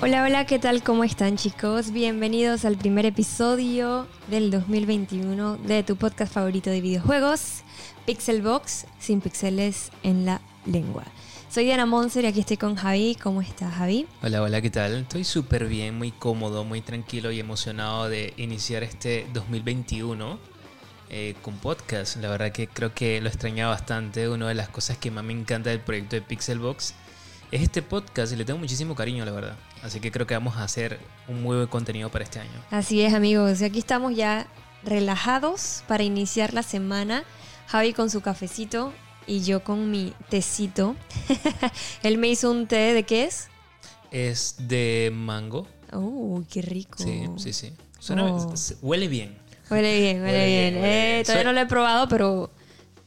[0.00, 0.84] Hola, hola, ¿qué tal?
[0.84, 1.90] ¿Cómo están chicos?
[1.90, 7.62] Bienvenidos al primer episodio del 2021 de tu podcast favorito de videojuegos,
[8.06, 11.02] Pixelbox, sin pixeles en la lengua.
[11.50, 13.16] Soy Diana Monser y aquí estoy con Javi.
[13.20, 14.06] ¿Cómo estás, Javi?
[14.22, 14.94] Hola, hola, ¿qué tal?
[15.00, 20.38] Estoy súper bien, muy cómodo, muy tranquilo y emocionado de iniciar este 2021
[21.10, 22.18] eh, con podcast.
[22.18, 24.28] La verdad que creo que lo extrañaba bastante.
[24.28, 26.94] Una de las cosas que más me encanta del proyecto de Pixelbox
[27.52, 29.56] este podcast y le tengo muchísimo cariño, la verdad.
[29.82, 32.50] Así que creo que vamos a hacer un muy buen contenido para este año.
[32.70, 33.60] Así es, amigos.
[33.60, 34.46] Y aquí estamos ya
[34.84, 37.24] relajados para iniciar la semana.
[37.66, 38.92] Javi con su cafecito
[39.26, 40.96] y yo con mi tecito.
[42.02, 43.48] Él me hizo un té de qué es?
[44.10, 45.66] Es de mango.
[45.92, 46.98] ¡Uh, qué rico!
[46.98, 47.72] Sí, sí, sí.
[47.98, 48.54] Suena- Oh.
[48.82, 49.38] Huele bien.
[49.70, 50.72] Huele bien, huele, Huele bien.
[50.74, 51.24] bien, huele Eh, bien.
[51.26, 52.50] todavía no lo he probado, pero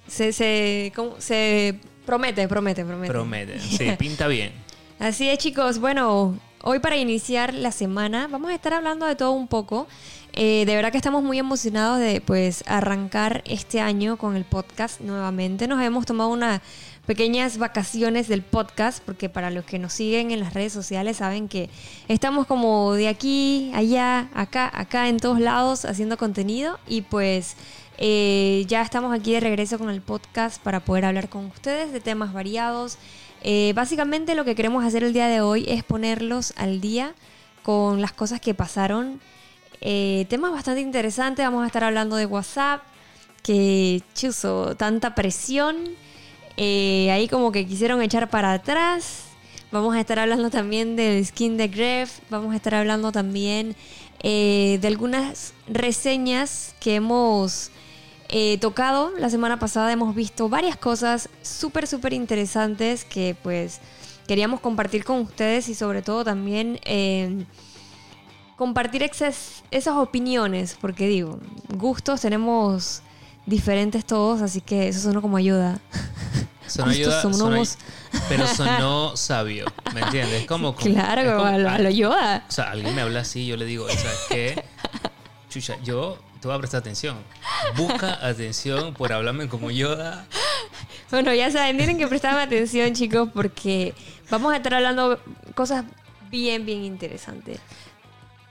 [0.07, 1.15] se, se, ¿cómo?
[1.20, 1.79] se
[2.11, 3.13] promete, promete, promete.
[3.13, 3.59] Promete.
[3.77, 4.51] Sí, pinta bien.
[4.99, 5.79] Así es, chicos.
[5.79, 9.87] Bueno, hoy para iniciar la semana vamos a estar hablando de todo un poco.
[10.34, 14.99] Eh, de verdad que estamos muy emocionados de pues arrancar este año con el podcast
[14.99, 15.70] nuevamente.
[15.70, 16.59] Nos hemos tomado unas
[17.05, 21.48] pequeñas vacaciones del podcast porque para los que nos siguen en las redes sociales saben
[21.48, 21.70] que
[22.09, 27.55] estamos como de aquí, allá, acá, acá, en todos lados haciendo contenido y pues
[27.97, 31.99] eh, ya estamos aquí de regreso con el podcast para poder hablar con ustedes de
[31.99, 32.98] temas variados.
[33.43, 37.13] Eh, básicamente lo que queremos hacer el día de hoy es ponerlos al día
[37.63, 39.21] con las cosas que pasaron.
[39.81, 41.45] Eh, temas bastante interesantes.
[41.45, 42.81] Vamos a estar hablando de WhatsApp,
[43.43, 45.77] que chuzo, tanta presión.
[46.57, 49.26] Ahí como que quisieron echar para atrás.
[49.71, 52.20] Vamos a estar hablando también del skin de Gref.
[52.29, 53.76] Vamos a estar hablando también
[54.23, 57.71] eh, de algunas reseñas que hemos
[58.29, 59.91] eh, tocado la semana pasada.
[59.91, 63.79] Hemos visto varias cosas súper, súper interesantes que pues
[64.27, 67.45] queríamos compartir con ustedes y sobre todo también eh,
[68.57, 70.77] compartir esas, esas opiniones.
[70.79, 71.39] Porque digo,
[71.75, 73.01] gustos tenemos
[73.45, 75.81] diferentes todos, así que eso suena como ayuda.
[76.71, 77.77] Sonó ayuda, sonó somos-
[78.13, 80.41] ay- pero sonó sabio, ¿me entiendes?
[80.41, 82.45] Es como, como- claro, es como- a lo, a lo Yoda.
[82.47, 84.63] O sea, alguien me habla así, yo le digo, ¿sabes qué?
[85.49, 87.17] Chucha, yo te voy a prestar atención.
[87.75, 90.25] Busca atención por hablarme como Yoda.
[91.11, 93.93] Bueno, ya saben, tienen que prestarme atención, chicos, porque
[94.29, 95.19] vamos a estar hablando
[95.55, 95.83] cosas
[96.29, 97.59] bien, bien interesantes.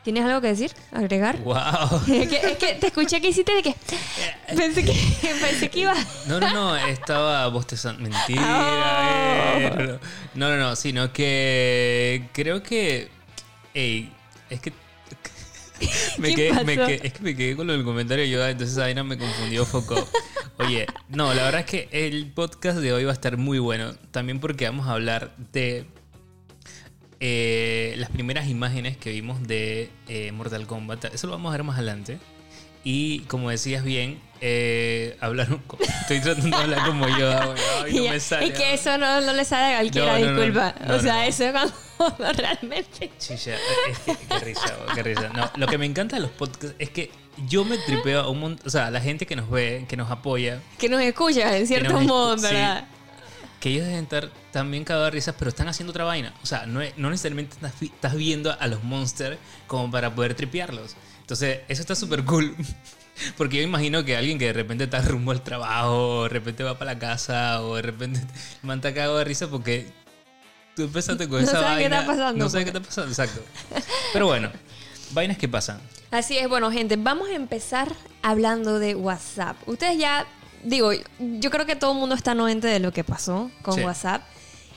[0.03, 0.73] ¿Tienes algo que decir?
[0.93, 1.39] ¿Agregar?
[1.43, 1.55] ¡Wow!
[2.11, 3.75] es, que, es que te escuché que hiciste de que
[4.57, 4.95] pensé que
[5.41, 5.95] pensé que iba
[6.27, 8.01] No, no, no, estaba bostezando.
[8.03, 8.43] Mentira.
[8.43, 9.81] Oh.
[9.81, 9.99] eh,
[10.35, 13.09] No, no, no, sino que creo que.
[13.75, 14.11] Ey,
[14.49, 14.73] es que.
[16.19, 18.51] Me ¿Qué quedé, me quedé- es que me quedé con lo del comentario de Yoda,
[18.51, 20.07] entonces esa vaina me confundió foco.
[20.59, 23.95] Oye, no, la verdad es que el podcast de hoy va a estar muy bueno.
[24.11, 25.87] También porque vamos a hablar de
[27.21, 31.07] eh, las primeras imágenes que vimos de eh, Mortal Kombat.
[31.07, 32.19] Eso lo vamos a ver más adelante.
[32.83, 35.63] Y como decías bien, eh, hablar un-
[36.01, 37.59] estoy tratando de hablar como Yoda, güey.
[37.85, 38.47] Ay, no Ya, me sale.
[38.47, 40.75] es que eso no, no le sale a cualquiera, No, disculpa.
[40.89, 43.11] o sea, eso es cuando realmente.
[43.19, 43.55] Chicha,
[43.91, 45.29] es que, qué risa, qué risa.
[45.35, 47.11] No, lo que me encanta de los podcasts es que
[47.47, 50.11] yo me tripeo a un montón, o sea, la gente que nos ve, que nos
[50.11, 52.47] apoya, Que nos escucha, en cierto modo, sí.
[53.61, 56.33] Que ellos deben estar también cagados de risas, pero están haciendo otra vaina.
[56.43, 60.15] O sea, no, es- no necesariamente estás, vi- estás viendo a los monsters como para
[60.15, 60.97] poder tripearlos.
[61.21, 62.57] Entonces, eso está súper cool.
[63.37, 66.65] Porque yo imagino que alguien que de repente está rumbo al trabajo, o de repente
[66.65, 68.21] va para la casa, o de repente
[68.63, 69.93] man está cagado de risa porque
[70.75, 72.01] tú empezaste con No esa sabe qué vaina.
[72.01, 72.81] está pasando, No sabes qué pues.
[72.83, 73.43] está pasando, exacto.
[74.15, 74.51] Pero bueno,
[75.13, 75.81] vainas que pasan.
[76.11, 77.93] Así es, bueno, gente, vamos a empezar
[78.23, 79.57] hablando de WhatsApp.
[79.69, 80.27] Ustedes ya,
[80.65, 83.83] digo, yo creo que todo el mundo está anuente de lo que pasó con Sí.
[83.85, 84.23] WhatsApp.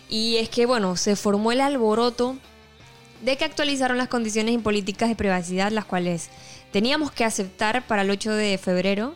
[0.10, 2.38] Y es que, bueno, se formó el alboroto
[3.22, 6.30] de que actualizaron las condiciones y políticas de privacidad, las cuales
[6.72, 9.16] teníamos que aceptar para el 8 de febrero.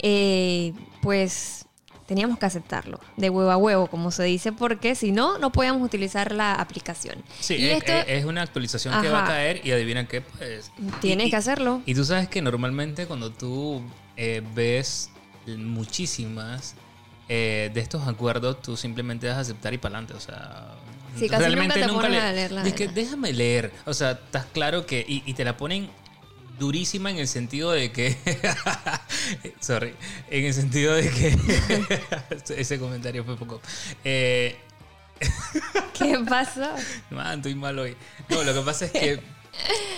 [0.00, 1.66] Eh, pues
[2.06, 5.82] teníamos que aceptarlo, de huevo a huevo, como se dice, porque si no, no podíamos
[5.82, 7.22] utilizar la aplicación.
[7.40, 10.70] Sí, y es, esto es- una actualización que va a caer y adivina qué, pues.
[11.00, 11.80] tienes y- que hacerlo.
[11.86, 13.80] Y tú sabes que normalmente cuando tú
[14.16, 15.08] eh, ves
[15.46, 16.74] muchísimas
[17.28, 20.14] eh, de estos acuerdos, tú simplemente vas a aceptar y para adelante.
[20.14, 20.74] O sea,
[21.16, 23.72] Sí, casi nunca te ponen a leer la Es que déjame leer.
[23.84, 25.04] O sea, estás claro que.
[25.06, 25.90] Y, y te la ponen
[26.58, 28.16] durísima en el sentido de que.
[29.60, 29.94] sorry.
[30.30, 32.00] En el sentido de que.
[32.56, 33.60] ese comentario fue poco.
[34.04, 34.58] Eh,
[35.94, 36.74] ¿Qué pasó?
[37.10, 37.96] Man, estoy mal hoy.
[38.28, 39.20] No, lo que pasa es que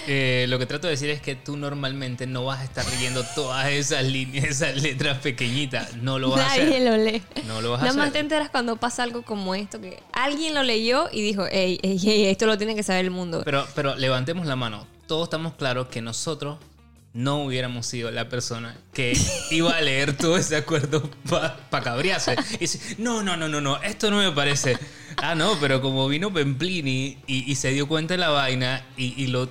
[0.06, 3.24] Eh, lo que trato de decir es que tú normalmente no vas a estar leyendo
[3.34, 5.96] todas esas líneas, esas letras pequeñitas.
[5.96, 6.82] No lo vas a Nadie hacer.
[6.82, 7.22] lo lee.
[7.46, 8.20] No lo vas a Nada más te hacer.
[8.22, 12.26] enteras cuando pasa algo como esto, que alguien lo leyó y dijo, ey, ey, ey,
[12.26, 13.42] esto lo tiene que saber el mundo.
[13.44, 14.86] Pero, pero levantemos la mano.
[15.06, 16.58] Todos estamos claros que nosotros
[17.14, 19.16] no hubiéramos sido la persona que
[19.50, 22.36] iba a leer todo ese acuerdo para cabrearse.
[22.54, 24.76] Y dice, no, no, no, no, no, esto no me parece.
[25.16, 29.48] Ah, no, pero como vino Pemplini y, se dio cuenta de la vaina y, lo,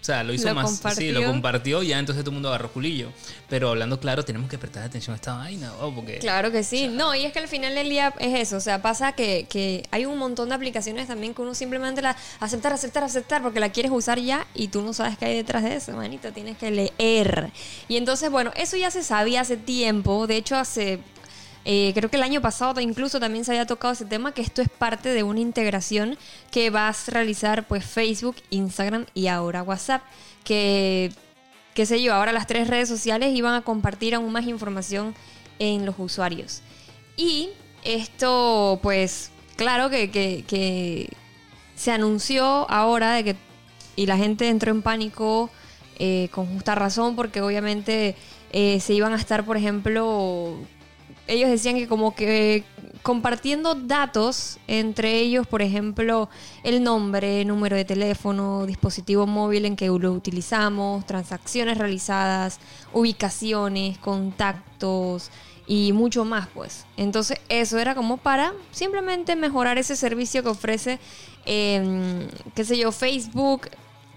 [0.00, 0.80] o sea, lo hizo Lo más.
[0.94, 3.12] Sí, lo compartió, ya entonces todo el mundo agarró culillo.
[3.48, 6.18] Pero hablando claro, tenemos que prestar atención a esta vaina, oh, porque...
[6.18, 6.88] Claro que sí.
[6.88, 8.56] No, y es que al final del día es eso.
[8.56, 12.16] O sea, pasa que, que hay un montón de aplicaciones también que uno simplemente la
[12.38, 15.64] aceptar, aceptar, aceptar porque la quieres usar ya y tú no sabes qué hay detrás
[15.64, 16.32] de eso, manito.
[16.32, 17.52] Tienes que leer.
[17.88, 20.26] Y entonces, bueno, eso ya se sabía hace tiempo.
[20.26, 21.00] De hecho, hace.
[21.64, 24.62] Eh, creo que el año pasado incluso también se había tocado ese tema, que esto
[24.62, 26.16] es parte de una integración
[26.50, 30.02] que vas a realizar pues Facebook, Instagram y ahora WhatsApp,
[30.44, 31.12] que
[31.74, 35.14] qué sé yo, ahora las tres redes sociales iban a compartir aún más información
[35.58, 36.62] en los usuarios.
[37.16, 37.50] Y
[37.84, 41.08] esto, pues, claro que, que-
[41.76, 43.36] se anunció ahora de que,
[43.96, 45.50] y la gente entró en pánico
[45.98, 48.16] eh, con justa razón, porque obviamente
[48.52, 50.56] eh, se iban a estar, por ejemplo,
[51.30, 52.64] ellos decían que como que
[53.02, 56.28] compartiendo datos entre ellos, por ejemplo,
[56.64, 62.58] el nombre, número de teléfono, dispositivo móvil en que lo utilizamos, transacciones realizadas,
[62.92, 65.30] ubicaciones, contactos
[65.66, 66.84] y mucho más, pues.
[66.96, 70.98] Entonces, eso era como para simplemente mejorar ese servicio que ofrece,
[71.46, 73.70] eh, qué sé yo, Facebook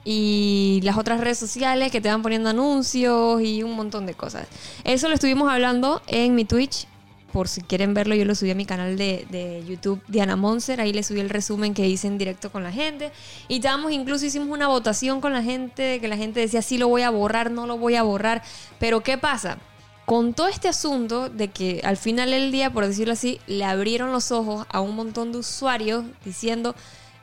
[0.06, 4.48] y las otras redes sociales que te van poniendo anuncios y un montón de cosas.
[4.84, 6.88] Eso lo estuvimos hablando en mi Twitch.
[7.34, 10.80] Por si quieren verlo, yo lo subí a mi canal de, de YouTube, Diana Monser.
[10.80, 13.12] Ahí le subí el resumen que hice en directo con la gente.
[13.48, 16.88] Y estábamos, incluso hicimos una votación con la gente, que la gente decía, sí lo
[16.88, 18.44] voy a borrar, no lo voy a borrar.
[18.80, 19.58] Pero ¿qué pasa?
[20.06, 24.12] Con todo este asunto de que al final del día, por decirlo así, le abrieron
[24.12, 26.76] los ojos a un montón de usuarios diciendo,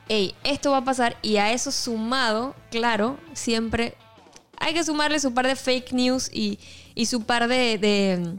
[0.09, 1.15] hey, esto va a pasar.
[1.21, 3.95] Y a eso sumado, claro, siempre
[4.61, 6.59] hay que sumarle su par de fake news y,
[6.93, 8.37] y su par de, de,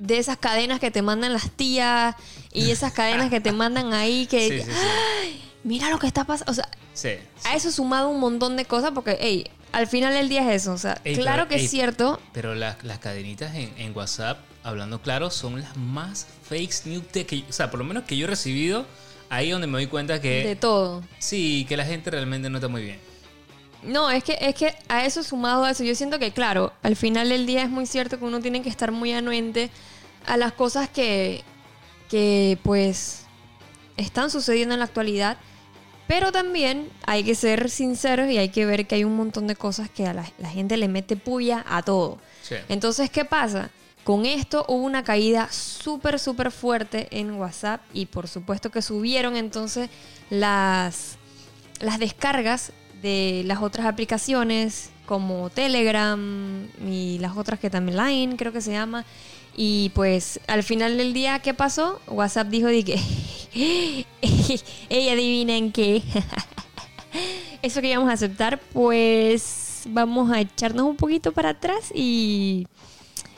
[0.00, 2.16] de esas cadenas que te mandan las tías
[2.52, 4.48] y esas cadenas que te mandan ahí que...
[4.48, 5.42] Sí, sí, sí.
[5.62, 6.50] Mira lo que está pasando.
[6.50, 6.68] O sea,
[7.44, 10.72] a eso sumado un montón de cosas porque, hey, al final del día es eso.
[10.72, 12.18] O sea, Ey, claro pero, que ey, es cierto.
[12.32, 17.44] Pero las, las cadenitas en, en WhatsApp, hablando claro, son las más fake news que,
[17.48, 18.86] o sea, por lo menos que yo he recibido,
[19.28, 21.02] ahí donde me doy cuenta que De todo.
[21.18, 22.98] sí, que la gente realmente no está muy bien.
[23.82, 26.96] No, es que, es que a eso sumado a eso, yo siento que, claro, al
[26.96, 29.70] final del día es muy cierto que uno tiene que estar muy anuente
[30.26, 31.42] a las cosas que,
[32.08, 33.24] que pues,
[33.96, 35.36] están sucediendo en la actualidad.
[36.06, 39.54] Pero también hay que ser sinceros y hay que ver que hay un montón de
[39.54, 42.18] cosas que a la, la gente le mete puya a todo.
[42.42, 42.56] Sí.
[42.68, 43.70] Entonces, ¿qué pasa?
[44.02, 49.36] Con esto hubo una caída súper, súper fuerte en WhatsApp y por supuesto que subieron
[49.36, 49.90] entonces
[50.30, 51.18] las,
[51.80, 58.52] las descargas de las otras aplicaciones como Telegram y las otras que también Line creo
[58.52, 59.04] que se llama.
[59.56, 62.00] Y pues al final del día, ¿qué pasó?
[62.06, 63.00] WhatsApp dijo de que,
[64.88, 66.02] ella adivinen qué.
[67.62, 72.66] Eso que íbamos a aceptar, pues vamos a echarnos un poquito para atrás y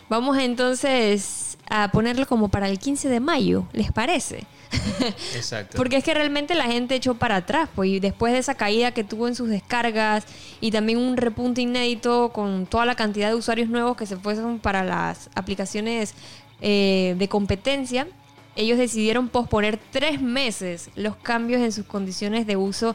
[0.09, 4.47] vamos entonces a ponerlo como para el 15 de mayo, ¿les parece?
[5.35, 5.77] Exacto.
[5.77, 8.93] Porque es que realmente la gente echó para atrás, pues y después de esa caída
[8.93, 10.25] que tuvo en sus descargas
[10.61, 14.59] y también un repunte inédito con toda la cantidad de usuarios nuevos que se fueron
[14.59, 16.15] para las aplicaciones
[16.61, 18.07] eh, de competencia,
[18.55, 22.95] ellos decidieron posponer tres meses los cambios en sus condiciones de uso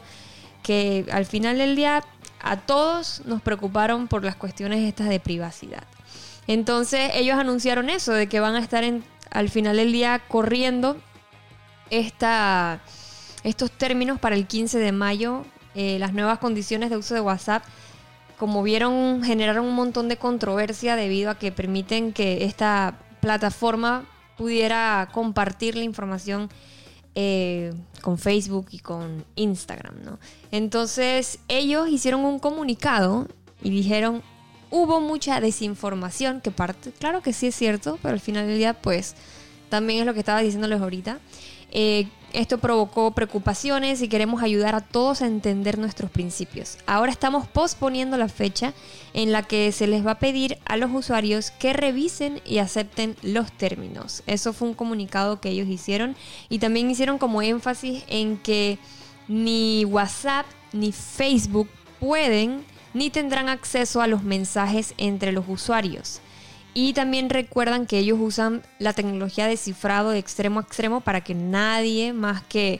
[0.62, 2.04] que al final del día
[2.40, 5.84] a todos nos preocuparon por las cuestiones estas de privacidad.
[6.46, 10.96] Entonces ellos anunciaron eso, de que van a estar en, al final del día corriendo
[11.90, 17.62] estos términos para el 15 de mayo, eh, las nuevas condiciones de uso de WhatsApp,
[18.38, 24.04] como vieron, generaron un montón de controversia debido a que permiten que esta plataforma
[24.36, 26.48] pudiera compartir la información
[27.14, 30.18] eh, con Facebook y con Instagram, ¿no?
[30.52, 33.26] Entonces ellos hicieron un comunicado
[33.60, 34.22] y dijeron,
[34.70, 38.74] hubo mucha desinformación, que parte, claro que sí es cierto, pero al final del día,
[38.74, 39.16] pues,
[39.68, 41.18] también es lo que estaba diciéndoles ahorita.
[41.70, 46.76] Eh, esto provocó preocupaciones y queremos ayudar a todos a entender nuestros principios.
[46.86, 48.74] Ahora estamos posponiendo la fecha
[49.14, 53.16] en la que se les va a pedir a los usuarios que revisen y acepten
[53.22, 54.22] los términos.
[54.26, 56.16] Eso fue un comunicado que ellos hicieron
[56.50, 58.78] y también hicieron como énfasis en que
[59.26, 66.20] ni WhatsApp ni Facebook pueden ni tendrán acceso a los mensajes entre los usuarios.
[66.80, 71.22] Y también recuerdan que ellos usan la tecnología de cifrado de extremo a extremo para
[71.22, 72.78] que nadie más que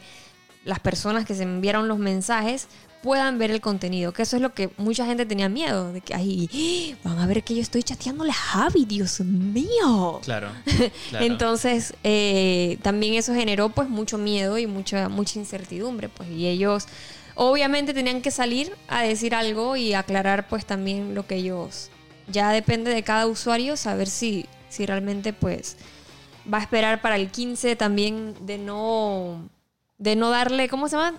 [0.64, 2.68] las personas que se enviaron los mensajes
[3.02, 4.12] puedan ver el contenido.
[4.12, 5.92] Que eso es lo que mucha gente tenía miedo.
[5.92, 10.20] De que, ay, van a ver que yo estoy chateándole a Javi, Dios mío.
[10.22, 10.50] Claro.
[11.10, 11.26] claro.
[11.26, 16.08] Entonces, eh, también eso generó pues mucho miedo y mucha, mucha incertidumbre.
[16.08, 16.86] Pues, y ellos
[17.34, 21.90] obviamente tenían que salir a decir algo y aclarar pues también lo que ellos...
[22.30, 25.76] Ya depende de cada usuario saber si, si realmente pues
[26.52, 29.48] va a esperar para el 15 también de no
[29.98, 31.18] de no darle, ¿cómo se llama?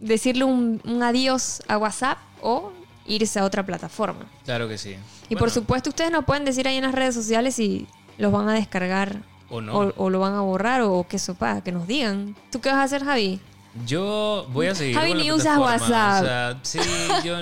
[0.00, 2.72] Decirle un, un adiós a WhatsApp o
[3.06, 4.26] irse a otra plataforma.
[4.44, 4.96] Claro que sí.
[5.28, 7.86] Y por supuesto ustedes nos pueden decir ahí en las redes sociales si
[8.18, 9.72] los van a descargar O no.
[9.78, 12.34] o, o lo van a borrar o qué sopa, que nos digan.
[12.50, 13.40] ¿Tú qué vas a hacer, Javi?
[13.84, 14.96] Yo voy a seguir.
[14.96, 15.58] Javi ni usas.
[15.58, 16.22] WhatsApp.
[16.22, 16.78] O sea, sí,
[17.24, 17.36] yo,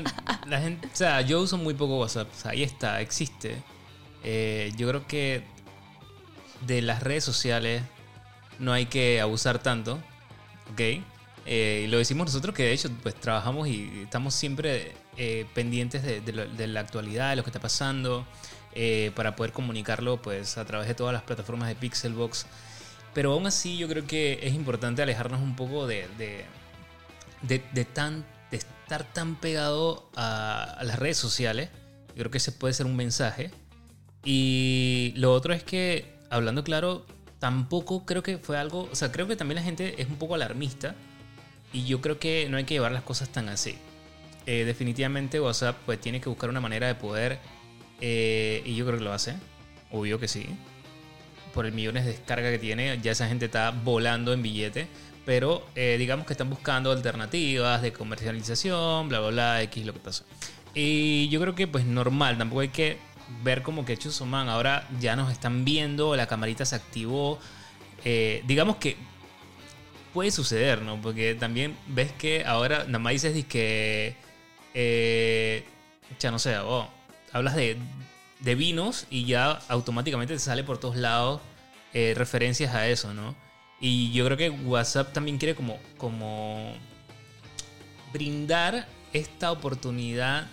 [0.46, 2.28] la gente, o sea, yo uso muy poco WhatsApp.
[2.32, 3.62] O sea, ahí está, existe.
[4.24, 5.44] Eh, yo creo que
[6.66, 7.82] de las redes sociales
[8.58, 9.98] no hay que abusar tanto.
[10.72, 10.80] ¿Ok?
[11.46, 16.02] Eh, y lo decimos nosotros que de hecho pues trabajamos y estamos siempre eh, pendientes
[16.02, 18.26] de, de lo- de la actualidad, de lo que está pasando,
[18.72, 22.46] eh, para poder comunicarlo pues a través de todas las plataformas de Pixelbox.
[23.14, 26.44] Pero aún así yo creo que es importante alejarnos un poco de, de,
[27.72, 31.70] de- tan, de estar tan pegado a, a las redes sociales.
[32.08, 33.50] Yo creo que ese puede ser un mensaje.
[34.24, 37.06] Y lo otro es que, hablando claro,
[37.38, 40.34] tampoco creo que fue algo, o sea, creo que también la gente es un poco
[40.34, 40.94] alarmista
[41.74, 43.76] y yo creo que no hay que llevar las cosas tan así.
[44.46, 47.38] Eh, definitivamente WhatsApp pues tiene que buscar una manera de poder,
[48.00, 49.34] eh, y yo creo que lo hace,
[49.90, 50.46] obvio que sí,
[51.54, 54.88] por el millones de descarga que tiene, ya esa gente está volando en billete,
[55.24, 60.00] pero eh, digamos que están buscando alternativas de comercialización, bla, bla, bla, X, lo que
[60.00, 60.24] pasa.
[60.74, 62.98] Y yo creo que pues normal, tampoco hay que
[63.42, 67.38] ver como que chuzo, man, ahora ya nos están viendo, la camarita se activó.
[68.04, 68.96] Eh, digamos que
[70.12, 71.00] puede suceder, ¿no?
[71.00, 74.16] Porque también ves que ahora nada más dices que,
[74.74, 75.64] eh,
[76.18, 76.88] ya no sé, oh,
[77.32, 77.78] hablas de,
[78.44, 81.40] de vinos y ya automáticamente te sale por todos lados
[81.92, 83.34] eh, referencias a eso, ¿no?
[83.80, 86.74] Y yo creo que WhatsApp también quiere como, como
[88.12, 90.46] brindar esta oportunidad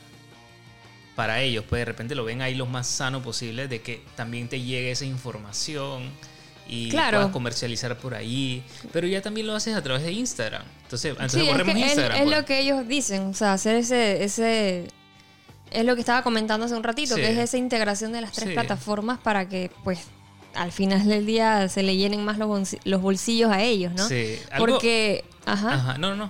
[1.16, 4.48] para ellos, pues de repente lo ven ahí lo más sano posible de que también
[4.48, 6.04] te llegue esa información
[6.68, 7.18] y Claro.
[7.18, 10.64] puedas comercializar por ahí, pero ya también lo haces a través de Instagram.
[10.84, 12.18] Entonces, entonces Sí, es, que Instagram.
[12.18, 12.38] es pues.
[12.38, 14.88] lo que ellos dicen, o sea, hacer ese, ese
[15.72, 17.22] es lo que estaba comentando hace un ratito, Sí.
[17.22, 18.54] que es esa integración de las tres Sí.
[18.54, 20.00] plataformas para que, pues,
[20.54, 24.08] al final del día se le llenen más los, bolsi- los bolsillos a ellos, ¿no?
[24.08, 26.30] Sí, algo- Porque, ajá, Ajá, no, no, no.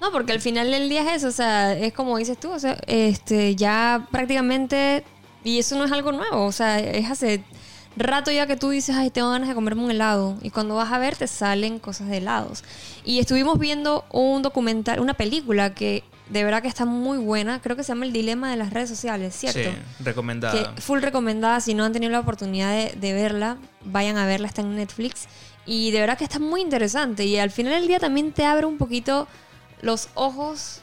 [0.00, 2.58] no, porque al final del día es eso, o sea, es como dices tú, o
[2.58, 5.04] sea, este, ya prácticamente,
[5.44, 7.42] y eso no es algo nuevo, o sea, es hace
[7.96, 10.92] rato ya que tú dices, ay, tengo ganas de comerme un helado, y cuando vas
[10.92, 12.64] a ver te salen cosas de helados.
[13.04, 17.76] Y estuvimos viendo un documental, una película que de verdad que está muy buena, creo
[17.76, 19.70] que se llama El Dilema de las redes sociales, ¿cierto?
[19.70, 20.74] Sí, recomendada.
[20.74, 24.46] Que full recomendada, si no han tenido la oportunidad de, de verla, vayan a verla,
[24.48, 25.26] está en Netflix.
[25.66, 27.24] Y de verdad que está muy interesante.
[27.24, 29.28] Y al final del día también te abre un poquito
[29.82, 30.80] los ojos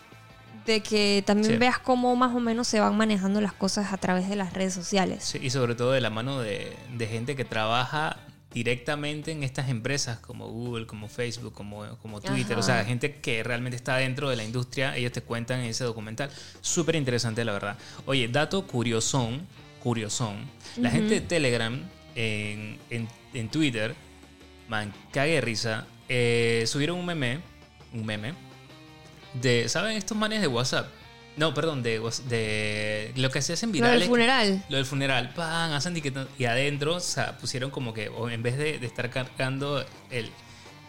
[0.66, 1.58] de que también Sí.
[1.58, 4.74] veas cómo más o menos se van manejando las cosas a través de las redes
[4.74, 5.24] sociales.
[5.26, 8.18] Sí, y sobre todo de la mano de, de gente que trabaja
[8.52, 12.54] directamente en estas empresas como Google, como Facebook, como, como Twitter.
[12.54, 12.60] Ajá.
[12.60, 15.84] O sea, gente que realmente está dentro de la industria, ellos te cuentan en ese
[15.84, 16.30] documental.
[16.62, 17.78] Súper interesante, la verdad.
[18.06, 19.48] Oye, dato curiosón,
[19.82, 20.50] curiosón.
[20.78, 21.80] La gente de Telegram
[22.16, 23.96] en, en, en Twitter,
[24.68, 27.40] man, cague de risa, eh, subieron un meme,
[27.94, 28.34] un meme,
[29.42, 30.90] de, ¿saben estos manes de WhatsApp?
[31.38, 34.00] No, perdón, de, de lo que se hacen Lo virales.
[34.02, 34.66] del funeral.
[34.70, 35.96] Lo del funeral, pan, hacen
[36.38, 40.30] y, adentro, o sea, pusieron como que, o en vez de, de estar cargando el,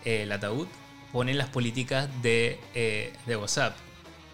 [0.05, 0.67] el ataúd,
[1.13, 3.77] ponen las políticas de, eh, de WhatsApp.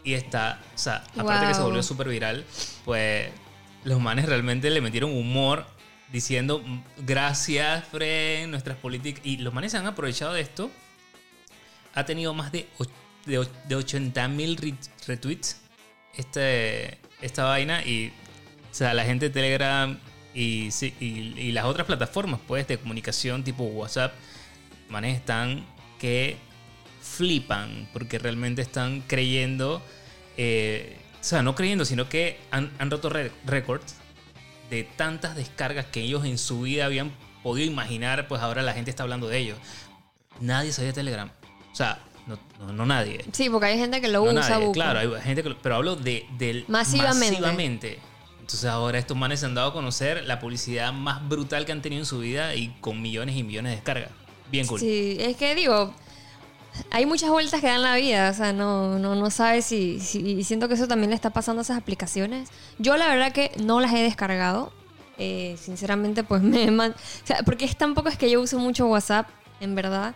[0.04, 2.44] Y está, o sea, aparte que se volvió súper viral,
[2.84, 3.28] pues
[3.84, 5.66] los manes realmente le metieron humor
[6.12, 9.20] diciendo "Mm, gracias, Fren, nuestras políticas.
[9.26, 10.70] Y los manes se han aprovechado de esto.
[11.94, 12.68] Ha tenido más de,
[13.26, 14.56] de, de 80 mil
[15.06, 15.60] retweets
[16.16, 18.12] este, esta vaina y
[18.70, 19.98] o sea, la gente de Telegram
[20.34, 20.68] y,
[21.00, 24.12] y, las otras plataformas pues de comunicación tipo WhatsApp,
[24.90, 25.64] manes están
[25.98, 26.36] que
[27.00, 29.80] flipan porque realmente están creyendo,
[30.36, 33.10] eh, o sea, no creyendo, sino que han, han roto
[33.46, 33.96] récords
[34.68, 38.90] de tantas descargas que ellos en su vida habían podido imaginar, pues ahora la gente
[38.90, 39.58] está hablando de ellos.
[40.40, 41.30] Nadie sabía Telegram.
[41.72, 43.24] O sea, No, no, no nadie.
[43.32, 44.72] Sí, porque hay gente que lo No usa, nadie.
[44.72, 47.30] Claro, hay gente que lo- Pero hablo de, del Masivamente.
[47.30, 47.98] masivamente.
[48.40, 51.82] Entonces ahora estos manes se han dado a conocer la publicidad más brutal que han
[51.82, 54.10] tenido en su vida y con millones y millones de descargas.
[54.50, 54.78] Bien cool.
[54.80, 55.92] Sí, es que digo,
[56.90, 60.20] hay muchas vueltas que dan la vida, o sea, no, no, no sabes si, si-
[60.20, 62.48] y siento que eso también le está pasando a esas aplicaciones.
[62.78, 64.72] Yo la verdad que no las he descargado,
[65.18, 66.70] eh, sinceramente pues me...
[66.70, 69.28] man- o sea, porque es tampoco es que yo uso mucho WhatsApp,
[69.60, 70.14] en verdad.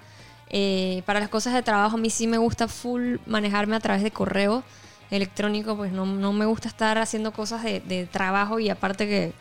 [0.50, 4.02] Eh, para las cosas de trabajo a mí sí me gusta full manejarme a través
[4.02, 4.64] de correo
[5.10, 9.32] electrónico, pues no, no me gusta estar haciendo cosas de, de trabajo y aparte que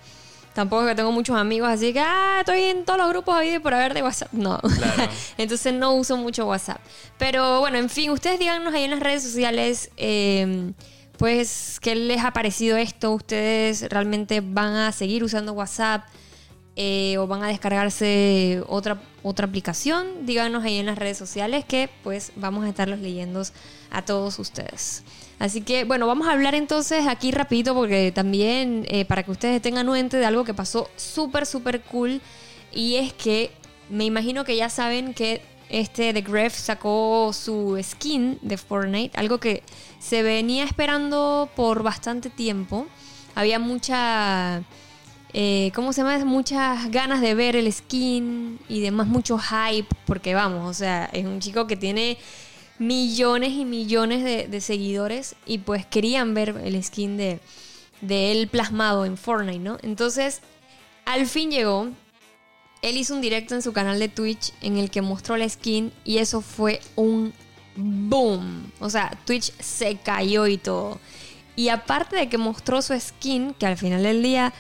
[0.53, 3.59] tampoco es que tengo muchos amigos, así que ah, estoy en todos los grupos ahí
[3.59, 4.33] por haber de WhatsApp.
[4.33, 4.59] No.
[4.59, 5.11] Claro.
[5.37, 6.79] Entonces no uso mucho WhatsApp.
[7.17, 10.71] Pero bueno, en fin, ustedes díganos ahí en las redes sociales, eh,
[11.17, 13.11] pues, ¿qué les ha parecido esto?
[13.11, 16.03] ¿Ustedes realmente van a seguir usando WhatsApp?
[16.81, 20.25] Eh, o van a descargarse otra, otra aplicación?
[20.25, 23.43] Díganos ahí en las redes sociales que pues vamos a estarlos leyendo
[23.91, 25.03] a todos ustedes.
[25.39, 29.61] Así que bueno, vamos a hablar entonces aquí rapidito porque también eh, para que ustedes
[29.61, 32.21] tengan nuente de algo que pasó súper, súper cool.
[32.71, 33.51] Y es que
[33.89, 39.37] me imagino que ya saben que este The Gref sacó su skin de Fortnite, algo
[39.39, 39.63] que
[39.99, 42.87] se venía esperando por bastante tiempo.
[43.35, 44.63] Había mucha,
[45.33, 46.23] eh, ¿cómo se llama?
[46.25, 51.25] Muchas ganas de ver el skin y demás, mucho hype, porque vamos, o sea, es
[51.25, 52.17] un chico que tiene
[52.79, 57.39] millones y millones de, seguidores y pues querían ver el skin de,
[58.01, 59.77] de él plasmado en Fortnite, ¿no?
[59.83, 60.41] Entonces,
[61.05, 61.89] al fin llegó.
[62.81, 65.91] Él hizo un directo en su canal de Twitch en el que mostró la skin
[66.05, 67.33] y eso fue un
[67.75, 68.71] boom.
[68.79, 70.97] O sea, Twitch se cayó y todo.
[71.57, 74.53] Y aparte de que mostró su skin, que al final del día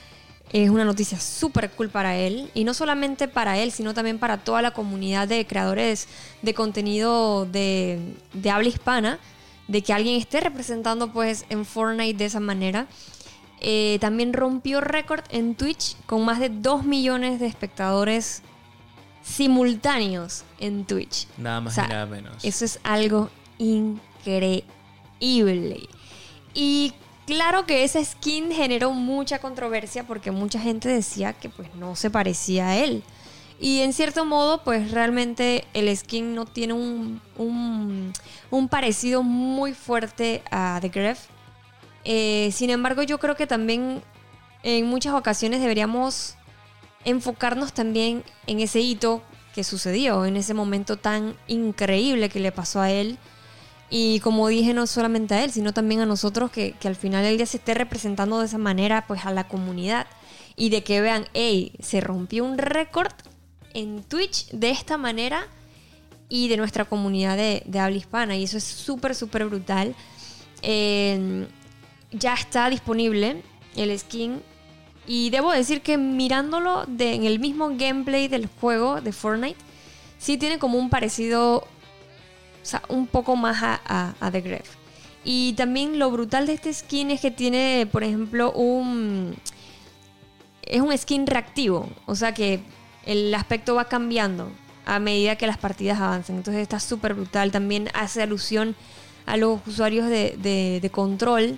[0.51, 4.37] es una noticia súper cool para él, y no solamente para él, sino también para
[4.37, 6.07] toda la comunidad de creadores
[6.41, 9.19] de contenido de, de habla hispana,
[9.67, 12.87] de que alguien esté representando pues en Fortnite de esa manera.
[13.61, 18.41] Eh, también rompió récord en Twitch con más de 2 millones de espectadores
[19.21, 21.27] simultáneos en Twitch.
[21.37, 22.43] Nada más O sea, y nada menos.
[22.43, 23.29] Eso es algo
[23.59, 24.63] increíble.
[26.53, 26.93] Y
[27.29, 32.09] claro que esa skin generó mucha controversia porque mucha gente decía que pues no se
[32.09, 33.03] parecía a él.
[33.59, 38.13] Y en cierto modo, pues realmente el skin no tiene un, un,
[38.49, 41.27] un parecido muy fuerte a The Gref.
[42.03, 44.01] Eh, sin embargo, yo creo que también
[44.63, 46.35] en muchas ocasiones deberíamos
[47.05, 49.21] enfocarnos también en ese hito
[49.53, 53.19] que sucedió, en ese momento tan increíble que le pasó a él.
[53.89, 57.25] Y como dije, no solamente a él, sino también a nosotros, que, que al final
[57.25, 60.07] el día se esté representando de esa manera, pues a la comunidad.
[60.55, 63.13] Y de que vean, hey, se rompió un récord
[63.73, 65.47] en Twitch de esta manera
[66.27, 68.35] y de nuestra comunidad de, de habla hispana.
[68.35, 69.95] Y eso es súper, súper brutal.
[70.61, 71.47] Eh,
[72.11, 73.43] ya está disponible
[73.75, 74.41] el skin.
[75.07, 79.57] Y debo decir que mirándolo en el mismo gameplay del juego de Fortnite,
[80.19, 81.67] sí tiene como un parecido,
[82.61, 84.75] o sea, un poco más a, The Gref.
[85.23, 89.35] Y también lo brutal de este skin es que tiene, por ejemplo, un...
[90.61, 92.61] Es un skin reactivo, o sea que
[93.05, 94.51] el aspecto va cambiando
[94.85, 96.35] a medida que las partidas avancen.
[96.37, 97.51] Entonces está súper brutal.
[97.51, 98.75] También hace alusión
[99.25, 101.57] a los usuarios de- de control,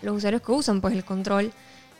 [0.00, 1.52] los usuarios que usan pues el control.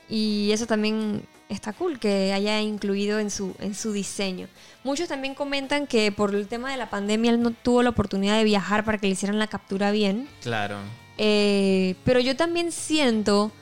[0.09, 4.49] Y eso también está cool que haya incluido en su, en su diseño.
[4.85, 8.37] Muchos también comentan que por el tema de la pandemia él no tuvo la oportunidad
[8.37, 10.29] de viajar para que le hicieran la captura bien.
[10.43, 10.79] Claro.
[11.19, 13.53] Eh, pero yo también siento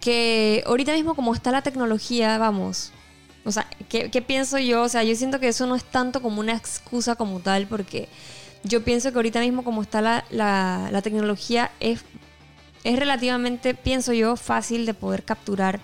[0.00, 2.90] que ahorita mismo como está la tecnología, vamos,
[3.44, 4.82] o sea, ¿qué, qué pienso yo?
[4.82, 8.08] O sea, yo siento que eso no es tanto como una excusa como tal, porque
[8.64, 12.00] yo pienso que ahorita mismo como está la, la- la tecnología es,
[12.82, 15.80] es relativamente, pienso yo, fácil de poder capturar.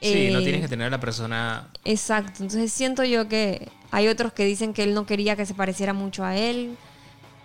[0.00, 1.68] Sí, no Eh, tienes que tener a la persona.
[1.84, 5.54] Exacto, entonces siento yo que hay otros que dicen que él no quería que se
[5.54, 6.76] pareciera mucho a él,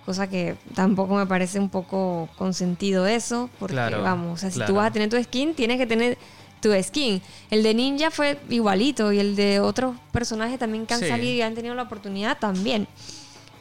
[0.06, 4.60] cosa que tampoco me parece un poco consentido eso, porque Claro, vamos, o sea, si
[4.66, 6.18] tú vas a tener tu skin, tienes que tener
[6.62, 7.22] tu skin.
[7.50, 11.08] El de Ninja fue igualito y el de otros personajes también que han Sí.
[11.08, 12.88] salido y han tenido la oportunidad también.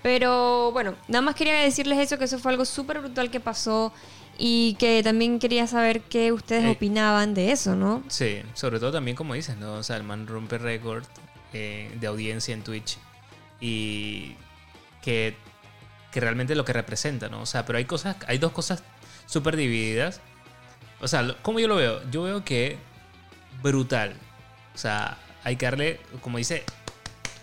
[0.02, 3.92] Pero bueno, nada más quería decirles eso, que eso fue algo súper brutal que pasó
[4.38, 8.02] y que también quería saber qué ustedes Eh, opinaban de eso, ¿no?
[8.08, 9.74] Sí, sobre todo también como dices, ¿no?
[9.74, 11.04] O sea, el man rompe récord
[11.52, 12.98] eh, de audiencia en Twitch
[13.60, 14.34] y
[15.02, 15.36] que,
[16.10, 17.42] que realmente lo que representa, ¿no?
[17.42, 18.82] O sea, pero hay cosas, hay dos cosas
[19.26, 20.20] súper divididas.
[21.00, 22.00] O sea, ¿cómo yo lo veo?
[22.10, 22.78] Yo veo que
[23.62, 24.14] brutal.
[24.74, 26.64] O sea, hay que darle, como dice,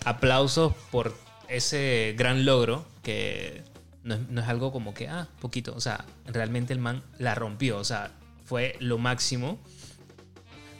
[0.04, 1.14] aplausos por
[1.48, 3.62] ese gran logro Que
[4.04, 5.74] no es, no es algo como que, ah, poquito.
[5.76, 7.78] O sea, realmente el man la rompió.
[7.78, 8.12] O sea,
[8.44, 9.58] fue lo máximo.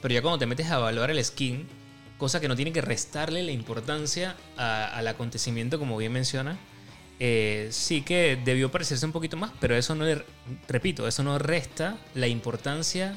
[0.03, 1.67] Pero ya cuando te metes a evaluar el skin,
[2.19, 6.59] cosa que no tiene que restarle la importancia a- al acontecimiento, como bien menciona,
[7.19, 10.25] eh, sí que debió parecerse un poquito más, pero eso no le,
[10.69, 13.15] repito, eso no resta la importancia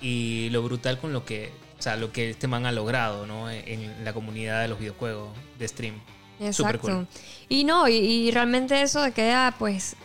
[0.00, 3.48] y lo brutal con lo que, o sea, lo que este man ha logrado, ¿no?
[3.48, 5.94] En la comunidad de los videojuegos de stream.
[6.40, 6.80] Exacto.
[6.88, 7.06] cool.
[7.48, 9.96] Y no, y, y realmente eso queda pues...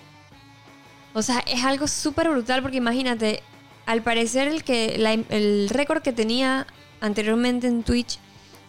[1.13, 3.41] O sea, es algo súper brutal porque imagínate,
[3.85, 6.67] al parecer el, que, la- el récord que tenía
[7.01, 8.19] anteriormente en Twitch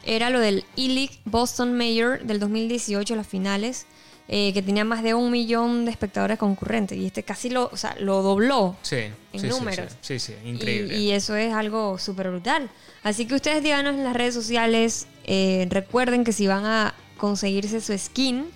[0.05, 3.87] era lo del E-League Boston Mayor del 2018, las finales,
[4.29, 6.97] eh, que tenía más de un millón de espectadores concurrentes.
[6.97, 8.77] Y este casi lo, o sea, lo dobló.
[8.81, 8.97] Sí,
[9.35, 9.93] En sí, números.
[10.01, 10.97] Sí, sí, sí, Y, increíble.
[10.97, 12.71] y eso es algo súper brutal.
[13.03, 15.07] Así que ustedes díganos en las redes sociales.
[15.25, 18.47] eh, recuerden que si van a conseguirse su skin,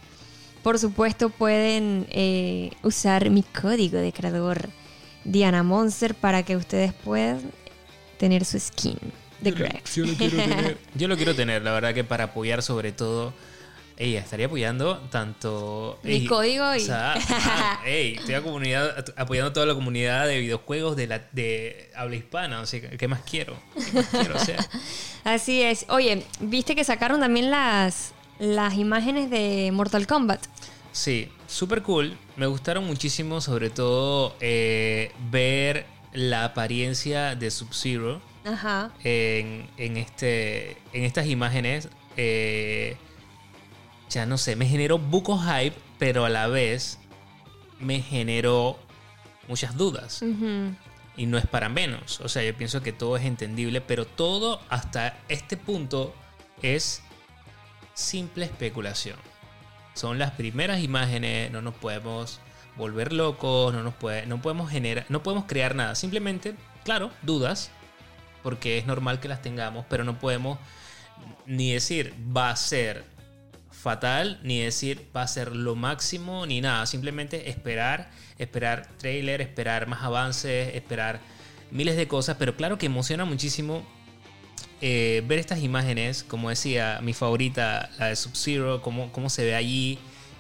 [0.62, 4.70] por supuesto pueden eh, usar mi código de creador
[5.24, 7.42] Diana Monster para que ustedes puedan
[8.18, 8.98] tener su skin
[9.40, 9.82] de Greg.
[9.94, 10.78] Yo lo quiero tener.
[10.94, 13.34] Yo lo quiero tener, la verdad que para apoyar sobre todo.
[13.96, 16.00] Ella estaría apoyando tanto.
[16.02, 19.74] Mi ey, código y- O sea, ah, ey, estoy a comunidad, apoyando a toda la
[19.74, 22.60] comunidad de videojuegos de, la, de habla hispana.
[22.60, 23.56] O sea, ¿qué más quiero?
[23.76, 24.34] ¿Qué más quiero?
[24.34, 24.56] O sea,
[25.24, 25.86] Así es.
[25.90, 28.14] Oye, ¿viste que sacaron también las,
[28.44, 30.40] las imágenes de Mortal Kombat?
[30.92, 32.16] sí, súper cool.
[32.36, 38.20] Me gustaron muchísimo, sobre todo, eh, ver la apariencia de Sub-Zero.
[39.02, 42.96] En, en este, en estas imágenes, eh,
[44.10, 46.98] ya no sé, me generó buco hype, pero a la vez
[47.80, 48.78] me generó
[49.48, 50.22] muchas dudas.
[51.16, 52.20] Y no es para menos.
[52.20, 56.14] O sea, yo pienso que todo es entendible, pero todo hasta este punto
[56.62, 57.02] es
[57.94, 59.16] simple especulación.
[59.94, 62.40] Son las primeras imágenes, no nos podemos
[62.76, 65.94] volver locos, no nos puede, no podemos generar, no podemos crear nada.
[65.94, 67.70] Simplemente, claro, dudas,
[68.42, 70.58] porque es normal que las tengamos, pero no podemos
[71.46, 73.04] ni decir va a ser
[73.70, 76.86] fatal, ni decir va a ser lo máximo, ni nada.
[76.86, 81.20] Simplemente esperar, esperar trailer, esperar más avances, esperar
[81.70, 82.36] miles de cosas.
[82.38, 83.86] Pero claro que emociona muchísimo
[84.80, 86.24] eh, ver estas imágenes.
[86.24, 89.98] Como decía, mi favorita, la de Sub-Zero, cómo, cómo se ve allí.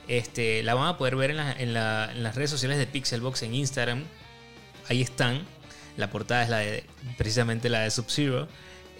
[0.08, 3.42] Este, la van a poder ver en, en la- en las redes sociales de Pixelbox
[3.42, 4.04] en Instagram.
[4.88, 5.42] Ahí están.
[5.96, 6.84] La portada es la de,
[7.16, 8.48] precisamente la de Sub-Zero.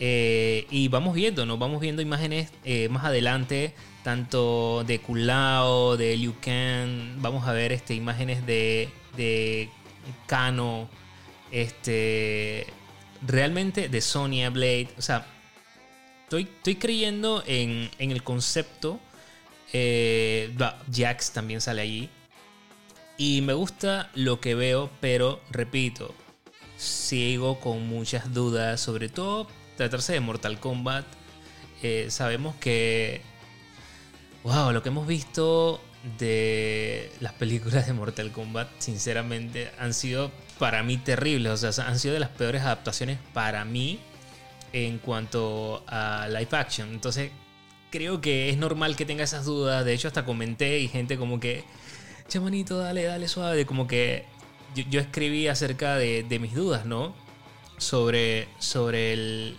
[0.01, 1.57] Eh, y vamos viendo, ¿no?
[1.59, 7.21] Vamos viendo imágenes eh, más adelante, tanto de Kulao, de Liu Kang.
[7.21, 9.69] Vamos a ver este, imágenes de, de
[10.27, 10.89] Kano,
[11.53, 12.67] este,
[13.27, 14.89] realmente de Sonya Blade.
[14.99, 15.27] O sea,
[16.25, 19.01] estoy, creyendo en, en el concepto.
[19.73, 20.55] Eh,
[20.93, 22.11] Jax también sale allí.
[23.17, 26.15] Y me gusta lo que veo, pero repito,
[26.77, 31.07] sigo con muchas dudas, sobre todo tratarse de Mortal Kombat.
[31.83, 33.21] Eh, sabemos que,
[34.43, 35.81] wow, lo que hemos visto
[36.19, 41.65] de las películas de Mortal Kombat, sinceramente, han sido para mí terribles.
[41.65, 44.01] O sea, han sido de las peores adaptaciones para mí
[44.73, 46.91] en cuanto a live action.
[46.91, 47.31] Entonces,
[47.91, 49.85] creo que es normal que tenga esas dudas.
[49.85, 51.65] De hecho, hasta comenté y gente como que,
[52.29, 53.67] chamanito, dale, dale suave.
[53.67, 54.25] Como que
[54.75, 57.15] yo, escribí acerca de, de mis dudas, ¿no?
[57.79, 59.57] Sobre, sobre el.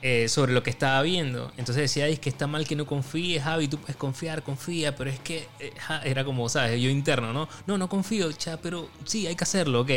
[0.00, 1.50] Eh, sobre lo que estaba viendo.
[1.56, 4.94] Entonces decía, "Ay, es que está mal que no confíes, Javi, tú puedes confiar, confía,
[4.94, 6.80] pero es que eh, ja", era como, ¿sabes?
[6.80, 7.48] Yo interno, ¿no?
[7.66, 9.90] No, no confío, cha, pero sí, hay que hacerlo, ¿ok?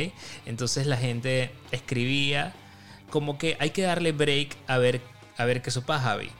[0.46, 2.54] Entonces la gente escribía
[3.12, 5.02] como que hay que darle break a ver,
[5.38, 6.32] a ver qué sopa, Javi.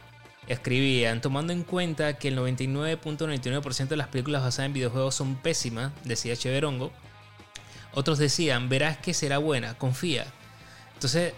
[0.48, 5.92] Escribían, tomando en cuenta que el 99.99% de las películas basadas en videojuegos son pésimas,
[6.04, 6.92] decía Cheverongo.
[7.94, 10.26] Otros decían, verás que será buena, confía.
[10.96, 11.34] Entonces,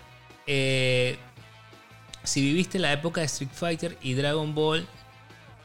[0.48, 1.18] eh,
[2.24, 4.88] si viviste la época de Street Fighter y Dragon Ball,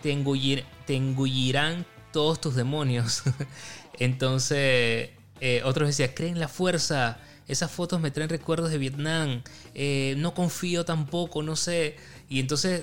[0.02, 3.22] te, engullir- te engullirán todos tus demonios.
[3.98, 7.18] Entonces, eh, otros decían, creen en la fuerza.
[7.46, 9.42] Esas fotos me traen recuerdos de Vietnam.
[9.74, 11.96] Eh, no confío tampoco, no sé.
[12.28, 12.82] Y entonces,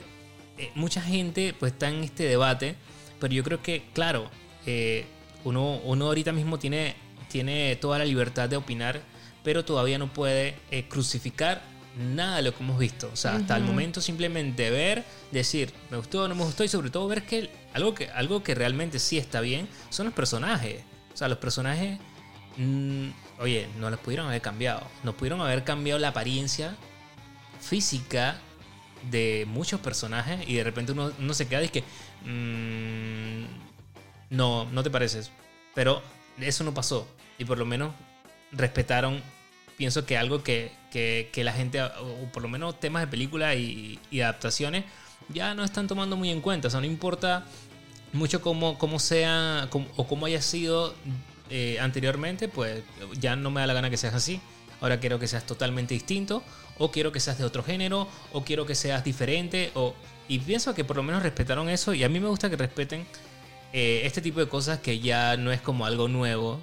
[0.58, 2.76] eh, mucha gente pues está en este debate.
[3.20, 4.30] Pero yo creo que, claro,
[5.44, 6.96] uno, uno ahorita mismo tiene,
[7.30, 9.02] tiene toda la libertad de opinar,
[9.44, 10.56] pero todavía no puede
[10.90, 11.62] crucificar
[11.98, 13.10] nada de lo que hemos visto.
[13.12, 16.68] O sea, hasta el momento simplemente ver, decir, me gustó o no me gustó, y
[16.68, 20.84] sobre todo ver que algo que, algo que realmente sí está bien son los personajes.
[21.14, 22.00] O sea, los personajes,
[22.58, 23.08] mm,
[23.40, 24.82] oye, no los pudieron haber cambiado.
[25.04, 26.76] No pudieron haber cambiado la apariencia
[27.62, 28.38] física
[29.10, 31.84] de muchos personajes y de repente uno, uno se queda y es que...
[32.26, 33.66] mm,
[34.30, 35.32] no, no te pareces.
[35.74, 36.02] Pero
[36.40, 37.08] eso no pasó.
[37.38, 37.94] Y por lo menos
[38.52, 39.22] respetaron,
[39.78, 44.00] pienso que algo que, que, la gente, o por lo menos temas de película y,
[44.22, 44.86] adaptaciones,
[45.30, 46.70] ya no están tomando muy en cuenta.
[46.70, 47.46] O sea, no importa
[48.14, 50.96] mucho cómo, cómo sea o cómo haya sido
[51.50, 52.82] eh, anteriormente, pues
[53.20, 54.40] ya no me da la gana que seas así.
[54.80, 56.44] Ahora quiero que seas totalmente distinto,
[56.78, 59.96] o quiero que seas de otro género, o quiero que seas diferente, o...
[60.28, 63.06] Y pienso que por lo menos respetaron eso, y a mí me gusta que respeten
[63.74, 66.62] eh, este tipo de cosas que ya no es como algo nuevo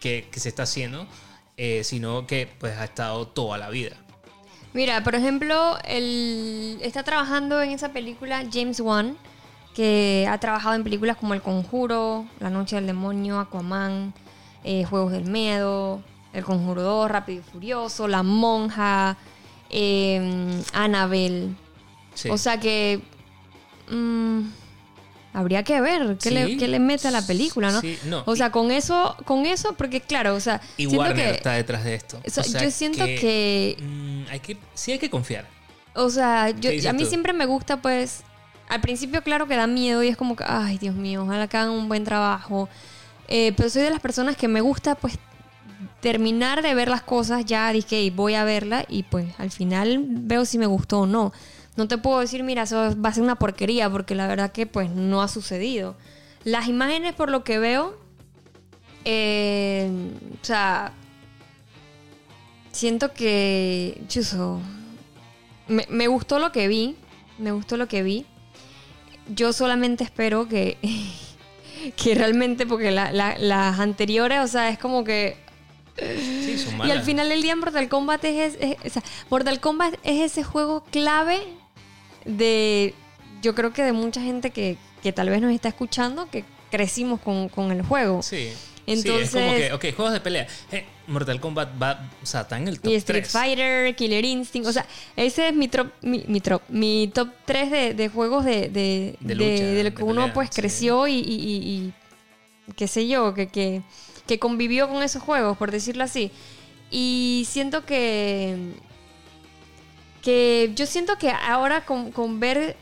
[0.00, 1.06] que se está haciendo,
[1.56, 3.96] eh, sino que pues ha estado toda la vida.
[4.74, 9.18] Mira, por ejemplo, el, está trabajando en esa película James Wan,
[9.74, 14.14] que ha trabajado en películas como El Conjuro, La Noche del Demonio, Aquaman,
[14.64, 19.18] eh, Juegos del Miedo, El Conjuro 2, Rápido y Furioso, La Monja,
[19.68, 21.54] eh, Annabelle.
[22.14, 22.30] Sí.
[22.30, 23.02] O sea que
[23.90, 24.40] mm,
[25.32, 26.34] habría que ver qué, Sí.
[26.34, 27.80] le, qué le mete a la película, ¿no?
[27.80, 31.30] Sí, no, O sea, con eso, con eso, porque claro, o sea, y Warner que,
[31.36, 32.20] está detrás de esto.
[32.24, 35.46] o sea, O sea yo siento que mm, hay que sí hay que confiar.
[35.94, 37.08] O sea, yo, ¿Qué dices a mí tú?
[37.08, 38.22] siempre me gusta, pues,
[38.68, 41.56] al principio claro que da miedo y es como que, ay, Dios mío, ojalá que
[41.56, 42.68] hagan un buen trabajo.
[43.28, 45.18] Eh, pero soy de las personas que me gusta, pues,
[46.00, 50.44] terminar de ver las cosas, ya dije, voy a verla y pues al final veo
[50.44, 51.32] si me gustó o no.
[51.76, 54.66] No te puedo decir, mira, eso va a ser una porquería, porque la verdad que
[54.66, 55.96] pues no ha sucedido.
[56.44, 57.96] Las imágenes, por lo que veo,
[59.04, 59.90] eh,
[60.40, 60.92] o sea,
[62.72, 64.60] siento que, chuzo,
[65.68, 66.96] me, me gustó lo que vi.
[67.38, 68.26] Me gustó lo que vi.
[69.28, 70.76] Yo solamente espero que.
[71.96, 75.36] que realmente, porque la- la- las anteriores, o sea, es como que.
[75.96, 78.98] Sí, Y al final del día, Mortal Kombat es, es-
[79.30, 81.38] Mortal Kombat es ese juego clave
[82.24, 82.94] de.
[83.42, 87.20] Yo creo que de mucha gente que, que tal vez nos está escuchando, que crecimos
[87.20, 88.22] con, con el juego.
[88.22, 88.50] Sí.
[88.86, 90.46] Entonces- sí, es como que, ok, juegos de pelea.
[90.72, 93.32] Eh, Mortal Kombat va, o sea, está en el top Y Street 3.
[93.32, 94.68] Fighter, Killer Instinct.
[94.68, 98.44] O sea, ese es mi, trop, mi, mi, trop- mi top 3 de, de juegos
[98.44, 100.60] de, de, De de- lucha, de lo que uno pelea, pues sí.
[100.60, 101.92] creció y, y- y-
[102.68, 103.82] y qué sé yo, que, que,
[104.26, 106.30] que convivió con esos juegos, por decirlo así.
[106.90, 108.56] Y siento que.
[110.22, 112.76] Que yo siento que ahora con, con ver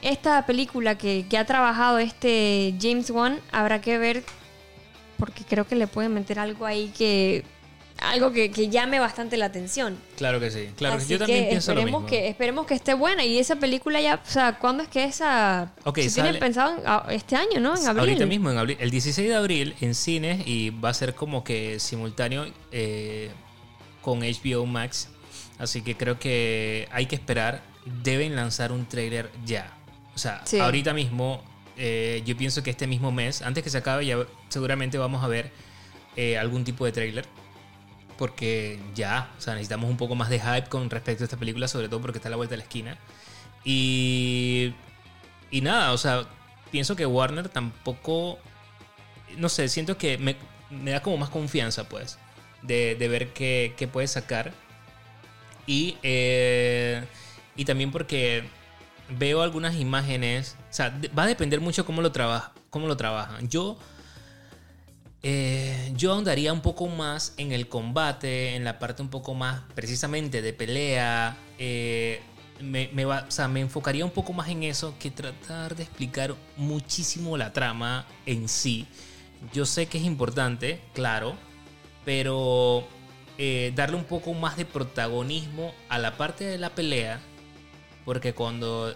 [0.00, 4.24] esta película que, que ha trabajado este James Wan, habrá que ver
[5.18, 7.44] porque creo que le pueden meter algo ahí que
[8.00, 9.96] algo que, que llame bastante la atención.
[10.16, 10.70] Claro que sí.
[10.76, 12.08] Claro, Así yo también que pienso lo esperemos mismo.
[12.10, 15.70] que esperemos que esté buena y esa película ya, o sea, ¿cuándo es que esa
[15.84, 17.76] Ok, se tiene pensado en- ah, este año, ¿no?
[17.76, 18.00] En abril.
[18.00, 21.44] Ahorita mismo, en abril, el 16 de abril, en cines y va a ser como
[21.44, 23.30] que simultáneo eh,
[24.00, 25.08] con HBO Max.
[25.58, 27.62] Así que creo que hay que esperar.
[28.02, 29.72] Deben lanzar un tráiler ya.
[30.14, 30.58] O sea, Sí.
[30.58, 31.42] ahorita mismo,
[31.76, 35.28] eh, yo pienso que este mismo mes, antes que se acabe, ya seguramente vamos a
[35.28, 35.50] ver
[36.16, 37.26] eh, algún tipo de tráiler.
[38.18, 41.66] Porque ya, o sea, necesitamos un poco más de hype con respecto a esta película,
[41.68, 42.98] sobre todo porque está a la vuelta de la esquina.
[43.64, 44.74] Y
[45.50, 46.26] y nada, o sea,
[46.70, 48.38] pienso que Warner tampoco.
[49.36, 50.36] No sé, siento que me,
[50.70, 52.18] me da como más confianza, pues,
[52.62, 54.52] de, de ver qué, qué puede sacar.
[55.66, 57.04] Y, eh,
[57.56, 58.44] y también porque
[59.18, 60.56] veo algunas imágenes.
[60.70, 63.48] O sea, va a depender mucho cómo lo, trabaja, cómo lo trabajan.
[63.48, 63.78] Yo.
[65.22, 69.60] eh, yo ahondaría un poco más en el combate, en la parte un poco más
[69.74, 71.36] precisamente de pelea.
[71.58, 72.20] eh,
[72.60, 75.82] me, me va- o sea, me enfocaría un poco más en eso que tratar de
[75.84, 78.86] explicar muchísimo la trama en sí.
[79.52, 81.34] Yo sé que es importante, claro,
[82.04, 82.86] pero
[83.38, 87.20] eh, darle un poco más de protagonismo a la parte de la pelea,
[88.04, 88.94] porque cuando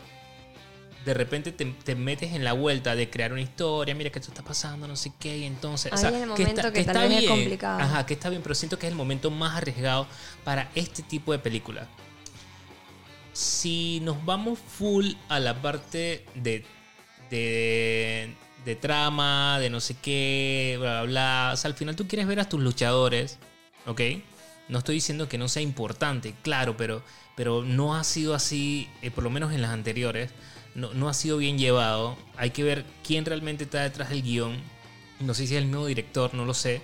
[1.04, 4.32] de repente te, te metes en la vuelta de crear una historia, mira que esto
[4.32, 5.92] está pasando, no sé qué, y entonces...
[5.92, 7.80] Ahí es el momento que tal vez es complicado.
[7.80, 10.08] Ajá, que está bien, pero siento que es el momento más arriesgado
[10.42, 11.86] para este tipo de película.
[13.32, 16.64] Si nos vamos full a la parte de,
[17.30, 21.50] de, de trama, de no sé qué, bla, bla, bla.
[21.52, 23.38] O sea, al final tú quieres ver a tus luchadores,
[23.86, 24.00] ¿ok?
[24.68, 27.02] No estoy diciendo que no sea importante, claro, pero,
[27.36, 30.30] pero no ha sido así, eh, por lo menos en las anteriores,
[30.74, 32.16] no, no ha sido bien llevado.
[32.36, 34.56] Hay que ver quién realmente está detrás del guion.
[35.20, 36.82] No sé si es el mismo director, no lo sé.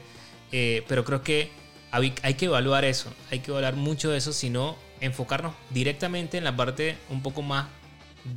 [0.52, 1.50] Eh, pero creo que
[1.90, 3.12] hay, que evaluar eso.
[3.30, 7.66] Hay que evaluar mucho eso, sino enfocarnos directamente en la parte un poco más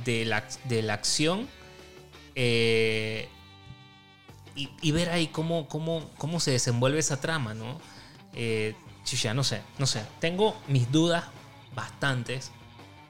[0.04, 1.48] de la, de la acción.
[2.34, 3.28] eh,
[4.54, 7.78] y, y ver ahí cómo, cómo, cómo se desenvuelve esa trama, ¿no?
[8.36, 10.02] Eh, chucha, no sé, no sé.
[10.20, 11.24] Tengo mis dudas
[11.74, 12.52] bastantes.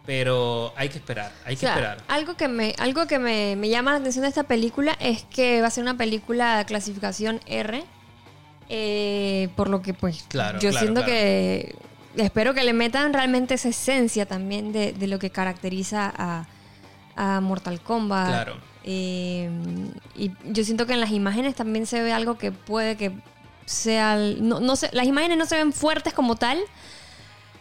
[0.07, 1.99] Pero hay que esperar, hay O que sea, esperar.
[2.07, 5.61] Algo que, me, algo que me, me llama la atención de esta película es que
[5.61, 7.83] va a ser una película de clasificación R.
[8.69, 11.13] eh, por lo que, pues, Claro, yo claro, siento claro.
[11.13, 11.75] que.
[12.17, 16.47] Espero que le metan realmente esa esencia también de, de lo que caracteriza a,
[17.17, 18.29] a Mortal Kombat.
[18.29, 18.57] Claro.
[18.85, 19.51] Eh,
[20.15, 23.11] y yo siento que en las imágenes también se ve algo que puede que
[23.67, 24.15] sea.
[24.15, 26.59] el- No, no sé, las imágenes no se ven fuertes como tal.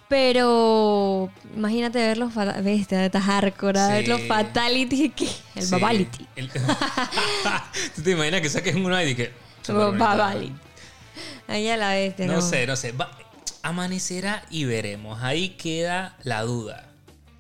[0.08, 2.32] Pero imagínate ver los
[2.64, 4.10] bestia, estás hardcore, a ver Sí.
[4.12, 6.28] los fatality, que el Sí, babality.
[6.36, 6.50] el-
[7.96, 9.34] ¿Tú te imaginas que saques uno y que...
[9.68, 10.54] Babality.
[11.48, 12.42] Ahí a la bestia, No, no.
[12.42, 12.92] sé, no sé.
[12.92, 13.10] Va-
[13.64, 15.24] amanecerá y veremos.
[15.24, 16.86] Ahí queda la duda.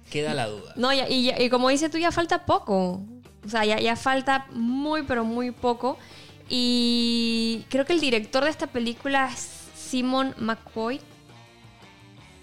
[0.09, 0.73] Queda la duda.
[0.75, 3.03] No, y, y- y como dices tú, ya falta poco.
[3.45, 5.99] O sea, ya, ya falta muy, pero muy poco.
[6.47, 11.01] Y creo que el director de esta película es Simon McCoy,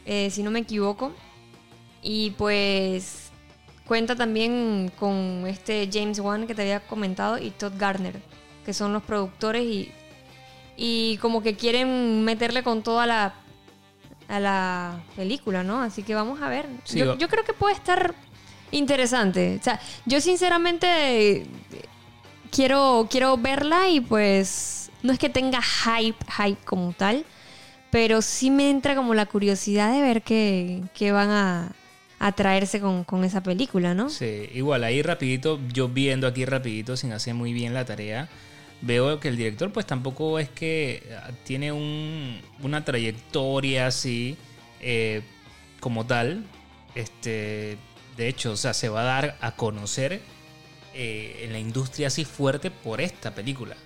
[0.04, 1.12] eh, si no me equivoco.
[2.02, 3.30] Y pues
[3.86, 8.20] cuenta también con este James Wan que te había comentado y Todd Garner,
[8.64, 9.92] que son los productores y,
[10.76, 13.34] y como que quieren meterle con toda la
[14.32, 15.82] a la película, ¿no?
[15.82, 16.66] Así que vamos a ver.
[16.84, 18.14] Sí, yo, creo que puede estar
[18.70, 19.58] interesante.
[19.60, 21.44] O sea, yo sinceramente
[22.52, 27.24] quiero, quiero verla y pues no es que tenga hype, hype como tal,
[27.90, 31.72] pero sí me entra como la curiosidad de ver qué, qué van a,
[32.20, 34.08] a traerse con, con esa película, ¿no?
[34.10, 38.28] Sí, igual ahí rapidito, yo viendo aquí rapidito sin hacer muy bien la tarea,
[38.80, 44.36] veo que el director pues tampoco es que ah, tiene un- una trayectoria así
[44.80, 45.22] eh,
[45.80, 46.44] como tal.
[46.94, 47.78] Este,
[48.16, 50.20] de hecho, o sea, se va a dar a conocer
[50.94, 53.76] eh, en la industria así fuerte por esta película.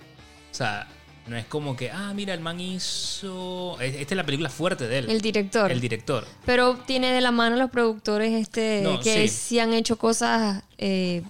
[0.51, 0.87] O sea,
[1.27, 3.77] no es como que, ah, mira, el man hizo...
[3.81, 5.09] es- Esta es la película fuerte de él.
[5.09, 5.71] El director.
[5.71, 6.25] El director.
[6.45, 9.35] Pero tiene de la mano los productores este No, que sí.
[9.35, 9.59] sí.
[9.59, 11.23] han hecho cosas eh,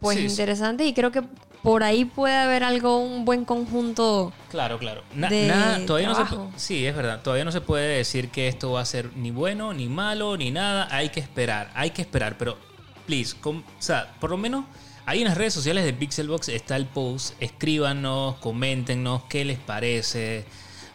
[0.00, 0.30] pues Sí, sí.
[0.30, 1.22] interesantes y creo que
[1.62, 4.32] por ahí puede haber algo, un buen conjunto.
[4.50, 5.04] Claro, claro.
[5.14, 6.24] Na- de nada, todavía no se
[6.58, 7.22] Sí, es verdad.
[7.22, 10.50] Todavía no se puede decir que esto va a ser ni bueno, ni malo, ni
[10.50, 10.88] nada.
[10.90, 12.36] Hay que esperar, hay que esperar.
[12.36, 12.58] Pero,
[13.06, 14.64] please, o sea, por lo menos
[15.06, 17.34] ahí en las redes sociales de Pixelbox está el post.
[17.40, 20.44] Escríbanos, coméntenos qué les parece.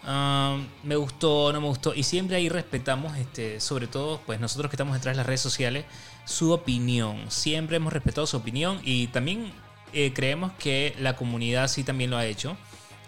[0.04, 1.94] Ah, me gustó, no me gustó.
[1.94, 5.42] Y siempre ahí respetamos, este, sobre todo, pues nosotros que estamos detrás de las redes
[5.42, 5.86] sociales,
[6.26, 7.30] su opinión.
[7.30, 9.52] Siempre hemos respetado su opinión y también
[9.94, 12.58] eh, creemos que la comunidad sí también lo ha hecho.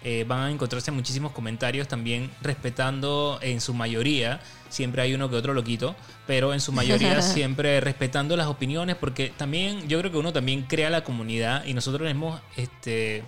[0.02, 4.40] Eh, van a encontrarse muchísimos comentarios también respetando en su mayoría.
[4.70, 5.94] Siempre hay uno que otro loquito,
[6.26, 10.62] pero en su mayoría siempre respetando las opiniones porque también yo creo que uno también
[10.62, 13.24] crea la comunidad y nosotros hemos, este,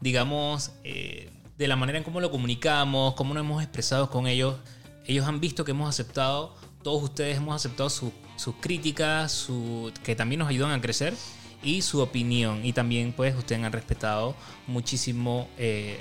[0.00, 4.56] digamos, eh, de la manera en cómo lo comunicamos, cómo nos hemos expresado con ellos,
[5.06, 10.16] ellos han visto que hemos aceptado, todos ustedes hemos aceptado su- sus críticas, su, que
[10.16, 11.14] también nos ayudan a crecer
[11.64, 12.64] y su opinión.
[12.64, 14.34] Y también pues ustedes han respetado
[14.66, 15.98] muchísimo eh,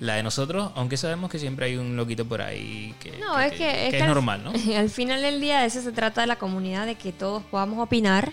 [0.00, 3.52] la de nosotros, aunque sabemos que siempre hay un loquito por ahí que, No, es
[3.52, 4.52] que, es, que que es al- normal, ¿no?
[4.76, 7.78] Al final del día de eso se trata de la comunidad, de que todos podamos
[7.78, 8.32] opinar,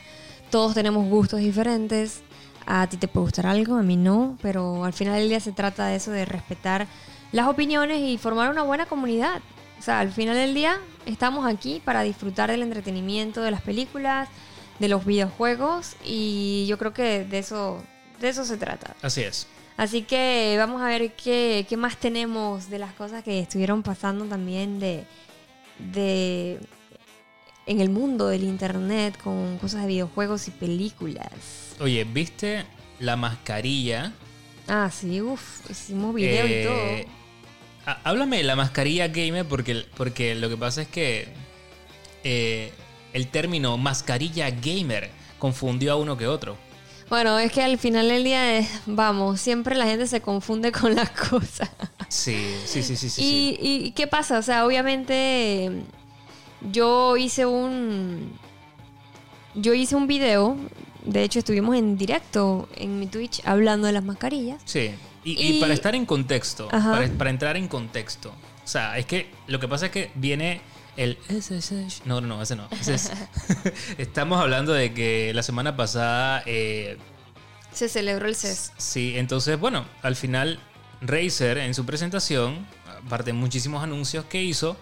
[0.50, 2.22] todos tenemos gustos diferentes,
[2.66, 5.52] a ti te puede gustar algo, a mí no, pero al final del día se
[5.54, 6.88] trata de eso, de respetar
[7.32, 9.42] las opiniones y formar una buena comunidad.
[9.80, 14.30] O sea, al final del día estamos aquí para disfrutar del entretenimiento, de las películas,
[14.84, 17.82] de los videojuegos y yo creo que de eso,
[18.19, 18.98] de eso se trata.
[19.02, 19.48] Así es.
[19.78, 24.26] Así que vamos a ver qué, qué más tenemos de las cosas que estuvieron pasando
[24.26, 25.06] también de,
[25.93, 26.60] de
[27.65, 31.30] en el mundo del internet con cosas de videojuegos y películas.
[31.80, 32.65] Oye, ¿viste
[33.00, 34.12] la mascarilla?
[34.67, 37.13] Ah, sí, uff, hicimos video Eh, y todo.
[37.86, 41.30] há- Háblame de la mascarilla gamer porque, porque lo que pasa es que
[42.26, 42.72] eh,
[43.13, 46.58] el término mascarilla gamer confundió a uno que otro.
[47.10, 50.95] Bueno, es que al final del día, es- vamos, siempre la gente se confunde con
[50.95, 51.69] las cosas.
[52.10, 53.21] Sí, sí, sí, sí, sí.
[53.21, 53.58] sí.
[53.62, 54.39] ¿Y, qué pasa?
[54.39, 55.69] O sea, obviamente
[56.71, 58.32] yo hice un...
[59.56, 60.58] Yo hice un video,
[61.06, 64.60] de hecho estuvimos en directo en mi Twitch hablando de las mascarillas.
[64.65, 64.91] Sí.
[65.23, 68.30] Y, y Y- para estar en contexto, para, para entrar en contexto.
[68.63, 70.62] O sea, es que lo que pasa es que viene
[70.98, 71.18] el...
[72.06, 72.68] No, no, no, ese no.
[72.80, 73.12] ese es-
[73.98, 76.44] Estamos hablando de que la semana pasada...
[76.46, 76.98] eh,
[77.72, 78.74] Se celebró el CES.
[78.78, 80.60] Sí, entonces, bueno, al final
[81.02, 82.66] Razer en su presentación,
[83.06, 84.78] aparte de muchísimos anuncios que hizo,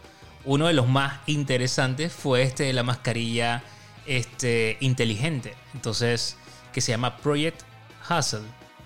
[0.46, 3.64] uno de los más interesantes fue este de la mascarilla
[4.06, 5.54] este, inteligente.
[5.74, 6.38] Entonces,
[6.74, 7.62] que se llama Project.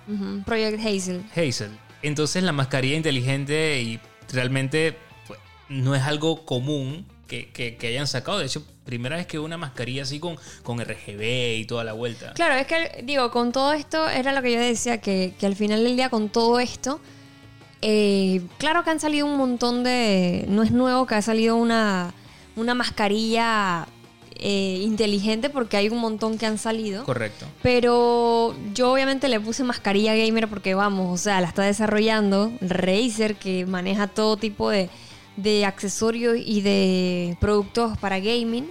[0.08, 1.24] Ujú, Project Hazel.
[1.36, 1.72] Hazel.
[2.04, 4.00] Entonces la mascarilla inteligente y
[4.32, 8.40] realmente pues, no es algo común que, que- que hayan sacado.
[8.40, 12.34] De hecho, primera vez que una mascarilla así con, con RGB y toda la vuelta.
[12.34, 15.56] Claro, es que, digo, con todo esto, era lo que yo decía, que, que al
[15.56, 17.00] final del día, con todo esto,
[17.82, 20.46] eh, claro que han salido un montón de...
[20.48, 22.14] No es nuevo que ha salido una,
[22.56, 23.88] una mascarilla
[24.38, 27.04] eh, inteligente, porque hay un montón que han salido.
[27.06, 27.46] Correcto.
[27.62, 33.36] Pero yo obviamente le puse mascarilla gamer porque vamos, o sea, la está desarrollando Razer
[33.36, 34.90] que maneja todo tipo de,
[35.36, 38.70] de accesorios y de productos para gaming.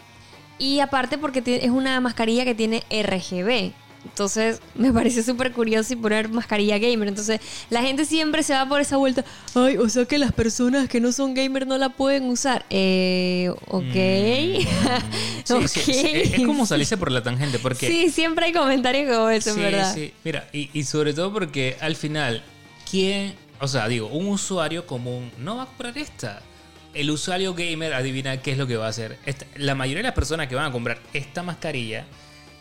[0.59, 3.73] Y aparte porque es una mascarilla que tiene RGB.
[4.05, 7.09] Entonces me pareció súper curioso y poner mascarilla gamer.
[7.09, 7.41] Entonces
[7.71, 9.25] la gente siempre se va por esa vuelta.
[9.55, 12.65] Ay, o sea que las personas que no son gamer no la pueden usar.
[12.71, 13.83] Eh, ok.
[13.83, 14.65] Mm.
[15.45, 17.87] Sí, sí, sí, Es como salirse por la tangente, porque...
[17.87, 19.95] Sí, siempre hay comentarios como eso, en Sí, verdad.
[19.95, 20.13] sí.
[20.25, 22.43] Mira, y, y sobre todo porque al final,
[22.91, 23.35] ¿quién?
[23.61, 26.41] O sea, digo, un usuario común no va a comprar esta.
[26.95, 29.19] El usuario gamer adivina qué es lo que va a hacer.
[29.27, 32.05] Esta- la mayoría de las personas que van a comprar esta mascarilla,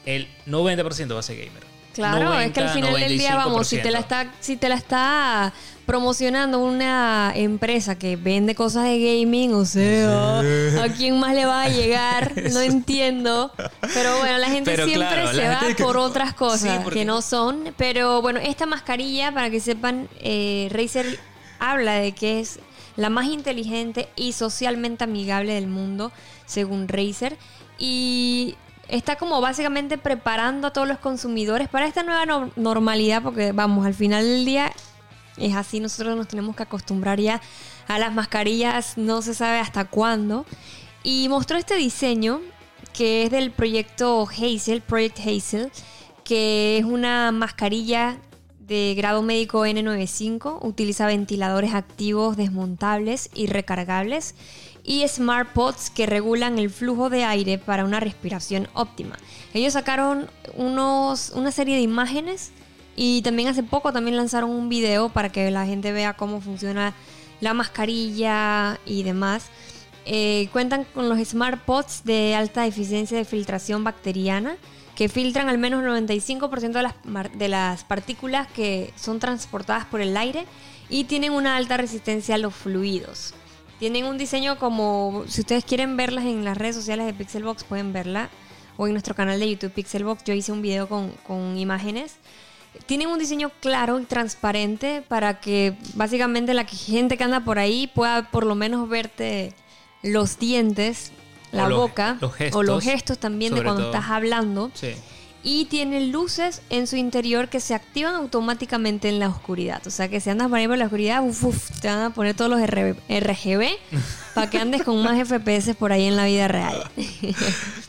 [0.06, 1.64] el 90% va a ser gamer.
[1.94, 4.02] Claro, es que al 90, final del día, vamos, si te la 95%.
[4.02, 5.54] está, si te la está
[5.86, 11.62] promocionando una empresa que vende cosas de gaming, o sea, ¿a quién más le va
[11.64, 12.32] a llegar?
[12.52, 13.52] No entiendo.
[13.94, 17.02] Pero bueno, la gente Pero siempre claro, se va que- por otras cosas Sí, porque-
[17.02, 17.76] que no son.
[17.78, 21.20] Pero bueno, esta mascarilla, para que sepan, eh, Razer
[21.60, 22.58] habla de que es
[22.96, 26.12] la más inteligente y socialmente amigable del mundo,
[26.46, 27.38] según Razer.
[27.78, 28.56] Y
[28.88, 33.86] está como básicamente preparando a todos los consumidores para esta nueva no- normalidad, porque vamos,
[33.86, 34.72] al final del día
[35.38, 37.42] es así, nosotros nos tenemos que acostumbrar ya
[37.88, 40.46] a las mascarillas, no se sabe hasta cuándo.
[41.04, 42.40] Y mostró este diseño
[42.94, 45.72] que es del proyecto Hazel, Project Hazel,
[46.24, 48.18] que es una mascarilla
[48.68, 54.36] de grado médico N95, utiliza ventiladores activos desmontables y recargables
[54.84, 59.18] y smart pods que regulan el flujo de aire para una respiración óptima.
[59.54, 62.52] Ellos sacaron unos, una serie de imágenes
[62.96, 66.94] y también hace poco también lanzaron un video para que la gente vea cómo funciona
[67.42, 69.48] la mascarilla y demás.
[70.06, 74.58] Eh, cuentan con los Smart Pods de alta eficiencia de filtración bacteriana
[74.96, 76.94] que filtran al menos el 95% de las,
[77.34, 80.46] de las partículas que son transportadas por el aire
[80.90, 83.34] y tienen una alta resistencia a los fluidos.
[83.80, 87.92] Tienen un diseño como, si ustedes quieren verlas en las redes sociales de Pixelbox, pueden
[87.92, 88.30] verla.
[88.78, 92.16] O en nuestro canal de YouTube Pixelbox, yo hice un video con, con imágenes.
[92.86, 97.88] Tienen un diseño claro y transparente para que básicamente la gente que anda por ahí
[97.88, 99.54] pueda por lo menos verte
[100.02, 101.12] los dientes,
[101.54, 102.18] la O los- boca
[102.54, 103.94] o los gestos, también de cuando todo.
[103.94, 104.70] estás hablando.
[104.74, 104.90] Sí.
[105.46, 109.86] Y tiene luces en su interior que se activan automáticamente en la oscuridad.
[109.86, 112.10] O sea que si andas por ahí por la oscuridad, uf, uf, te van a
[112.14, 113.68] poner todos los R- RGB
[114.36, 116.90] para que andes con más FPS por ahí en la vida real.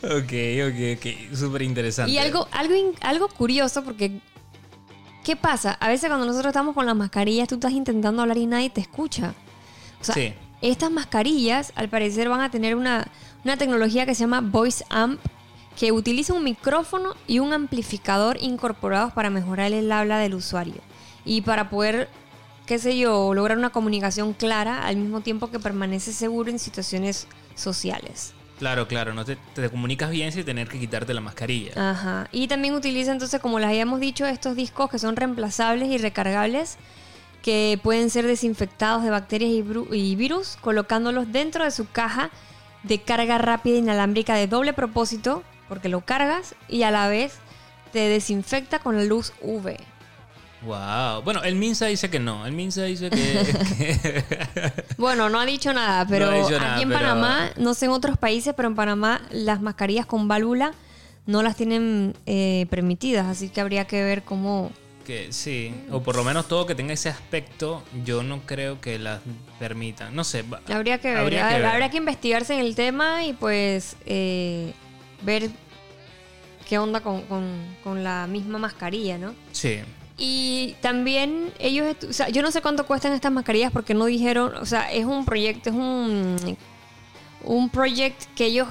[0.03, 0.33] Ok,
[0.69, 1.35] ok, ok.
[1.37, 2.11] Súper interesante.
[2.13, 4.21] Y algo, algo, algo curioso, porque
[5.25, 5.73] ¿qué pasa?
[5.81, 8.81] A veces cuando nosotros estamos con las mascarillas, tú estás intentando hablar y nadie te
[8.81, 9.33] escucha.
[10.01, 10.35] O sea, Sí.
[10.61, 13.07] estas mascarillas, al parecer, van a tener una,
[13.45, 15.21] una tecnología que se llama Voice Amp,
[15.79, 20.81] que utiliza un micrófono y un amplificador incorporados para mejorar el habla del usuario.
[21.25, 22.09] Y para poder,
[22.67, 27.27] qué sé yo, lograr una comunicación clara al mismo tiempo que permanece seguro en situaciones
[27.55, 28.35] sociales.
[28.59, 29.15] Claro, claro.
[29.15, 31.91] No te, te comunicas bien sin tener que quitarte la mascarilla.
[31.91, 32.29] Ajá.
[32.31, 36.79] Y también utiliza entonces, como les habíamos dicho, estos discos que son reemplazables y recargables,
[37.43, 42.31] que pueden ser desinfectados de bacterias y, y virus, colocándolos dentro de su caja
[42.85, 47.35] de carga rápida inalámbrica de doble propósito, porque lo cargas y a la vez
[47.93, 49.77] te desinfecta con la luz UV.
[50.63, 51.21] Wow.
[51.25, 52.47] Bueno, el Minsa dice que no.
[52.47, 54.25] El Minsa dice que.
[54.97, 58.17] Bueno, no ha dicho nada, pero No aquí en pero- Panamá, no sé en otros
[58.17, 60.73] países, pero en Panamá las mascarillas con válvula
[61.27, 64.71] no las tienen eh, permitidas, así que habría que ver cómo,
[65.05, 65.73] que sí.
[65.91, 69.21] O por lo menos todo que tenga ese aspecto, yo no creo que las
[69.59, 70.15] permitan.
[70.17, 70.45] No sé.
[70.73, 74.73] Habría que ver, habría habría que investigarse en el tema y pues eh,
[75.23, 75.51] ver
[76.69, 79.35] qué onda con, con- con la misma mascarilla, ¿no?
[79.53, 79.81] Sí.
[80.17, 84.55] Y también ellos, o sea, yo no sé cuánto cuestan estas mascarillas porque no dijeron,
[84.57, 86.57] o sea, es un proyecto, es un,
[87.43, 88.69] un proyecto que ellos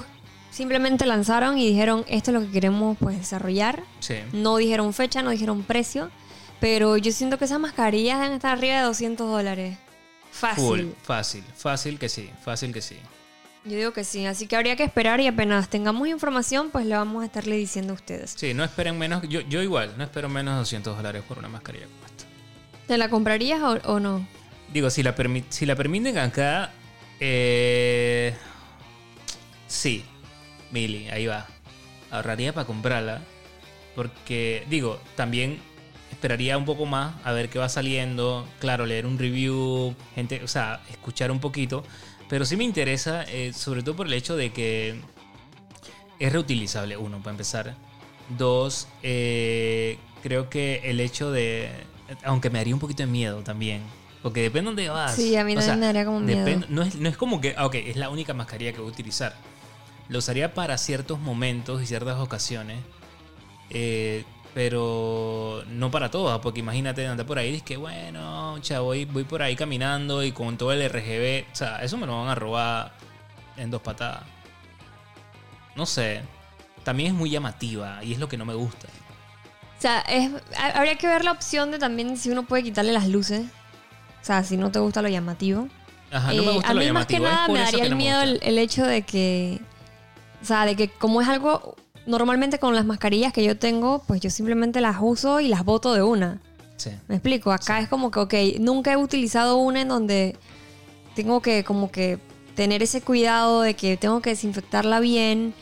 [0.50, 3.82] simplemente lanzaron y dijeron, esto es lo que queremos pues desarrollar.
[4.00, 4.14] Sí.
[4.32, 6.10] No dijeron fecha, no dijeron precio,
[6.64, 9.76] pero yo siento que esas mascarillas deben estar arriba de 200 dólares.
[10.32, 10.64] Fácil.
[10.64, 10.80] Full.
[11.02, 11.44] Fácil.
[11.54, 12.30] Fácil que sí.
[12.42, 12.96] Fácil que sí.
[13.66, 16.94] Yo digo que sí, así que habría que esperar y apenas tengamos información, pues le
[16.96, 18.34] vamos a estarle diciendo a ustedes.
[18.38, 19.28] Sí, no esperen menos.
[19.28, 22.24] Yo, yo igual, no espero menos de 200 dólares por una mascarilla como esta.
[22.86, 24.26] ¿Te la comprarías o, o no?
[24.72, 26.72] Digo, si la, permi- si la permiten acá.
[27.20, 28.34] eh,
[29.66, 30.02] sí,
[30.70, 31.46] Mili, ahí va.
[32.10, 33.20] Ahorraría para comprarla.
[33.94, 35.60] Porque, digo, también
[36.24, 38.46] esperaría un poco más a ver qué va saliendo.
[38.58, 41.84] Claro, leer un review, gente, o sea, escuchar un poquito.
[42.30, 44.94] Pero sí me interesa, eh, sobre todo por el hecho de que
[46.18, 47.74] es reutilizable, uno, para empezar.
[48.38, 51.68] Dos, eh, creo que el hecho de.
[52.24, 53.82] Aunque me daría un poquito de miedo también.
[54.22, 55.14] Porque depende de dónde vas.
[55.14, 56.38] Sí, a mí también me daría como miedo.
[56.46, 58.88] depende- no, es, no es como que, ah, ok, es la única mascarilla que voy
[58.88, 59.34] a utilizar.
[60.08, 62.78] Lo usaría para ciertos momentos y ciertas ocasiones.
[63.68, 68.86] eh, pero no para todas, porque imagínate andar por ahí y dices que bueno, chavo,
[68.86, 72.16] voy, voy por ahí caminando y con todo el RGB, o sea, eso me lo
[72.20, 72.92] van a robar
[73.56, 74.22] en dos patadas.
[75.74, 76.22] No sé,
[76.84, 78.86] también es muy llamativa y es lo que no me gusta.
[79.76, 82.92] O sea, es, ha- habría que ver la opción de también si uno puede quitarle
[82.92, 83.42] las luces.
[84.22, 85.68] O sea, si no te gusta lo llamativo.
[86.12, 87.90] Ajá, no me Eh, gusta a lo mí más que llamativo, nada me daría el
[87.90, 89.60] no miedo el hecho de que,
[90.40, 91.74] o sea, de que como es algo,
[92.06, 95.94] normalmente con las mascarillas que yo tengo, pues yo simplemente las uso y las boto
[95.94, 96.40] de una.
[96.76, 96.90] Sí.
[97.08, 97.52] ¿Me explico?
[97.52, 100.36] Acá es como que, ok, nunca he utilizado una en donde
[101.14, 102.18] tengo que como que
[102.54, 105.54] tener ese cuidado de que tengo que desinfectarla bien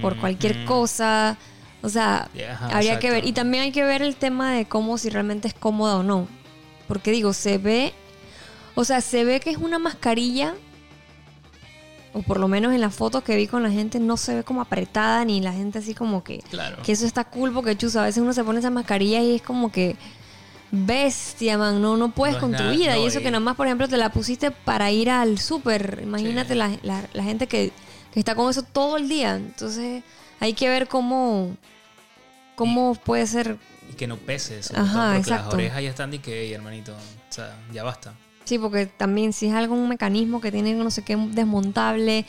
[0.00, 1.36] por cualquier cosa.
[1.82, 3.26] O sea, Ajá, habría que ver.
[3.26, 6.28] Y también hay que ver el tema de cómo si realmente es cómoda o no.
[6.86, 7.92] Porque digo, se ve,
[8.74, 10.54] o sea, se ve que es una mascarilla,
[12.12, 14.42] o por lo menos en las fotos que vi con la gente, no se ve
[14.44, 16.82] como apretada ni la gente así como que, Claro.
[16.82, 19.42] que eso está cool porque chusa, a veces uno se pone esa mascarilla y es
[19.42, 19.96] como que
[20.72, 22.94] bestia, man, no, no puedes No con tu vida.
[22.94, 25.38] no, y eso y- que nada más, por ejemplo, te la pusiste para ir al
[25.38, 26.00] súper.
[26.02, 26.58] Imagínate Sí.
[26.58, 27.72] la, la- la gente que,
[28.12, 29.36] que está con eso todo el día.
[29.36, 30.02] Entonces
[30.38, 31.56] hay que ver cómo,
[32.54, 33.56] cómo puede ser.
[33.90, 35.44] Y que no pese, sobre Ajá, todo porque exacto.
[35.46, 38.14] las orejas ya están de que, "Ey, hermanito, o sea, ya basta.
[38.50, 42.26] Sí, porque también si es algún mecanismo que tiene no sé qué desmontable,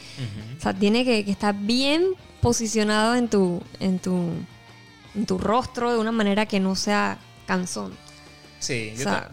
[0.56, 2.10] o sea, tiene que, que estar bien
[2.42, 4.30] posicionado en tu, en tu,
[5.16, 7.18] en tu rostro de una manera que no sea
[7.48, 7.96] cansón.
[8.60, 9.32] Sí, O yo sea,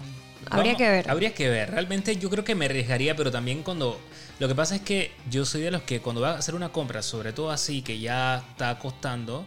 [0.48, 1.10] habría que ver.
[1.10, 1.72] Habría que ver.
[1.72, 4.00] Realmente yo creo que me arriesgaría, pero también cuando...
[4.38, 6.70] Lo que pasa es que yo soy de los que cuando va a hacer una
[6.70, 9.44] compra, sobre todo así, que ya está costando,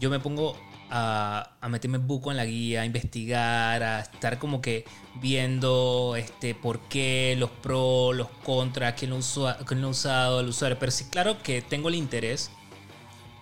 [0.00, 0.56] yo me pongo
[0.94, 4.84] a, meterme buco en la guía, a investigar, a estar como que
[5.22, 10.40] viendo este por qué, los pros, los contras, quién lo, usua- quién lo ha usado,
[10.40, 10.78] el usuario.
[10.78, 12.50] Pero sí, claro que tengo el interés.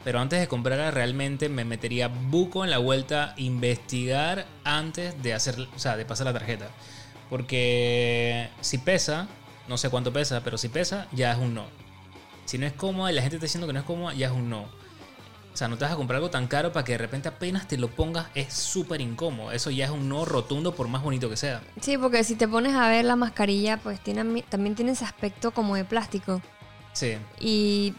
[0.04, 5.56] Pero antes de comprarla realmente me metería buco en la vuelta, investigar antes de hacer,
[5.74, 6.70] o sea, de pasar la tarjeta.
[7.28, 9.28] Porque si pesa,
[9.68, 11.66] no sé cuánto pesa, pero si pesa, ya es un no.
[12.46, 14.32] Si no es cómoda y la gente está diciendo que no es cómoda, ya es
[14.32, 14.66] un no.
[15.52, 17.66] O sea, no te vas a comprar algo tan caro para que de repente apenas
[17.66, 19.52] te lo pongas, es súper incómodo.
[19.52, 21.60] Eso ya es un no rotundo por más bonito que sea.
[21.80, 25.50] Sí, porque si te pones a ver la mascarilla, pues tiene, también tiene ese aspecto
[25.50, 26.40] como de plástico.
[26.92, 27.16] Sí.
[27.40, 27.94] Y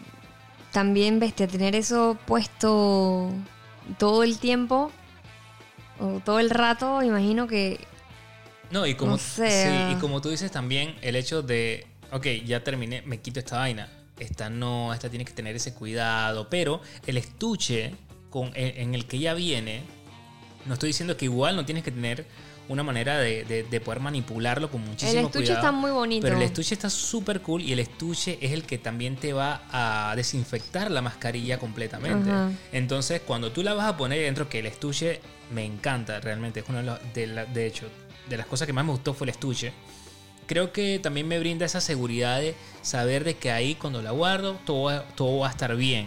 [0.72, 3.30] también, bestia, tener eso puesto
[3.98, 4.90] todo el tiempo
[6.00, 7.80] o todo el rato, imagino que
[8.70, 9.86] No, y como, No sé.
[9.86, 13.58] sí, y como tú dices también, el hecho de, ok, ya terminé, me quito esta
[13.58, 13.88] vaina.
[14.22, 16.48] Esta no, esta tiene que tener ese cuidado.
[16.48, 17.94] Pero el estuche
[18.30, 19.82] con, en, en el que ya viene,
[20.66, 22.24] no estoy diciendo que igual no tienes que tener
[22.68, 25.60] una manera de, de- de poder manipularlo con muchísimo el estuche cuidado.
[25.66, 26.22] está muy bonito.
[26.22, 29.62] Pero el estuche está súper cool y el estuche es el que también te va
[29.72, 32.30] a desinfectar la mascarilla completamente.
[32.72, 35.20] Entonces, cuando tú la vas a poner dentro, que el estuche
[35.52, 37.88] me encanta realmente, es uno de, los- de, la- de hecho,
[38.30, 39.72] de las cosas que más me gustó fue el estuche.
[40.52, 44.58] Creo que también me brinda esa seguridad de saber de que ahí cuando la guardo
[44.66, 46.06] todo, va- todo va a estar bien.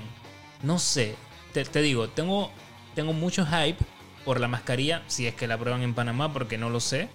[0.61, 1.15] No sé,
[1.51, 2.51] te, te digo, tengo,
[2.93, 3.83] tengo mucho hype
[4.23, 7.09] por la mascarilla, si es que la prueban en Panamá, porque no lo sé.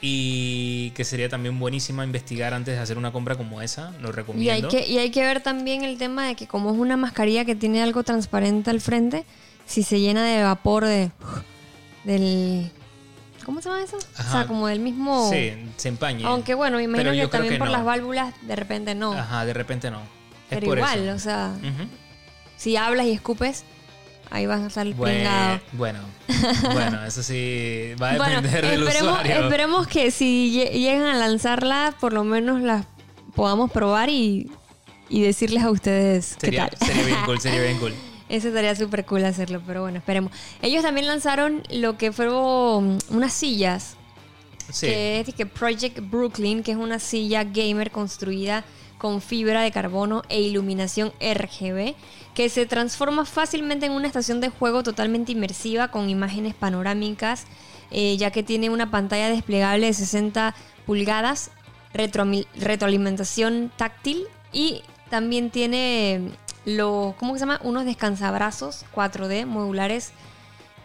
[0.00, 4.10] Y que sería también buenísima investigar antes de hacer una compra como esa, lo y
[4.10, 4.68] hay, recomiendo.
[4.68, 7.54] que, y hay que ver también el tema de que como es una mascarilla que
[7.54, 9.24] tiene algo transparente al frente,
[9.66, 11.12] si se llena de vapor de
[12.02, 12.72] del
[13.46, 13.96] ¿cómo se llama eso?
[13.96, 16.24] O sea, como del mismo Sí, se empañe.
[16.26, 17.72] aunque bueno, me imagino que también que por no.
[17.72, 19.12] las válvulas de repente no.
[19.14, 20.00] Ajá, de repente no.
[20.00, 20.06] Es
[20.50, 21.16] pero por igual, eso.
[21.16, 21.52] o sea,
[22.56, 23.64] si hablas y escupes,
[24.30, 25.60] ahí vas a estar Bue- pringado.
[25.72, 26.00] Bueno,
[26.72, 29.42] bueno, eso sí va a Bueno, depender del esperemos, usuario.
[29.44, 32.84] esperemos que si lle- llegan a lanzarla, por lo menos las
[33.34, 34.50] podamos probar y,
[35.08, 36.88] y decirles a ustedes Sería, qué tal.
[36.88, 37.94] sería bien cool, sería bien cool.
[38.28, 40.32] Eso estaría súper cool hacerlo, pero bueno, esperemos.
[40.62, 43.96] Ellos también lanzaron lo que fueron unas sillas,
[44.72, 44.86] Sí.
[44.86, 48.64] que es que Project Brooklyn, que es una silla gamer construida
[48.98, 51.94] con fibra de carbono e iluminación RGB,
[52.34, 57.44] que se transforma fácilmente en una estación de juego totalmente inmersiva con imágenes panorámicas,
[57.92, 60.54] eh, ya que tiene una pantalla desplegable de 60
[60.84, 61.50] pulgadas,
[62.56, 66.32] retroalimentación táctil y también tiene
[66.66, 67.60] los, ¿cómo que se llama?
[67.62, 70.12] Unos descansabrazos 4D modulares.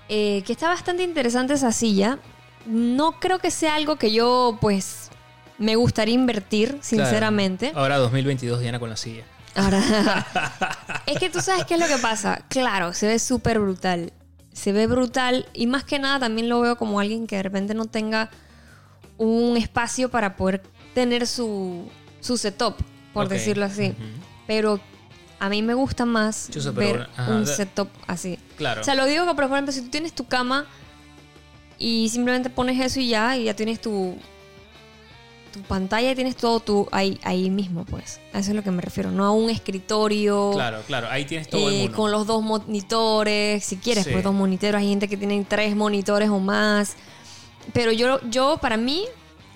[0.07, 2.19] eh, que está bastante interesante esa silla.
[2.65, 5.09] No creo que sea algo que yo, pues,
[5.57, 7.67] me gustaría invertir, sinceramente.
[7.71, 7.81] Claro.
[7.81, 9.23] Ahora 2022 Diana con la silla.
[9.55, 9.79] Ahora,
[11.07, 12.43] es que tú sabes qué es lo que pasa.
[12.49, 14.13] Claro, se ve súper brutal.
[14.53, 17.73] Se ve brutal y más que nada también lo veo como alguien que de repente
[17.73, 18.29] no tenga
[19.17, 20.61] un espacio para poder
[20.93, 22.75] tener su, su setup,
[23.13, 23.93] por decirlo así.
[24.45, 24.79] Pero
[25.41, 28.37] a mí me gusta más ver bueno, ajá, un setup así.
[28.57, 28.81] Claro.
[28.81, 30.67] O sea, lo digo que, por ejemplo, si tú tienes tu cama
[31.79, 34.15] y simplemente pones eso y ya, y ya tienes tu,
[35.51, 38.19] tu pantalla y tienes todo tu ahí, ahí mismo, pues.
[38.33, 39.09] A eso es lo que me refiero.
[39.09, 41.07] No a un escritorio claro, claro.
[41.09, 41.97] Ahí tienes todo eh, el mundo.
[41.97, 43.63] con los dos monitores.
[43.65, 44.11] Si quieres, Sí.
[44.11, 44.75] pues dos monitores.
[44.79, 46.97] Hay gente que tiene tres monitores o más.
[47.73, 49.05] Pero yo, yo para mí,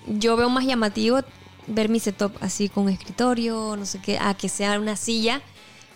[0.08, 1.20] yo veo más llamativo
[1.68, 5.42] ver mi setup así con escritorio, no sé qué, a que sea una silla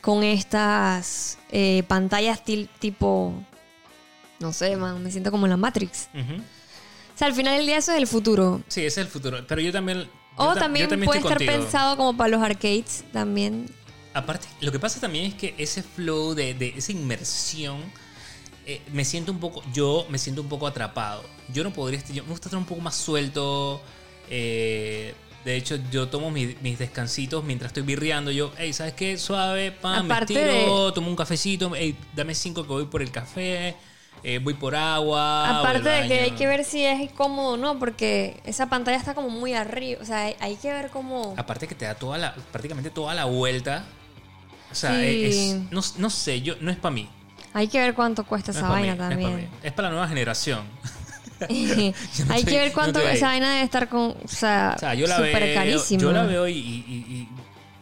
[0.00, 3.34] con estas eh, pantallas tipo,
[4.38, 6.08] no sé, man, me siento como en la Matrix.
[6.14, 8.62] O sea, al final del día eso es el futuro.
[8.68, 9.44] Sí, ese es el futuro.
[9.46, 10.04] Pero yo también.
[10.04, 11.52] yo O ta- también, puede estar contigo.
[11.52, 13.66] pensado como para los arcades también.
[14.14, 17.78] Aparte, lo que pasa también es que ese flow de, de esa inmersión.
[18.66, 19.62] eh, me siento un poco.
[19.72, 21.22] Yo me siento un poco atrapado.
[21.52, 21.98] Yo no podría.
[22.00, 23.82] estar- Yo me gusta estar un poco más suelto.
[24.30, 25.14] eh,
[25.44, 28.30] de hecho, yo tomo mi- mis descansitos mientras estoy birreando.
[28.30, 29.16] Yo, hey, ¿sabes qué?
[29.18, 31.72] Suave, pam, me Aparte estiro, tomo un cafecito.
[31.74, 33.76] Hey, dame cinco que voy por el café.
[34.22, 35.44] eh, voy por agua.
[35.46, 36.36] voy al Aparte de que hay baño.
[36.38, 39.98] que ver si es cómodo o no, porque esa pantalla está como muy arriba.
[40.02, 41.32] O sea, hay, hay que ver cómo.
[41.38, 43.84] Aparte que te da toda la, prácticamente toda la vuelta.
[44.70, 45.24] O sea, Sí.
[45.24, 47.08] es, no, no sé, yo, no es para mí.
[47.54, 49.36] Hay que ver cuánto cuesta No esa es pa' vaina mí, no es pa' también.
[49.50, 49.56] mí.
[49.62, 50.64] Es para la nueva generación.
[52.28, 54.10] hay que ver cuánto esa vaina debe estar con.
[54.24, 55.54] O sea, O sea, yo la súper veo.
[55.54, 56.00] carísimo.
[56.02, 57.28] Yo la veo y, y- y- y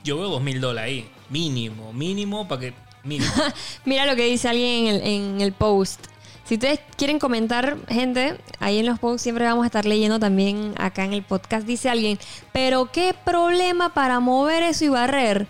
[0.05, 1.11] yo veo dos mil dólares ahí.
[1.31, 2.75] Mínimo, mínimo para que.
[3.05, 3.31] Mínimo.
[3.85, 6.01] Mira lo que dice alguien en el, en el post.
[6.45, 10.73] Si ustedes quieren comentar, gente, ahí en los posts siempre vamos a estar leyendo también
[10.79, 11.67] acá en el podcast.
[11.67, 12.19] Dice alguien,
[12.53, 15.47] pero qué problema para mover eso y barrer.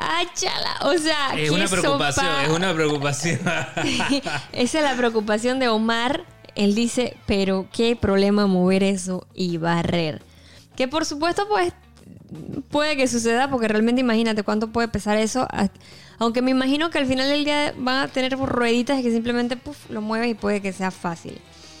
[0.00, 0.76] ¡Áchala!
[0.82, 2.44] O sea, es una preocupación, sopa.
[2.44, 3.40] es una preocupación.
[4.52, 6.24] Esa es la preocupación de Omar.
[6.58, 10.20] Él dice, pero qué problema mover eso y barrer.
[10.76, 11.72] Que por supuesto, pues,
[12.68, 15.46] puede que suceda, porque realmente imagínate cuánto puede pesar eso.
[16.18, 19.56] Aunque me imagino que al final del día van a tener rueditas que simplemente
[19.88, 21.38] lo mueves y puede que sea fácil.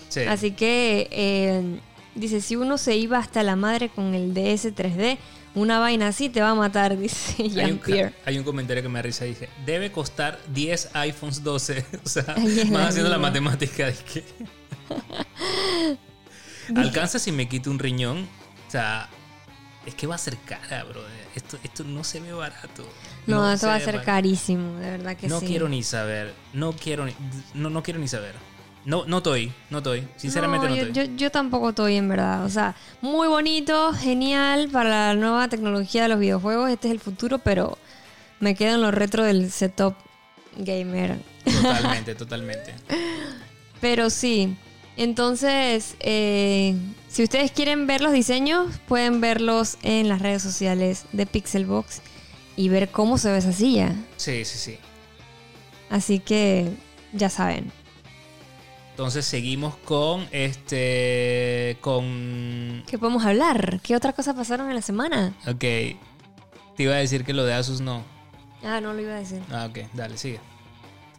[0.08, 0.20] Sí.
[0.20, 1.80] Así que, eh,
[2.14, 5.18] dice, si uno se iba hasta la madre con el DS 3D,
[5.54, 8.14] una vaina así te va a matar, dice hay, un, Jean-Pierre.
[8.24, 9.24] hay un comentario que me risa.
[9.24, 11.84] Dice: Debe costar 10 iPhones 12.
[12.04, 12.22] O sea,
[12.70, 13.86] van haciendo la matemática.
[13.86, 14.24] de que-
[16.76, 18.28] Alcanza si me quito un riñón.
[18.66, 19.08] O sea,
[19.86, 21.02] es que va a ser cara, bro.
[21.34, 22.86] Esto, esto no se ve barato.
[23.26, 25.46] No, esto va a se ser carísimo, de verdad que No sí.
[25.46, 26.34] quiero ni saber.
[26.52, 27.14] No quiero ni,
[27.54, 28.34] no, no quiero ni saber.
[28.84, 30.06] No, no estoy, no estoy.
[30.16, 31.08] Sinceramente no, yo, estoy.
[31.08, 32.44] yo, yo tampoco estoy en verdad.
[32.44, 36.70] O sea, muy bonito, genial para la nueva tecnología de los videojuegos.
[36.70, 37.78] Este es el futuro, pero
[38.40, 39.94] me quedan los retro del setup
[40.56, 41.18] gamer.
[41.44, 42.74] Totalmente, totalmente.
[43.80, 44.56] Pero sí.
[44.98, 46.74] Entonces, eh,
[47.08, 52.02] si ustedes quieren ver los diseños, pueden verlos en las redes sociales de Pixelbox
[52.56, 53.94] y ver cómo se ve esa silla.
[54.16, 54.78] Sí, sí, sí.
[55.88, 56.72] Así que
[57.12, 57.70] ya saben.
[58.90, 61.78] Entonces seguimos con este.
[61.80, 62.82] Con.
[62.88, 63.78] ¿Qué podemos hablar?
[63.84, 65.32] ¿Qué otra cosa pasaron en la semana?
[65.46, 65.60] Ok.
[65.60, 65.96] Te
[66.78, 68.02] iba a decir que lo de Asus no.
[68.64, 69.40] Ah, no lo iba a decir.
[69.52, 70.40] Ah, ok, dale, sigue.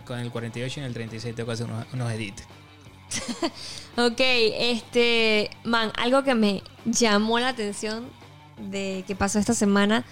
[0.05, 2.43] Con el 48 y el 36 tengo que hacer unos, unos edits.
[3.97, 8.07] Ok, este, man, algo que me llamó la atención
[8.57, 10.05] de que pasó esta semana,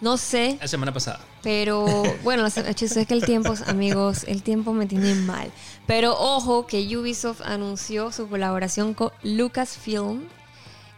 [0.00, 1.20] no sé, La semana pasada.
[1.42, 1.84] pero
[2.24, 5.52] bueno, es que el tiempo, amigos, el tiempo me tiene mal.
[5.86, 10.22] Pero ojo que Ubisoft anunció su colaboración con Lucasfilm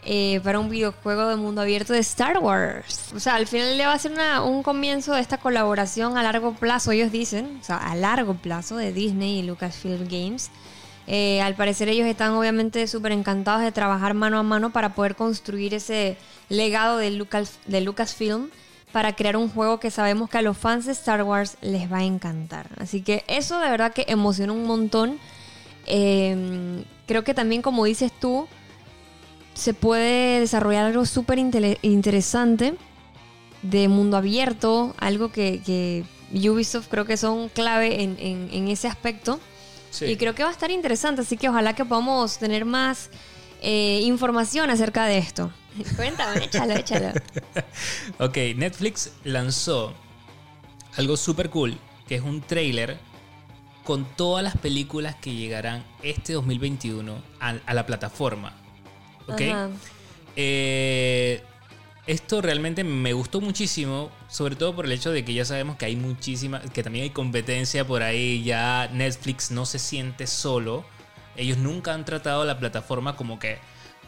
[0.06, 3.12] eh, para un videojuego de mundo abierto de Star Wars.
[3.14, 6.22] O sea, al final le va a ser una- un comienzo de esta colaboración a
[6.22, 10.50] largo plazo, ellos dicen, o sea, a largo plazo de Disney y Lucasfilm Games.
[11.06, 15.16] Eh, al parecer ellos están obviamente súper encantados de trabajar mano a mano para poder
[15.16, 16.16] construir ese
[16.48, 18.48] legado de, Lucas, de Lucasfilm
[18.90, 21.98] para crear un juego que sabemos que a los fans de Star Wars les va
[21.98, 22.68] a encantar.
[22.78, 25.18] Así que eso de verdad que emociona un montón.
[25.86, 28.46] Eh, creo que también como dices tú,
[29.52, 32.76] se puede desarrollar algo súper interesante
[33.62, 39.38] de mundo abierto, algo que, Ubisoft creo que son clave en ese aspecto.
[39.94, 40.06] Sí.
[40.06, 43.10] Y creo que va a estar interesante, así que ojalá que podamos tener más
[43.62, 45.52] eh, información acerca de esto.
[45.96, 47.12] Cuéntame, échalo, échalo.
[48.18, 49.94] Ok, Netflix lanzó
[50.96, 51.78] algo súper cool,
[52.08, 52.98] que es un trailer
[53.84, 58.52] con todas las películas que llegarán este 2021 a, a la plataforma.
[59.28, 59.40] ¿Ok?
[59.42, 59.68] Ajá.
[60.34, 61.40] Eh,
[62.06, 65.86] esto realmente me gustó muchísimo, sobre todo por el hecho de que ya sabemos que
[65.86, 70.84] hay muchísima, que también hay competencia por ahí, ya Netflix no se siente solo.
[71.36, 73.58] Ellos nunca han tratado la plataforma como que,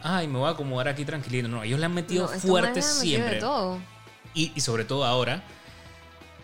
[0.03, 1.47] ay, me voy a acomodar aquí tranquilito.
[1.47, 3.39] No, ellos le han metido No, fuerte manera me sirve siempre.
[3.39, 3.79] todo.
[4.33, 5.43] Y, y sobre todo ahora.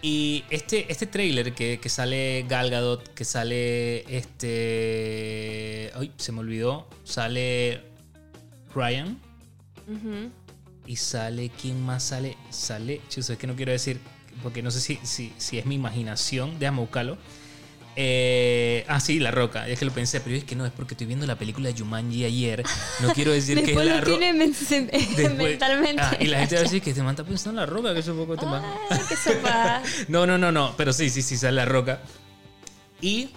[0.02, 5.92] Y este, este trailer que, que sale Gal Gadot, que sale este...
[5.96, 6.90] Ay, se me olvidó.
[7.06, 7.82] Sale
[8.76, 9.18] Ryan.
[9.88, 10.30] Ujú.
[10.86, 12.38] Y sale, ¿quién más sale?
[12.50, 14.00] Sale, chuso, es que no quiero decir,
[14.42, 17.18] porque no sé si, si, si es mi imaginación, déjame buscarlo.
[17.96, 20.96] Eh, ah, sí, La Roca, es que lo pensé, pero es que no, es porque
[20.96, 22.64] estoy viendo la película de Jumanji ayer,
[23.02, 24.20] no quiero decir que es La Roca.
[25.38, 26.02] mentalmente.
[26.02, 28.00] Ah, y la gente va a decir que te manda pensando en La Roca, que
[28.00, 29.84] es un poco te sepa.
[30.08, 30.74] no, no, no, no.
[30.76, 32.02] Pero sí, sí, sí, sale la roca.
[33.00, 33.30] Y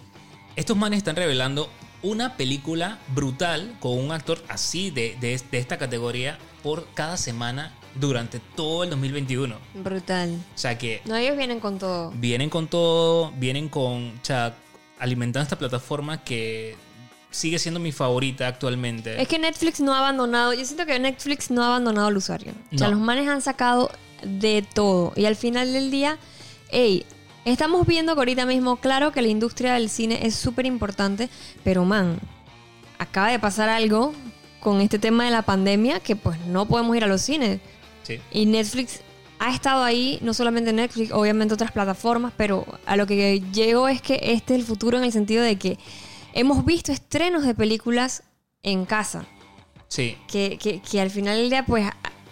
[0.54, 1.70] estos manes están revelando
[2.02, 7.72] una película brutal con un actor así de, de, de esta categoría por cada semana
[7.94, 9.54] durante todo el 2021.
[9.74, 10.34] Brutal.
[10.52, 12.10] O sea que No, ellos vienen con todo.
[12.16, 14.56] vienen con todo, vienen con, o sea,
[14.98, 16.74] alimentando esta plataforma que
[17.30, 19.22] sigue siendo mi favorita actualmente.
[19.22, 22.52] Es que Netflix no ha abandonado, yo siento que Netflix no ha abandonado al usuario.
[22.74, 22.94] O sea, No.
[22.96, 23.92] los manes han sacado
[24.24, 25.12] de todo.
[25.14, 26.18] Y al final del día,
[26.70, 27.06] hey,
[27.44, 31.28] estamos viendo que ahorita mismo, claro que la industria del cine es súper importante,
[31.62, 32.18] pero man,
[32.98, 34.12] acaba de pasar algo
[34.66, 37.60] con este tema de la pandemia que pues no podemos ir a los cines.
[38.02, 38.18] Sí.
[38.32, 38.98] Y Netflix
[39.38, 44.02] ha estado ahí, no solamente Netflix, obviamente otras plataformas, pero a lo que llego es
[44.02, 45.78] que este es el futuro en el sentido de que
[46.32, 48.24] hemos visto estrenos de películas
[48.64, 49.24] en casa,
[49.86, 50.16] Sí.
[50.26, 51.86] que, que- que al final del día pues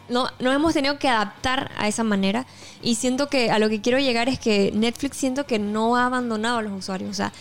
[0.09, 2.47] no, nos hemos tenido que adaptar a esa manera
[2.83, 6.07] y siento que a lo que quiero llegar es que Netflix siento que no ha
[6.07, 7.33] abandonado a los usuarios, o sea,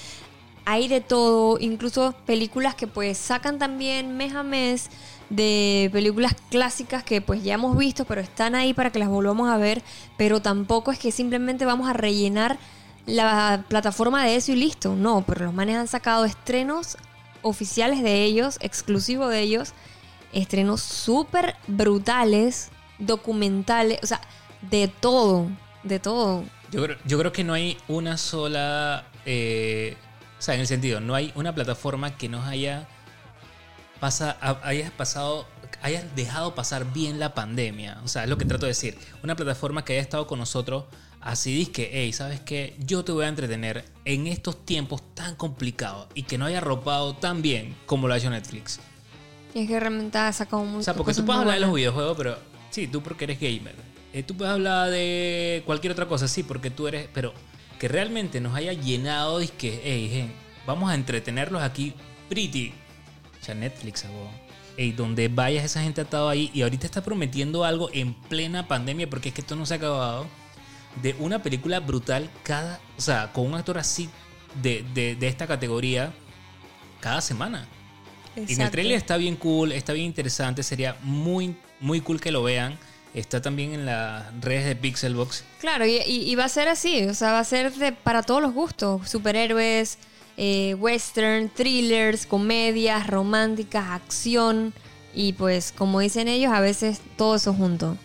[0.66, 4.90] hay de todo, incluso películas que pues sacan también mes a mes
[5.30, 9.50] de películas clásicas que pues ya hemos visto, pero están ahí para que las volvamos
[9.50, 9.82] a ver,
[10.18, 12.58] pero tampoco es que simplemente vamos a rellenar
[13.06, 16.98] la plataforma de eso y listo, no, pero los manes han sacado estrenos
[17.42, 19.74] oficiales de ellos, exclusivos de ellos,
[20.32, 24.22] estrenos súper brutales, documentales, o sea,
[24.62, 25.48] de todo,
[25.84, 26.44] de todo.
[26.72, 29.06] Yo creo, yo creo que no hay una sola.
[29.26, 29.98] eh,
[30.44, 32.86] o sea, en el sentido, no hay una plataforma que nos haya.
[34.02, 35.48] Pasa, ha- hayas pasado.
[35.82, 38.02] Hayas dejado pasar bien la pandemia.
[38.04, 38.98] O sea, es lo que trato de decir.
[39.24, 40.84] Una plataforma que haya estado con nosotros.
[41.22, 42.76] Así dice que, hey, ¿sabes qué?
[42.80, 47.16] Yo te voy a entretener en estos tiempos tan complicados y que no haya arropado
[47.16, 48.82] tan bien como lo ha hecho Netflix.
[49.56, 50.80] Y es que realmente ha sacado mucho.
[50.80, 52.38] O sea, porque tú puedes hablar de los videojuegos, pero
[52.70, 53.76] sí, tú porque eres gamer.
[54.12, 57.08] Eh, tú puedes hablar de cualquier otra cosa, sí, porque tú eres.
[57.14, 57.34] Pero
[57.80, 60.32] que realmente nos haya llenado y que, hey,
[60.66, 61.94] vamos a entretenerlos aquí
[62.30, 62.74] pretty.
[63.42, 64.30] O sea, Netflix, abo.
[64.78, 68.68] Ey, donde vayas, esa gente ha estado ahí y ahorita está prometiendo algo en plena
[68.68, 70.28] pandemia, porque es que esto no se ha acabado.
[71.02, 72.80] De una película brutal cada.
[72.98, 74.10] O sea, con un actor así
[74.62, 76.14] de, de, de esta categoría
[77.00, 77.68] cada semana.
[78.36, 82.32] Y en el trailer está bien cool, está bien interesante, sería muy, muy cool que
[82.32, 82.80] lo vean.
[83.14, 85.44] Está también en las redes de Pixelbox.
[85.60, 88.24] Claro, y, y- y va a ser así, o sea, va a ser de, para
[88.24, 89.08] todos los gustos.
[89.10, 90.00] Superhéroes,
[90.38, 94.74] eh, western, thrillers, comedias, románticas, acción.
[95.14, 97.98] Y pues, como dicen ellos, a veces todo eso junto.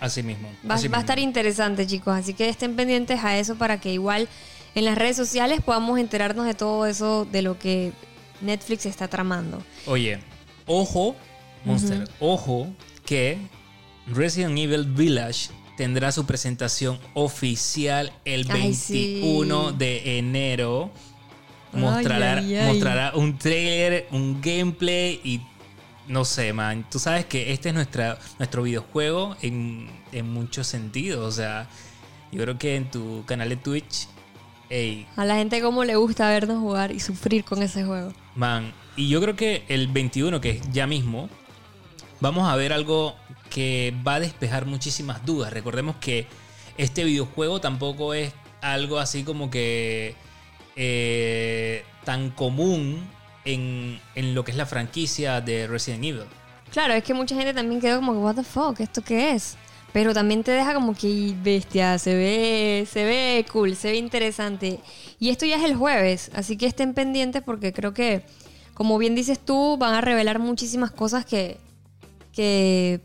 [0.00, 0.48] Así mismo.
[0.68, 2.12] Va, así va a estar interesante, chicos.
[2.14, 4.28] Así que estén pendientes a eso para que igual
[4.74, 7.92] en las redes sociales podamos enterarnos de todo eso, de lo que
[8.40, 9.62] Netflix está tramando.
[9.86, 10.18] Oye,
[10.66, 11.14] ojo,
[11.64, 12.66] Monster, ojo
[13.06, 13.38] que
[14.06, 19.76] Resident Evil Village tendrá su presentación oficial el Ay, 21 sí.
[19.76, 20.90] de enero.
[21.72, 22.66] Mostrará, ay, ay.
[22.68, 25.40] mostrará un trailer, un gameplay y
[26.08, 26.86] no sé, man.
[26.90, 31.26] Tú sabes que este es nuestra, nuestro videojuego en, en muchos sentidos.
[31.26, 31.68] O sea,
[32.32, 34.06] yo creo que en tu canal de Twitch,
[34.70, 38.12] ey, A la gente como le gusta vernos jugar y sufrir con ese juego.
[38.34, 41.28] Man, y yo creo que el 21, que es ya mismo,
[42.20, 43.14] vamos a ver algo
[43.50, 45.52] que va a despejar muchísimas dudas.
[45.52, 46.26] Recordemos que
[46.76, 50.14] este videojuego tampoco es algo así como que
[50.76, 53.06] eh, tan común
[53.44, 56.24] en, en lo que es la franquicia de Resident Evil.
[56.72, 59.56] Claro, es que mucha gente también quedó como what the fuck, ¿esto qué es?
[59.92, 63.96] Pero también te deja como que, "Y, bestia, se ve, se ve cool, se ve
[63.96, 64.80] interesante.
[65.18, 68.26] Y esto ya es el jueves, así que estén pendientes porque creo que,
[68.74, 71.56] como bien dices tú, van a revelar muchísimas cosas que,
[72.32, 73.00] que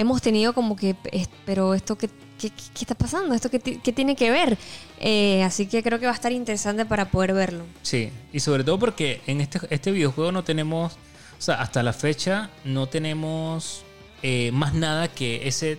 [0.00, 0.96] hemos tenido como que,
[1.44, 3.34] pero esto que, ¿qué, qué- está pasando?
[3.34, 4.56] ¿Esto qué, qué tiene que ver?
[4.98, 7.64] Eh, así que creo que va a estar interesante para poder verlo.
[7.82, 10.94] Sí, y sobre todo porque en este, este videojuego no tenemos,
[11.38, 13.82] o sea, hasta la fecha no tenemos
[14.22, 15.78] eh, más nada que ese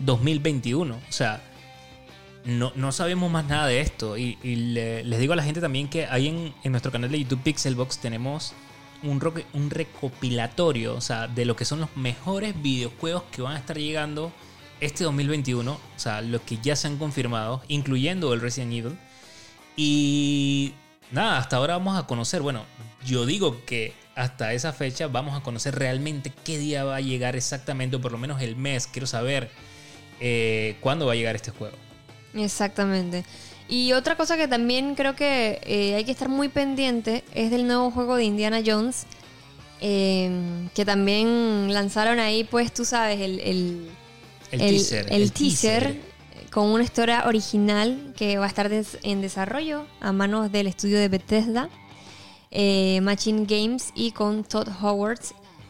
[0.00, 0.94] 2021.
[0.94, 1.40] O sea,
[2.44, 4.16] no, no sabemos más nada de esto.
[4.18, 7.10] Y, y le- les digo a la gente también que ahí en, en nuestro canal
[7.10, 8.52] de YouTube Pixelbox tenemos
[9.02, 13.78] un, recopilatorio, o sea, de lo que son los mejores videojuegos que van a estar
[13.78, 14.32] llegando
[14.80, 15.72] este 2021.
[15.72, 18.98] O sea, los que ya se han confirmado, incluyendo el Resident Evil.
[19.76, 20.74] Y
[21.10, 22.64] nada, hasta ahora vamos a conocer, bueno,
[23.04, 27.36] yo digo que hasta esa fecha vamos a conocer realmente qué día va a llegar
[27.36, 28.86] exactamente, o por lo menos el mes.
[28.86, 29.50] Quiero saber
[30.20, 31.76] eh, cuándo va a llegar este juego.
[32.34, 33.24] Exactamente.
[33.72, 37.66] Y otra cosa que también creo que eh, hay que estar muy pendiente es del
[37.66, 39.06] nuevo juego de Indiana Jones.
[39.80, 40.30] eh,
[40.74, 43.88] que también lanzaron ahí, pues tú sabes, el, el,
[44.52, 45.06] El, teaser.
[45.10, 46.00] el teaser
[46.52, 50.98] con una historia original que va a estar des- en desarrollo a manos del estudio
[51.00, 51.68] de Bethesda,
[52.50, 55.20] eh, Machine Games y con Todd Howard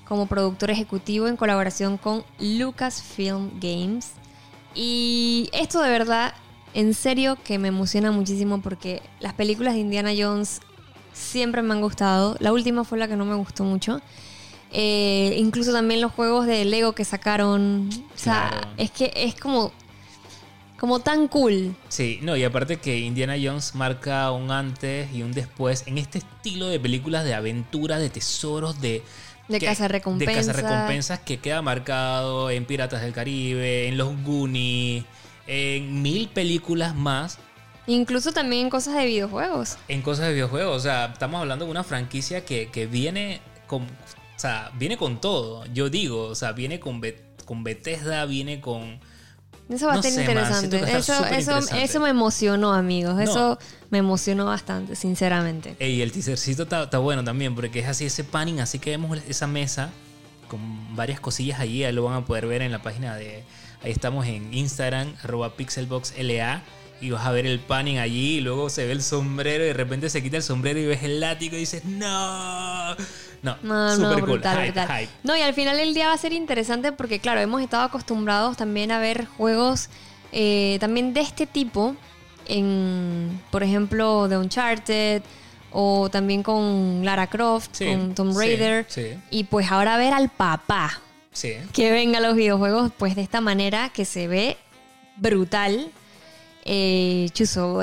[0.09, 4.09] como productor ejecutivo en colaboración con Lucasfilm Games.
[4.75, 6.35] Y esto de verdad,
[6.75, 10.61] en serio, que me emociona muchísimo porque las películas de Indiana Jones
[11.13, 12.37] siempre me han gustado.
[12.41, 14.01] La última fue la que no me gustó mucho.
[14.73, 17.89] Eh, incluso también los juegos de Lego que sacaron.
[18.15, 18.69] O sea, Claro.
[18.79, 19.73] es que es como.
[20.79, 21.77] Como tan cool.
[21.89, 26.19] Sí, no, y aparte que Indiana Jones marca un antes y un después en este
[26.19, 29.01] estilo de películas de aventura, de tesoros, de...
[29.47, 30.47] De cazarrecompensas.
[30.47, 35.05] De cazarrecompensas que queda marcado en Piratas del Caribe, en Los Goonies,
[35.47, 37.39] en mil películas más,
[37.89, 39.77] Incluso también en cosas de videojuegos.
[39.89, 40.77] en cosas de videojuegos.
[40.77, 43.83] O sea, estamos hablando de una franquicia que, que viene con...
[43.83, 46.27] O sea, viene con todo, yo digo.
[46.27, 49.01] O sea, viene con, Bet- con Bethesda, viene con...
[49.69, 50.77] Eso va No a ser interesante.
[50.97, 53.17] Eso, eso, me emocionó, amigos.
[53.17, 53.21] No.
[53.21, 53.59] Eso
[53.91, 55.75] me emocionó bastante, sinceramente.
[55.81, 59.19] Ey, el teasercito está, está bueno también, porque es así ese panning, así que vemos
[59.29, 59.91] esa mesa
[60.47, 63.43] con varias cosillas allí, ahí lo van a poder ver en la página de...
[63.85, 66.63] Ahí estamos en Instagram, arroba pixelboxla,
[67.01, 69.73] y vas a ver el panning allí, y luego se ve el sombrero, y de
[69.75, 72.95] repente se quita el sombrero y ves el látigo y dices, ¡No!
[73.43, 75.09] No, No, no, super cool, brutal, hype, hype.
[75.25, 78.57] No, y al final del día va a ser interesante porque, claro, hemos estado acostumbrados
[78.57, 79.89] también a ver juegos
[80.31, 81.97] eh, también de este tipo,
[82.47, 85.23] en, por ejemplo, de Uncharted
[85.73, 88.87] o también con Lara Croft, Sí, con Tomb sí, Raider.
[88.89, 89.15] sí.
[89.31, 91.01] Y pues ahora ver al papá
[91.33, 91.55] Sí.
[91.73, 94.57] que venga a los videojuegos pues de esta manera que se ve
[95.17, 95.91] brutal.
[96.65, 97.83] Eh, chuzo,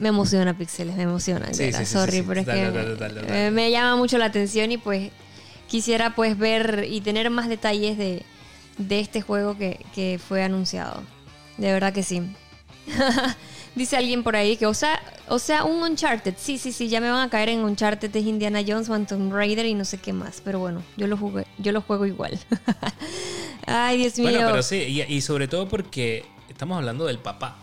[0.00, 1.52] me emociona Pixeles, me emociona.
[1.52, 5.10] Sí, sí, sorry, pero es que me- me llama mucho la atención y pues
[5.68, 8.22] quisiera pues ver y tener más detalles de,
[8.78, 11.02] de este juego que, que fue anunciado.
[11.58, 12.22] De verdad que sí.
[13.74, 16.34] Dice alguien por ahí que, o sea, o sea, un Uncharted.
[16.36, 19.32] Sí, sí, sí, ya me van a caer en Uncharted, es Indiana Jones, o Tomb
[19.32, 20.40] Raider y no sé qué más.
[20.44, 22.38] Pero bueno, yo lo jugué, yo lo juego igual.
[23.66, 24.30] Ay, Dios mío.
[24.30, 27.58] Bueno, pero sí, y, y sobre todo porque estamos hablando del papá.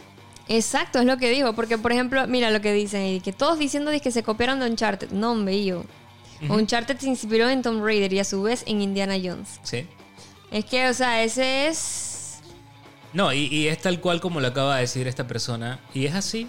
[0.50, 1.54] Exacto, es lo que digo.
[1.54, 4.70] Porque, por ejemplo, mira lo que dicen ahí, que todos diciendo que se copiaron de
[4.70, 5.12] Uncharted.
[5.12, 5.84] No, hombre, yo.
[6.50, 9.60] Uncharted se inspiró en Tomb Raider y a su vez en Indiana Jones.
[9.64, 9.86] Sí.
[10.52, 12.07] Es que, o sea, ese es.
[13.14, 15.80] No, y, y es tal cual como lo acaba de decir esta persona.
[15.94, 16.48] Y es así.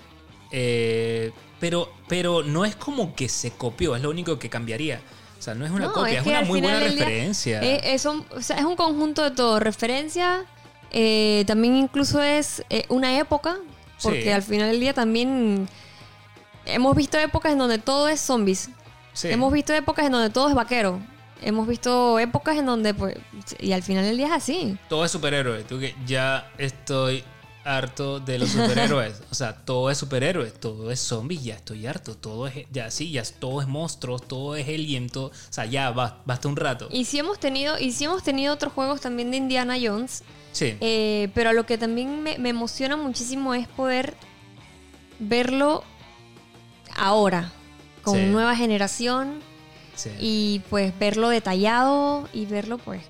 [0.52, 5.00] eh, pero, pero no es como que se copió, es lo único que cambiaría.
[5.38, 7.60] O sea, no es una No, copia, es, que una muy buena día, referencia.
[7.62, 9.58] es, un, o sea, es un conjunto de todo.
[9.58, 10.44] Referencia,
[10.92, 13.56] eh, también incluso es eh, una época,
[14.02, 14.28] porque Sí.
[14.30, 15.68] al final del día también
[16.64, 18.70] hemos visto épocas en donde todo es zombies.
[19.12, 19.28] Sí.
[19.28, 21.00] Hemos visto épocas en donde todo es vaquero.
[21.42, 23.16] Hemos visto épocas en donde, pues,
[23.60, 24.76] y al final del día es así.
[24.88, 25.62] Todo es superhéroe.
[25.64, 27.22] Tú que ya estoy
[27.64, 29.22] harto de los superhéroes.
[29.30, 32.16] o sea, todo es superhéroe, todo es zombie, ya estoy harto.
[32.16, 35.26] Todo es, ya sí, ya todo es monstruos, todo es alien, todo.
[35.26, 36.88] O sea, ya ba- basta un rato.
[36.90, 40.76] Y si hemos tenido, y si hemos tenido otros juegos también de Indiana Jones, Sí.
[40.80, 44.14] eh, pero lo que también me, me emociona muchísimo es poder
[45.18, 45.84] verlo
[46.96, 47.52] ahora,
[48.02, 48.24] con Sí.
[48.26, 49.40] nueva generación,
[49.98, 50.10] sí.
[50.18, 53.02] y pues verlo detallado y verlo pues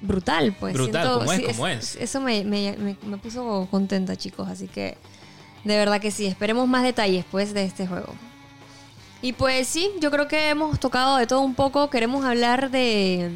[0.00, 0.72] brutal, pues.
[0.74, 1.96] Brutal, como es, como es.
[1.96, 4.96] Eso me, me- me- me puso contenta, chicos, así que
[5.64, 8.14] de verdad que sí, esperemos más detalles pues de este juego.
[9.22, 13.30] Y pues sí, yo creo que hemos tocado de todo un poco, queremos hablar de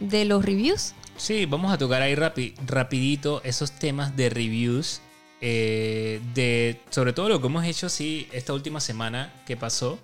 [0.00, 0.94] de los reviews.
[1.16, 5.00] Sí, vamos a tocar ahí rapi- rapidito esos temas de reviews.
[5.42, 9.98] eh, de sobre todo lo que hemos hecho sí esta última semana que pasó.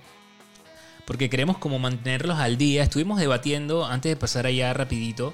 [1.07, 2.83] Porque queremos como mantenerlos al día.
[2.83, 5.33] Estuvimos debatiendo antes de pasar allá rapidito.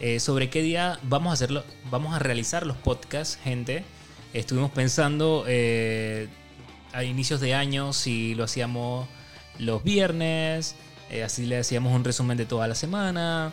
[0.00, 3.84] eh, sobre qué día vamos a hacerlo, vamos a realizar los podcasts, gente.
[4.32, 6.28] Estuvimos pensando eh,
[6.92, 9.08] a inicios de año si lo hacíamos
[9.58, 10.74] los viernes,
[11.10, 13.52] eh, así le hacíamos un resumen de toda la semana.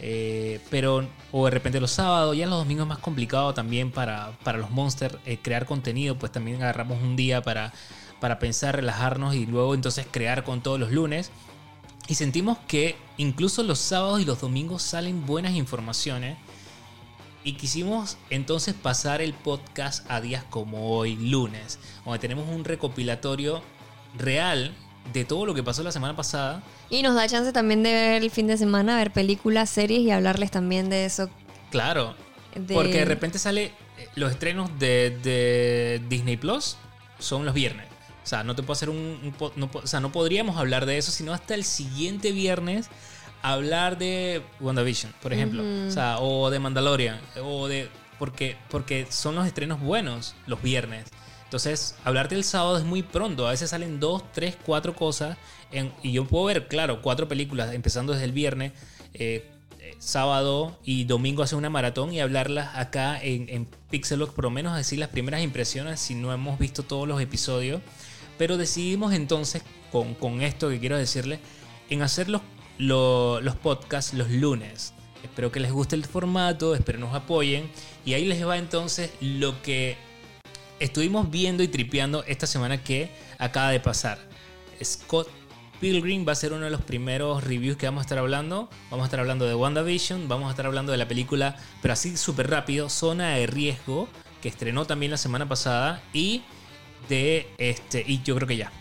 [0.00, 4.32] eh, pero, o de repente los sábados, ya los domingos es más complicado también para,
[4.42, 7.72] para los monsters crear contenido, pues también agarramos un día para,
[8.20, 11.30] para pensar, relajarnos y luego entonces crear con todos los lunes.
[12.06, 16.36] Y sentimos que incluso los sábados y los domingos salen buenas informaciones.
[17.44, 23.62] Y quisimos entonces pasar el podcast a días como hoy, lunes, donde tenemos un recopilatorio
[24.18, 24.74] real
[25.12, 26.62] de todo lo que pasó la semana pasada.
[26.88, 30.10] Y nos da chance también de ver el fin de semana, ver películas, series y
[30.10, 31.28] hablarles también de eso.
[31.70, 32.14] Claro,
[32.54, 33.64] De- porque de repente sale
[33.98, 36.78] eh, los estrenos de, de Disney Plus
[37.18, 37.86] son los viernes.
[38.24, 41.12] O sea, no te puedo hacer un, no, o sea, no podríamos hablar de eso,
[41.12, 42.88] sino hasta el siguiente viernes
[43.42, 49.34] hablar de WandaVision, por ejemplo, o sea, o de Mandalorian, o de porque porque son
[49.34, 51.04] los estrenos buenos los viernes.
[51.44, 53.46] Entonces, hablarte el sábado es muy pronto.
[53.46, 55.36] A veces salen dos, tres, cuatro cosas.
[55.70, 58.72] en- y yo puedo ver, claro, cuatro películas empezando desde el viernes.
[59.12, 59.50] eh,
[59.80, 64.50] eh, sábado y domingo hacer una maratón y hablarlas acá en, en Pixelock, por lo
[64.50, 67.80] menos decir las primeras impresiones si no hemos visto todos los episodios.
[68.38, 69.62] Pero decidimos entonces,
[69.92, 71.38] con, con esto que quiero decirle,
[71.90, 72.42] en hacer los,
[72.78, 74.92] lo- los podcasts los lunes.
[75.22, 77.70] Espero que les guste el formato, espero nos apoyen.
[78.04, 79.96] Y ahí les va entonces lo que
[80.80, 84.18] estuvimos viendo y tripeando esta semana que acaba de pasar.
[84.82, 85.28] Scott
[85.80, 88.68] Pilgrim va a ser uno de los primeros reviews que vamos a estar hablando.
[88.90, 92.16] Vamos a estar hablando de WandaVision, vamos a estar hablando de la película, pero así
[92.16, 94.08] súper rápido, Zona de Riesgo,
[94.42, 96.42] que estrenó también la semana pasada, y
[97.08, 98.72] de este, y yo creo que ya.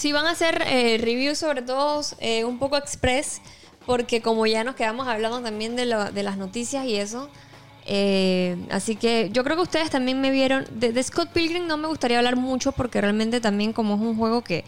[0.00, 3.42] Sí, van a hacer eh, reviews sobre todo eh, un poco express,
[3.84, 7.28] porque como ya nos quedamos hablando también de, las noticias y eso,
[7.84, 11.86] eh, así que yo creo que ustedes también me vieron, de, Scott Pilgrim no me
[11.86, 14.64] gustaría hablar mucho porque realmente también como es un juego que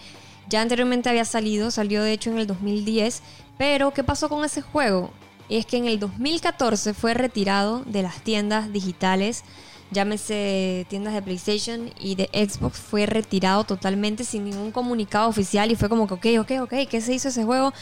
[0.51, 3.23] ya anteriormente había salido, salió de hecho en el 2010,
[3.57, 5.13] pero ¿qué pasó con ese juego?
[5.49, 9.45] Es que en el 2014 fue retirado de las tiendas digitales
[9.93, 15.77] llámese tiendas de PlayStation y de Xbox, fue retirado totalmente sin ningún comunicado oficial y
[15.77, 17.73] fue como que, ok, ok, ok, ¿qué se hizo ese juego?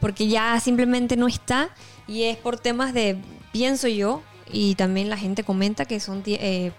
[0.00, 1.70] Porque ya simplemente no está
[2.06, 3.16] y es por temas de,
[3.52, 6.72] pienso yo, y también la gente comenta que son eh,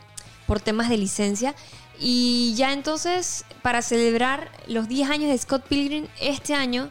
[0.47, 1.55] por temas de licencia.
[1.99, 6.89] Y ya entonces, para celebrar los 10 años de Scott Pilgrim, este año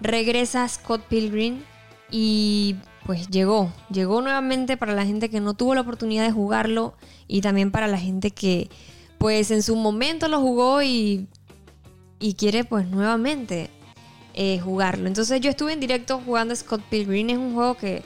[0.00, 1.62] regresa Scott Pilgrim
[2.10, 6.94] y pues llegó, llegó nuevamente para la gente que no tuvo la oportunidad de jugarlo
[7.26, 8.68] y también para la gente que
[9.18, 11.28] pues en su momento lo jugó y,
[12.18, 13.70] y quiere pues nuevamente
[14.34, 15.06] eh, jugarlo.
[15.06, 18.02] Entonces yo estuve en directo jugando Scott Pilgrim, es un juego que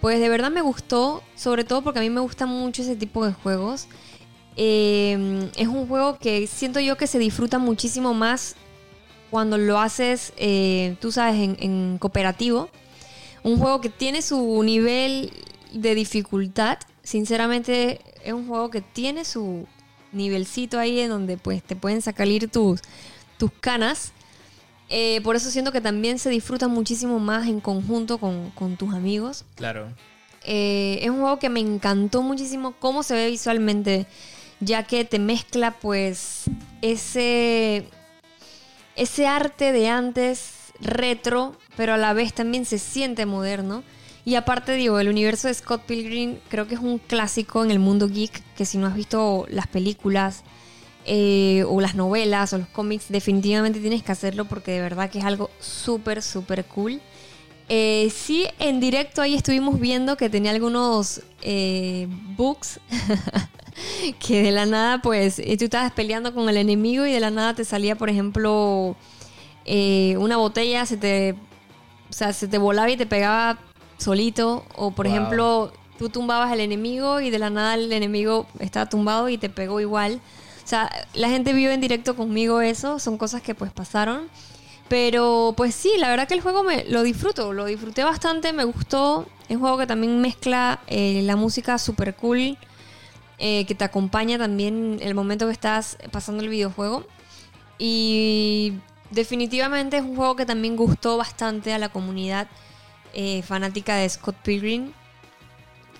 [0.00, 3.26] pues de verdad me gustó, sobre todo porque a mí me gusta mucho ese tipo
[3.26, 3.88] de juegos.
[4.56, 8.54] Eh, es un juego que siento yo que se disfruta muchísimo más
[9.30, 12.70] cuando lo haces, eh, tú sabes, en cooperativo.
[13.46, 15.32] Un juego que tiene su nivel
[15.72, 16.78] de dificultad.
[17.04, 19.68] Sinceramente, es un juego que tiene su
[20.10, 22.80] nivelcito ahí en donde pues te pueden salir tus,
[23.38, 24.12] tus canas.
[24.88, 28.92] Eh, por eso siento que también se disfruta muchísimo más en conjunto con, con tus
[28.92, 29.44] amigos.
[29.54, 29.92] Claro.
[30.42, 34.06] Eh, es un juego que me encantó muchísimo cómo se ve visualmente,
[34.58, 36.46] ya que te mezcla pues
[36.82, 37.86] ese,
[38.96, 43.82] ese arte de antes retro, pero a la vez también se siente moderno.
[44.24, 47.78] Y aparte digo, el universo de Scott Pilgrim creo que es un clásico en el
[47.78, 50.42] mundo geek, que si no has visto las películas
[51.04, 55.20] eh, o las novelas o los cómics, definitivamente tienes que hacerlo porque de verdad que
[55.20, 57.00] es algo súper, súper cool.
[57.68, 62.80] Eh, sí, en directo ahí estuvimos viendo que tenía algunos eh, bugs
[64.18, 67.54] que de la nada, pues, tú estabas peleando con el enemigo y de la nada
[67.54, 68.96] te salía, por ejemplo,
[69.64, 71.36] una botella, se te,
[72.16, 73.58] sea, se te volaba y te pegaba
[73.98, 74.64] solito.
[74.74, 75.14] O, por Wow.
[75.14, 79.48] ejemplo, tú tumbabas al enemigo y de la nada el enemigo estaba tumbado y te
[79.48, 80.20] pegó igual.
[80.64, 84.28] O sea, la gente vio en directo conmigo eso, son cosas que pues pasaron.
[84.88, 88.64] Pero pues sí, la verdad que el juego me lo disfruto, lo disfruté bastante, me
[88.64, 89.26] gustó.
[89.48, 92.56] Es un juego que también mezcla eh, la música super cool,
[93.38, 97.04] eh, que te acompaña también el momento que estás pasando el videojuego.
[97.78, 98.74] Y
[99.10, 102.48] definitivamente es un juego que también gustó bastante a la comunidad
[103.14, 104.92] eh, fanática de Scott Pilgrim.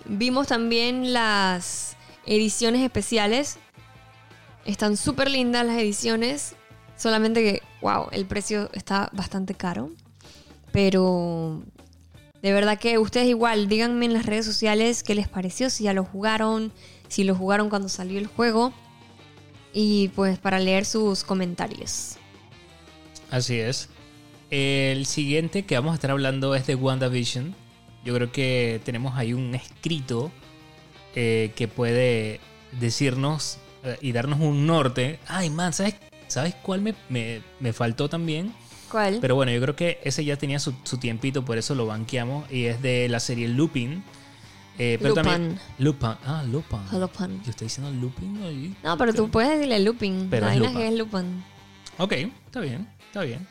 [0.04, 1.96] Vimos también las
[2.26, 3.58] ediciones especiales.
[4.64, 6.56] Están súper lindas las ediciones.
[6.96, 9.90] Solamente que, wow, el precio está bastante caro.
[10.72, 11.62] Pero
[12.42, 15.92] De verdad que ustedes igual, díganme en las redes sociales qué les pareció, si ya
[15.92, 16.72] lo jugaron,
[17.08, 18.72] si lo jugaron cuando salió el juego.
[19.72, 22.18] Y pues para leer sus comentarios.
[23.30, 23.88] Así es.
[24.50, 27.54] El siguiente que vamos a estar hablando es de WandaVision.
[28.04, 30.30] Yo creo que tenemos ahí un escrito
[31.14, 32.40] eh, que puede
[32.78, 35.18] decirnos eh, y darnos un norte.
[35.26, 35.96] Ay, man, ¿sabes,
[36.28, 38.52] ¿sabes cuál me, me- me faltó también?
[38.90, 39.18] ¿Cuál?
[39.20, 42.50] Pero bueno, yo creo que ese ya tenía su, su tiempito, por eso lo banqueamos.
[42.52, 44.04] Y es de la serie Lupin.
[44.78, 45.58] Eh, pero también.
[45.78, 46.10] Lupin.
[46.24, 46.78] Ah, Lupin.
[46.92, 47.42] Lupin.
[47.42, 48.76] Yo estoy diciendo Lupin ahí.
[48.84, 50.28] No, pero tú puedes decirle Lupin.
[50.30, 50.76] Pero La es Lupin.
[50.76, 51.44] que es Lupin.
[51.98, 53.46] Ok, está bien, está bien.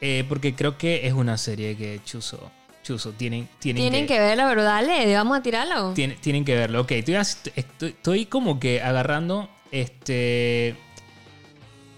[0.00, 2.50] Eh, porque creo que es una serie que Chuzo,
[2.82, 5.94] Chuzo, tienen, tienen, Tienen que verlo, pero dale, vamos a tirarlo.
[5.94, 6.80] tienen, tienen que verlo.
[6.80, 10.76] Ok, estoy, estoy como que agarrando, este,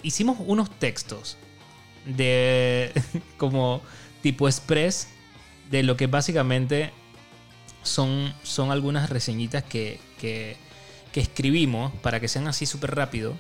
[0.02, 1.38] hicimos unos textos
[2.04, 2.92] de
[3.38, 3.82] como
[4.22, 5.08] tipo express
[5.70, 6.90] de lo que básicamente
[7.82, 10.56] son, son algunas reseñitas que, que,
[11.12, 13.34] que escribimos para que sean así súper rápido.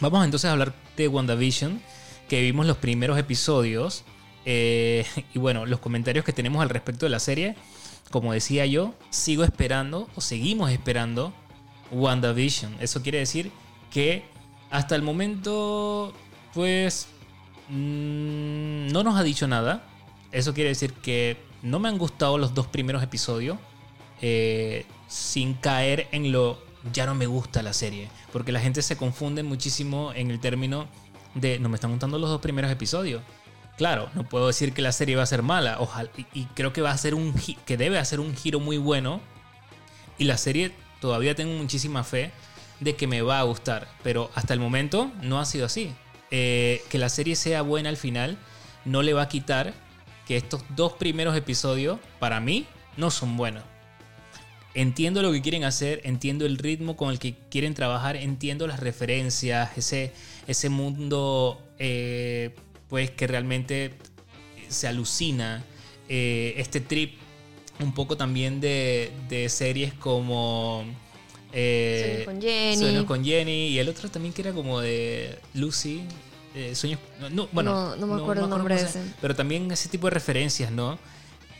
[0.00, 1.80] Vamos entonces a hablar de WandaVision,
[2.30, 4.04] que vimos los primeros episodios.
[4.46, 5.04] eh,
[5.34, 7.56] y bueno, los comentarios que tenemos al respecto de la serie.
[8.10, 11.32] Como decía yo, sigo esperando o seguimos esperando
[11.90, 12.76] WandaVision.
[12.80, 13.50] Eso quiere decir
[13.90, 14.24] que
[14.70, 16.12] hasta el momento,
[16.54, 17.08] pues,
[17.68, 19.82] mm, no nos ha dicho nada.
[20.32, 23.58] Eso quiere decir que no me han gustado los dos primeros episodios.
[24.22, 26.62] eh, sin caer en lo
[26.92, 28.08] ya no me gusta la serie.
[28.32, 30.86] Porque la gente se confunde muchísimo en el término
[31.34, 33.22] de no me están gustando los dos primeros episodios.
[33.76, 35.76] Claro, no puedo decir que la serie va a ser mala.
[35.80, 39.20] Ojalá, y, creo que va a ser un que debe hacer un giro muy bueno.
[40.18, 42.30] Y la serie todavía tengo muchísima fe
[42.80, 43.88] de que me va a gustar.
[44.02, 45.94] Pero hasta el momento no ha sido así.
[46.30, 48.36] Eh, que la serie sea buena al final
[48.84, 49.74] no le va a quitar
[50.26, 52.66] que estos dos primeros episodios, para mí,
[52.96, 53.64] no son buenos.
[54.74, 58.78] Entiendo lo que quieren hacer, entiendo el ritmo con el que quieren trabajar, entiendo las
[58.78, 60.12] referencias, ese,
[60.50, 62.54] ese mundo eh,
[62.88, 63.94] pues que realmente
[64.68, 65.64] se alucina,
[66.08, 67.14] eh, este trip
[67.78, 70.84] un poco también de, de series como
[71.52, 72.76] eh, Sueños con Jenny.
[72.76, 76.02] Sueños con Jenny y el otro también que era como de Lucy.
[76.74, 76.98] sueños,
[77.30, 79.12] no, bueno, No, no me acuerdo el nombre de se- ese.
[79.20, 80.98] Pero también ese tipo de referencias, ¿no?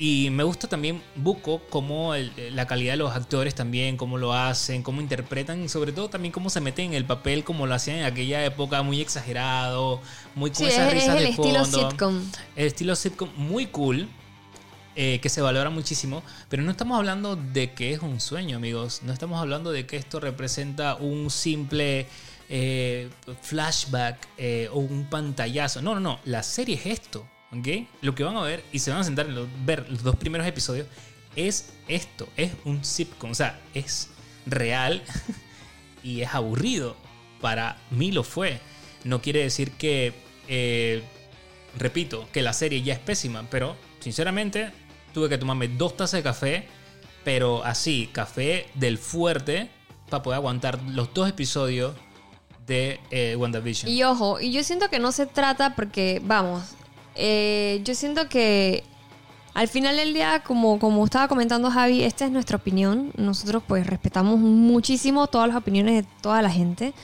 [0.03, 4.33] Y me gusta también Buco, cómo el- la calidad de los actores también, cómo lo
[4.33, 7.75] hacen, cómo interpretan, y sobre todo también cómo se meten en el papel, como lo
[7.75, 10.01] hacían en aquella época, muy exagerado,
[10.35, 11.91] muy con Sí, esas es, es risas el de estilo fondo.
[11.91, 12.23] sitcom.
[12.57, 14.09] El estilo sitcom muy cool,
[14.97, 19.03] eh, que se valora muchísimo, pero no estamos hablando de que es un sueño, amigos.
[19.05, 22.07] No estamos hablando de que esto representa un simple
[22.49, 23.11] eh,
[23.43, 25.83] flashback eh, o un pantallazo.
[25.83, 26.19] No, no, no.
[26.25, 27.87] La serie es esto, ¿ok?
[28.03, 30.47] Lo que van a ver y se van a sentar a ver los dos primeros
[30.47, 30.87] episodios
[31.37, 32.29] es esto.
[32.37, 34.11] Es un sitcom, o sea, es
[34.47, 35.03] real
[36.03, 36.97] y es aburrido.
[37.41, 38.61] Para mí lo fue.
[39.05, 40.13] No quiere decir que,
[40.49, 41.03] eh,
[41.79, 44.73] repito, que la serie ya es pésima, pero sinceramente
[45.15, 46.69] tuve que tomarme dos tazas de café,
[47.25, 49.71] pero así, café del fuerte,
[50.11, 51.95] para poder aguantar los dos episodios
[52.67, 53.91] de eh, WandaVision.
[53.91, 56.75] Y ojo, y yo siento que no se trata porque, vamos,
[57.15, 58.85] eh, yo siento que
[59.55, 63.13] al final del día, como, como estaba comentando Javi, esta es nuestra opinión.
[63.17, 66.95] Nosotros pues respetamos muchísimo todas las opiniones de toda la gente.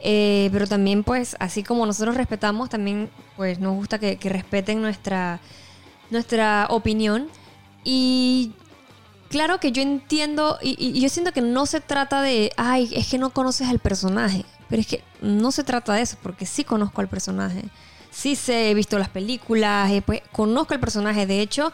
[0.00, 4.82] Eh, pero también pues así como nosotros respetamos, también pues nos gusta que, que respeten
[4.82, 5.40] nuestra,
[6.10, 7.28] nuestra opinión.
[7.82, 8.52] Y
[9.30, 13.08] claro que yo entiendo y, y yo siento que no se trata de, ay, es
[13.08, 14.44] que no conoces al personaje.
[14.68, 17.62] Pero es que no se trata de eso, porque sí conozco al personaje.
[18.16, 21.26] Sí sé, he visto las películas, eh, pues conozco el personaje.
[21.26, 21.70] De hecho,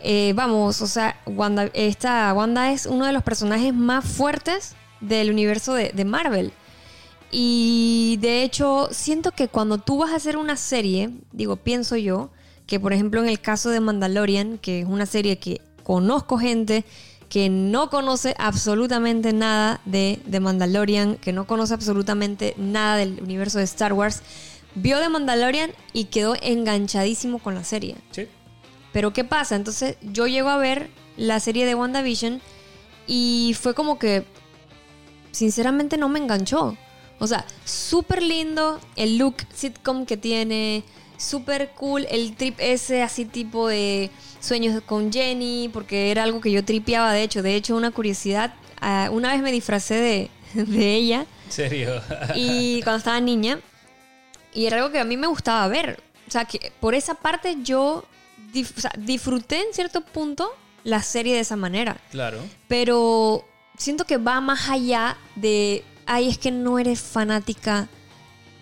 [0.00, 5.30] eh, vamos, o sea, Wanda, esta Wanda es uno de los personajes más fuertes del
[5.30, 6.52] universo de, de Marvel.
[7.30, 12.30] Y de hecho, siento que cuando tú vas a hacer una serie, digo, pienso yo,
[12.66, 16.84] que por ejemplo en el caso de Mandalorian, que es una serie que conozco gente
[17.28, 23.58] que no conoce absolutamente nada de, de Mandalorian, que no conoce absolutamente nada del universo
[23.58, 24.22] de Star Wars,
[24.74, 27.96] vio de Mandalorian y quedó enganchadísimo con la serie.
[28.10, 28.26] Sí.
[28.92, 29.56] Pero ¿qué pasa?
[29.56, 32.40] Entonces yo llego a ver la serie de WandaVision
[33.06, 34.24] y fue como que
[35.32, 36.76] sinceramente no me enganchó.
[37.18, 40.84] O sea, súper lindo el look sitcom que tiene,
[41.16, 44.10] súper cool el trip ese así tipo de
[44.40, 47.42] sueños con Jenny, porque era algo que yo tripeaba de hecho.
[47.42, 52.00] De hecho, una curiosidad, ah, una vez me disfracé de, de ella En serio.
[52.34, 53.60] y cuando estaba niña
[54.54, 56.02] y era algo que a mí me gustaba ver.
[56.26, 58.04] O sea, que por esa parte yo
[58.52, 60.50] dif- o sea, disfruté en cierto punto
[60.84, 61.96] la serie de esa manera.
[62.10, 62.38] Claro.
[62.68, 63.44] Pero
[63.76, 67.88] siento que va más allá de, ay, es que no eres fanática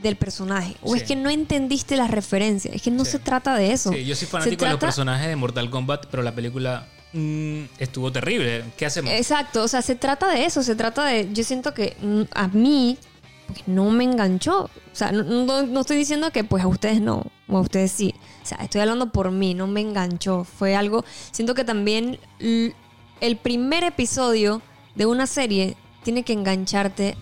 [0.02, 0.76] del personaje.
[0.82, 2.74] O es que no entendiste las referencias.
[2.74, 3.12] Es que no Sí.
[3.12, 3.92] se trata de eso.
[3.92, 8.10] Sí, yo soy fanático de los personajes de Mortal Kombat, pero la película mm, estuvo
[8.10, 8.64] terrible.
[8.76, 9.12] ¿Qué hacemos?
[9.12, 12.48] Exacto, o sea, se trata de eso, se trata de, yo siento que mm, a
[12.48, 12.98] mí
[13.46, 15.22] pues, no me enganchó, o sea, no,
[15.64, 18.80] no- estoy diciendo que pues a ustedes no, o a ustedes sí, o sea, estoy
[18.80, 24.62] hablando por mí, no me enganchó, fue algo, siento que también el primer episodio
[24.94, 27.16] de una serie tiene que engancharte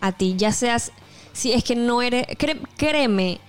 [0.00, 0.92] a ti, ya seas,
[1.32, 2.26] si es que no eres,
[2.76, 3.40] créeme,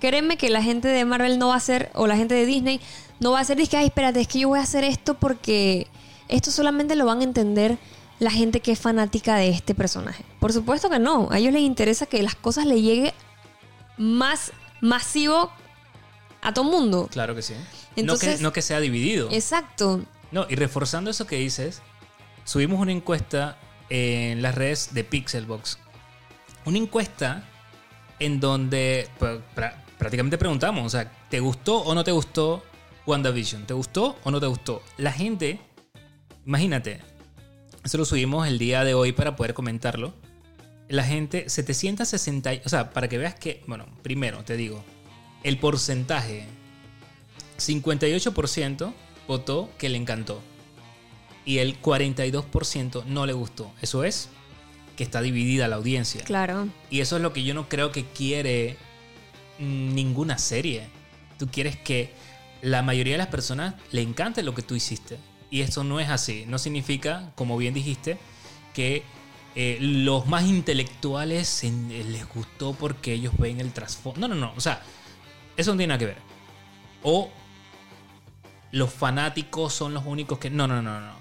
[0.00, 2.80] créeme que la gente de Marvel no va a hacer, o la gente de Disney,
[3.20, 5.14] no va a hacer, es que, ay, espérate, es que yo voy a hacer esto
[5.14, 5.86] porque
[6.28, 7.78] esto solamente lo van a entender
[8.18, 10.24] la gente que es fanática de este personaje.
[10.40, 13.12] Por supuesto que no, a ellos les interesa que las cosas le llegue
[13.98, 15.50] más masivo
[16.42, 17.08] a todo mundo.
[17.10, 17.54] Claro que sí.
[17.96, 19.28] Entonces- no, que, no que sea dividido.
[19.32, 20.02] Exacto.
[20.32, 21.82] No, y reforzando eso que dices,
[22.44, 25.78] subimos una encuesta en las redes de Pixelbox.
[26.64, 27.44] Una encuesta
[28.18, 29.40] en donde pues,
[29.98, 32.64] prácticamente preguntamos, o sea, ¿te gustó o no te gustó
[33.06, 33.66] WandaVision?
[33.66, 34.82] ¿Te gustó o no te gustó?
[34.96, 35.60] La gente,
[36.44, 37.00] imagínate,
[37.86, 40.12] eso lo subimos el día de hoy para poder comentarlo.
[40.88, 44.84] La gente, 760, y- o sea, para que veas que, bueno, primero te digo,
[45.42, 46.46] el porcentaje,
[47.58, 48.92] 58%
[49.26, 50.40] votó que le encantó
[51.44, 53.72] y el 42% no le gustó.
[53.80, 54.28] Eso es
[54.96, 56.22] que está dividida la audiencia.
[56.24, 56.68] Claro.
[56.90, 58.76] Y eso es lo que yo no creo que quiere
[59.58, 60.88] ninguna serie.
[61.38, 62.12] Tú quieres que
[62.62, 65.18] la mayoría de las personas le encante lo que tú hiciste.
[65.50, 66.44] Y esto no es así.
[66.46, 68.18] No significa, como bien dijiste,
[68.74, 69.04] que
[69.54, 71.70] eh, los más intelectuales eh,
[72.08, 74.28] les gustó porque ellos ven el trasfondo.
[74.28, 74.52] No, no, no.
[74.56, 74.82] O sea,
[75.56, 76.18] eso no tiene nada que ver.
[77.02, 77.30] O
[78.72, 80.50] los fanáticos son los únicos que...
[80.50, 81.12] No, no, no, no.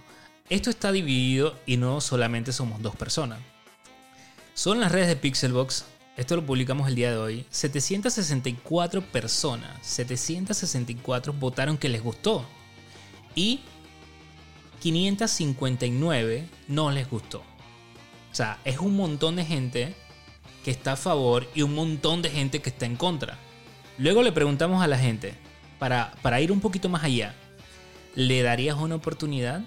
[0.50, 3.40] Esto está dividido y no solamente somos dos personas.
[4.54, 5.86] Son las redes de Pixelbox.
[6.18, 7.46] Esto lo publicamos el día de hoy.
[7.50, 12.46] 764 personas, 764 votaron que les gustó.
[13.36, 13.62] Y
[14.86, 17.40] 559 no les gustó.
[17.40, 19.96] O sea, es un montón de gente
[20.64, 23.40] que está a favor y un montón de gente que está en contra.
[23.98, 25.34] Luego le preguntamos a la gente,
[25.80, 27.34] para, para ir un poquito más allá,
[28.14, 29.64] ¿le darías una oportunidad?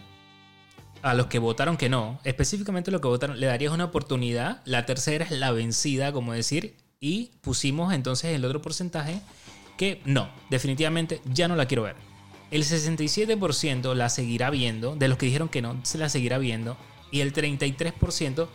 [1.03, 4.62] A los que votaron que no, específicamente los que votaron, le darías una oportunidad.
[4.66, 9.20] La tercera es la vencida, como decir, y pusimos entonces el otro porcentaje
[9.77, 12.07] que no, definitivamente ya no la quiero ver.
[12.51, 16.77] El 67% la seguirá viendo, de los que dijeron que no, se la seguirá viendo,
[17.11, 18.49] y el 33%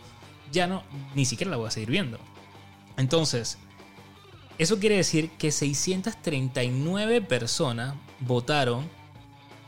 [0.52, 0.82] ya no,
[1.14, 2.18] ni siquiera la voy a seguir viendo.
[2.96, 3.58] Entonces,
[4.58, 8.88] eso quiere decir que 639 personas votaron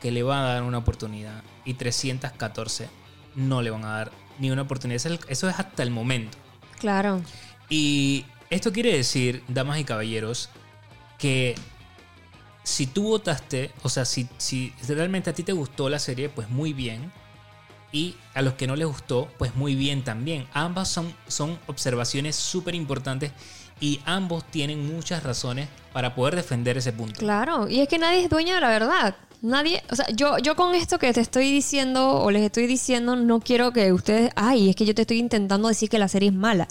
[0.01, 2.87] que le van a dar una oportunidad y 314
[3.35, 4.95] no le van a dar ni una oportunidad.
[4.97, 6.37] Eso es- Eso es hasta el momento.
[6.79, 7.21] Claro.
[7.69, 10.49] Y esto quiere decir, damas y caballeros,
[11.17, 11.55] que
[12.67, 16.49] si tú votaste, o sea, si, si realmente a ti te gustó la serie, pues
[16.49, 17.13] muy bien.
[17.93, 20.45] Y a los que no les gustó, pues muy bien también.
[20.51, 23.31] Ambas son, son observaciones súper importantes
[23.79, 27.17] y ambos tienen muchas razones para poder defender ese punto.
[27.17, 29.15] Claro, y es que nadie es dueño de la verdad.
[29.41, 33.15] Nadie, o sea, yo, yo con esto que te estoy diciendo o les estoy diciendo,
[33.15, 36.29] no quiero que ustedes, ay, es que yo te estoy intentando decir que la serie
[36.29, 36.67] es mala.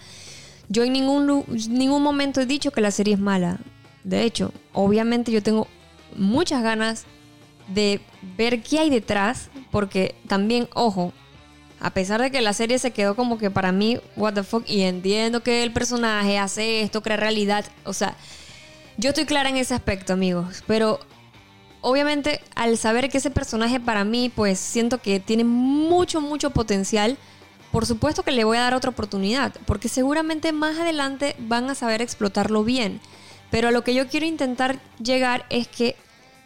[0.69, 3.61] Yo en ningún, ningún momento he dicho que la serie es mala.
[4.05, 5.69] De hecho, obviamente yo tengo
[6.17, 7.05] muchas ganas
[7.69, 8.01] de
[8.37, 11.13] ver qué hay detrás, porque también, ojo,
[11.81, 14.69] a pesar de que la serie se quedó como que para mí, what the fuck,
[14.69, 18.17] y entiendo que el personaje hace esto, crea realidad, o sea,
[18.97, 21.01] yo estoy clara en ese aspecto, amigos, pero
[21.83, 27.19] obviamente al saber que ese personaje para mí, pues siento que tiene mucho, mucho potencial,
[27.73, 31.75] por supuesto que le voy a dar otra oportunidad, porque seguramente más adelante van a
[31.75, 33.01] saber explotarlo bien.
[33.51, 35.95] Pero a lo que yo quiero intentar llegar es que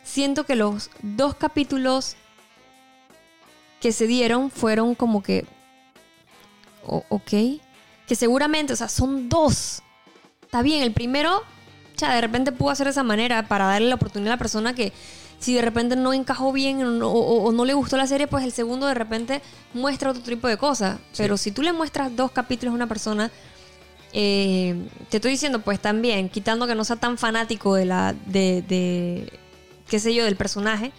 [0.02, 2.16] siento que los dos capítulos
[3.80, 5.46] que se dieron fueron como que...
[6.86, 7.30] o- ok.
[8.06, 9.82] Que seguramente, o sea, son dos.
[10.42, 11.42] Está bien, el primero,
[11.96, 14.74] ya de repente pudo hacer de esa manera para darle la oportunidad a la persona
[14.74, 14.92] que
[15.38, 18.26] si de repente no encajó bien o no, o- o no le gustó la serie,
[18.26, 19.40] pues el segundo de repente
[19.72, 20.98] muestra otro tipo de cosas.
[21.16, 23.30] Pero si tú le muestras dos capítulos a una persona,
[24.12, 24.74] eh,
[25.08, 29.32] te estoy diciendo, pues también, quitando que no sea tan fanático de la, de, de
[29.90, 30.92] qué sé yo, del personaje,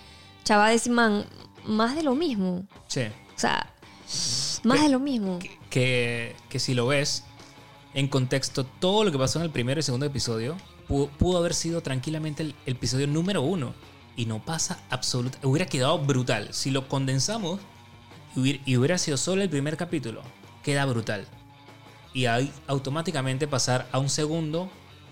[0.44, 1.26] chaval, decir, man,
[1.66, 2.68] más de lo mismo.
[2.88, 3.02] Sí.
[3.36, 3.74] O sea,
[4.64, 5.40] más de lo mismo.
[5.72, 7.24] que, que si lo ves
[7.94, 10.58] en contexto, todo lo que pasó en el primero y segundo episodio
[10.88, 13.74] pudo, pudo haber sido tranquilamente el, el episodio número uno.
[14.16, 15.48] y no pasa absolutamente...
[15.48, 16.50] Hubiera quedado brutal.
[16.52, 17.60] Si lo condensamos
[18.36, 20.22] y hubiera sido solo el primer capítulo,
[20.64, 21.26] queda brutal.
[22.14, 24.70] Y ahí automáticamente pasar a un segundo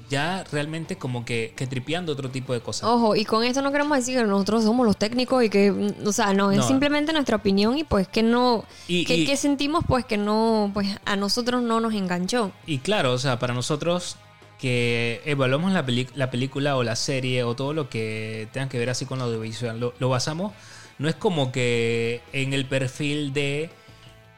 [0.10, 2.90] ya realmente como que, que tripeando otro tipo de cosas.
[2.90, 6.08] Ojo, y con esto no queremos decir que nosotros somos los técnicos y que, mm,
[6.08, 6.68] o sea, no, es No.
[6.68, 10.72] simplemente nuestra opinión y pues que no, Y- que, y- que sentimos pues que no,
[10.74, 12.52] pues a nosotros no nos enganchó.
[12.66, 14.18] Y claro, o sea, para nosotros
[14.58, 18.90] que evaluamos la, la película o la serie o todo lo que tenga que ver
[18.90, 20.52] así con lo audiovisual, lo, lo basamos,
[20.98, 23.70] no es como que en el perfil de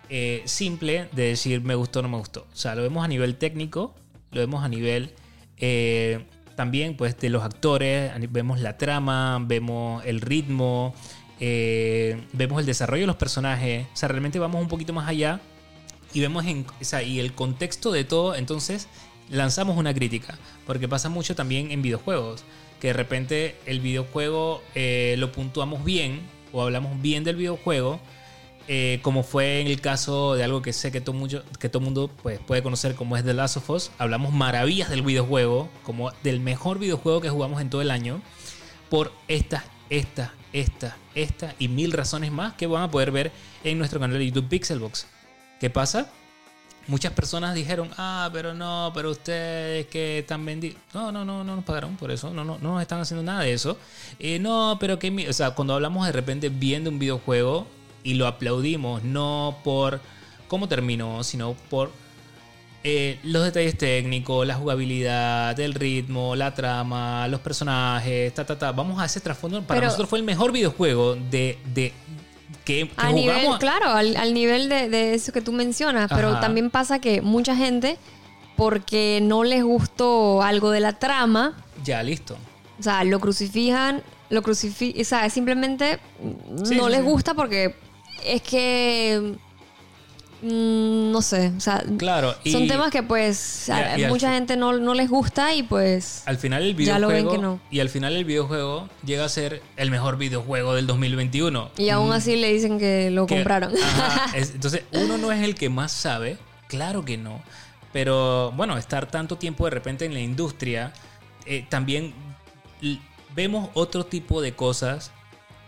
[0.10, 2.41] eh, simple de decir me gustó o no me gustó.
[2.53, 3.95] O sea, lo vemos a nivel técnico,
[4.31, 5.11] lo vemos a nivel
[5.62, 6.26] eh,
[6.56, 10.94] también pues de los actores, vemos la trama, vemos el ritmo,
[11.40, 13.88] eh, vemos el desarrollo de los personajes.
[13.94, 15.40] O sea, realmente vamos un poquito más allá
[16.14, 18.88] y vemos en, o sea, y el contexto de todo, entonces
[19.30, 22.44] lanzamos una crítica, porque pasa mucho también en videojuegos,
[22.80, 26.22] que de repente el videojuego eh, lo puntuamos bien
[26.52, 28.02] o hablamos bien del videojuego,
[28.73, 31.84] eh, como fue en el caso de algo que sé que todo mucho, que todo
[31.84, 36.14] mundo pues, puede conocer como es The Last of Us, hablamos maravillas del videojuego, como
[36.23, 38.22] del mejor videojuego que jugamos en todo el año,
[38.89, 43.34] por estas, estas, estas, estas y mil razones más que van a poder ver
[43.65, 45.06] en nuestro canal de YouTube Pixelbox.
[45.60, 46.10] ¿Qué pasa?
[46.88, 50.80] Muchas personas dijeron, ah, pero no, pero ustedes que están vendidos.
[50.93, 52.31] No, no, no, no nos pagaron por eso.
[52.31, 53.77] No, no, no nos están haciendo nada de eso.
[54.18, 55.27] Eh, no, pero que.
[55.30, 57.68] O sea, cuando hablamos de repente bien de un videojuego
[58.03, 59.99] y lo aplaudimos, no por
[60.48, 61.91] cómo terminó, sino por
[62.84, 68.72] eh, los detalles técnicos, la jugabilidad, el ritmo, la trama, los personajes, ta, ta, ta.
[68.72, 69.61] Vamos a ese trasfondo.
[69.61, 71.94] Para Pero- nosotros fue el mejor videojuego de, de
[72.65, 76.30] que, que A nivel, claro, al, al nivel de, de eso que tú mencionas, pero
[76.30, 76.40] Ajá.
[76.40, 77.98] también pasa que mucha gente,
[78.57, 82.36] porque no les gustó algo de la trama, Ya, listo.
[82.80, 85.99] o sea, lo crucifican, lo crucifican, o sea, simplemente
[86.64, 87.06] Sí, no sí, les sí.
[87.06, 87.76] gusta porque
[88.26, 89.35] es que,
[90.41, 92.35] mm, no sé, o sea, Claro.
[92.43, 95.10] y- son temas que pues y a- a, y al mucha gente no, no les
[95.10, 96.23] gusta y pues...
[96.26, 97.31] Al final el Ya lo videojuego.
[97.31, 97.60] ven que no.
[97.69, 101.69] Y al final el videojuego llega a ser el mejor videojuego del 2021.
[101.77, 103.73] Y aún Mm, así le dicen que lo que- compraron.
[103.77, 106.38] Ajá, es- entonces, uno no es el que más sabe.
[106.68, 107.41] Claro que no.
[107.93, 110.93] Pero bueno, estar tanto tiempo de repente en la industria,
[111.45, 112.14] eh, también
[112.81, 112.99] l-
[113.35, 115.11] vemos otro tipo de cosas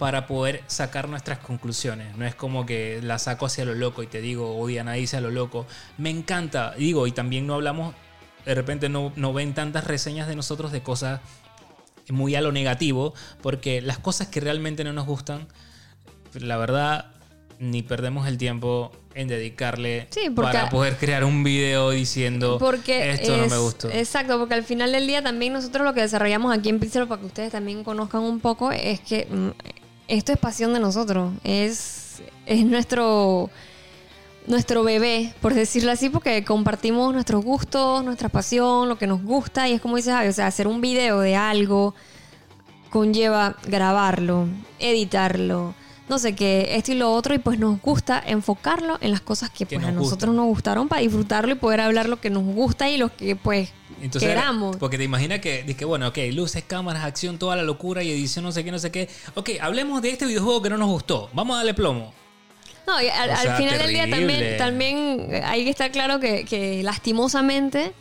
[0.03, 2.17] para poder sacar nuestras conclusiones.
[2.17, 5.15] No es como que la saco hacia lo loco y te digo, o Diana dice
[5.15, 5.65] a lo loco.
[5.97, 7.95] Me encanta, digo, y también no hablamos,
[8.45, 11.21] de repente no, no ven tantas reseñas de nosotros de cosas
[12.09, 15.47] muy a lo negativo, porque las cosas que realmente no nos gustan,
[16.33, 17.13] la verdad,
[17.59, 23.37] ni perdemos el tiempo en dedicarle Sí, para poder crear un video diciendo Porque esto
[23.37, 23.89] no me gustó.
[23.89, 27.21] Exacto, porque al final del día también nosotros lo que desarrollamos aquí en Pixel, para
[27.21, 31.33] que ustedes también conozcan un poco, es que mm, esto es pasión de nosotros.
[31.43, 33.49] Es, es nuestro,
[34.47, 39.67] nuestro bebé, por decirlo así, porque compartimos nuestros gustos, nuestra pasión, lo que nos gusta.
[39.67, 41.93] Y es como dices, Javi, o sea, hacer un video de algo
[42.89, 44.47] conlleva grabarlo,
[44.77, 45.73] editarlo,
[46.09, 49.49] no sé qué, esto y lo otro, y pues nos gusta enfocarlo en las cosas
[49.49, 52.29] que, Que pues a nos nosotros nos gustaron para disfrutarlo y poder hablar lo que
[52.29, 53.71] nos gusta y lo que pues
[54.01, 54.77] Entonces, queramos.
[54.77, 58.43] Porque te imaginas que, que, bueno, ok, luces, cámaras, acción, toda la locura y edición,
[58.45, 59.09] no sé qué, no sé qué.
[59.35, 61.29] Ok, hablemos de este videojuego que no nos gustó.
[61.33, 62.13] Vamos a darle plomo.
[62.85, 66.19] No, y al, O al sea, final del día también, también hay que estar claro
[66.19, 67.93] que, que lastimosamente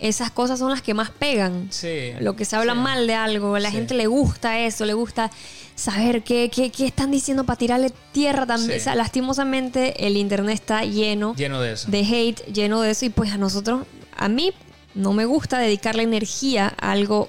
[0.00, 1.68] esas cosas son las que más pegan.
[1.70, 2.12] Sí.
[2.18, 2.78] Lo que se habla Sí.
[2.80, 3.76] mal de algo, a la Sí.
[3.76, 5.30] gente le gusta eso, le gusta
[5.76, 8.72] saber qué, qué, qué están diciendo para tirarle tierra también.
[8.72, 8.76] Sí.
[8.80, 11.90] O sea, lastimosamente el internet está lleno Lleno de eso.
[11.90, 13.04] de hate, lleno de eso.
[13.06, 14.52] Y pues a nosotros, a mí
[14.94, 17.28] no me gusta dedicarle energía a algo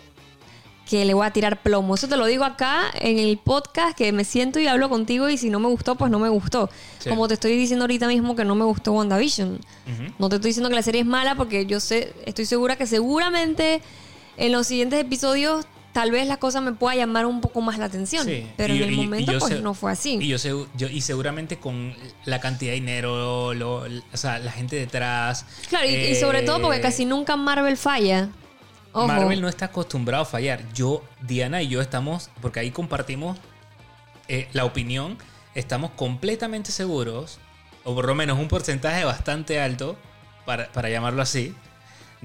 [0.89, 1.95] que le voy a tirar plomo.
[1.95, 5.37] Eso te lo digo acá en el podcast, que me siento y hablo contigo y
[5.37, 6.69] si no me gustó, pues no me gustó.
[6.99, 7.09] Sí.
[7.09, 9.59] Como te estoy diciendo ahorita mismo que no me gustó WandaVision.
[10.19, 12.85] No te estoy diciendo que la serie es mala porque yo sé, estoy segura que
[12.85, 13.81] seguramente
[14.37, 17.85] en los siguientes episodios tal vez la cosa me pueda llamar un poco más la
[17.85, 18.25] atención.
[18.25, 18.45] Sí.
[18.57, 20.17] Pero Y- en el momento yo pues no fue así.
[20.21, 21.95] Y yo sé, yo, y seguramente con
[22.25, 25.45] la cantidad de dinero, lo- o sea, la gente detrás.
[25.69, 28.27] claro, y, y eh, sobre todo porque casi nunca Marvel falla.
[28.91, 29.07] Ojo.
[29.07, 30.61] Marvel no está acostumbrado a fallar.
[30.73, 33.37] Yo, Diana y yo estamos, porque ahí compartimos
[34.27, 35.17] eh, la opinión,
[35.53, 37.39] estamos completamente seguros,
[37.85, 39.95] o por lo menos un porcentaje bastante alto,
[40.45, 41.55] para, para llamarlo así,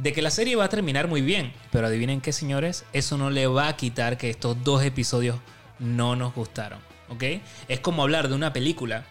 [0.03, 1.53] de que la serie va a terminar muy bien.
[1.73, 5.37] Pero adivinen qué, señores, eso no le va a quitar que estos dos episodios
[5.79, 6.79] no nos gustaron.
[7.09, 7.25] ¿Ok?
[7.69, 9.05] Es como hablar de una película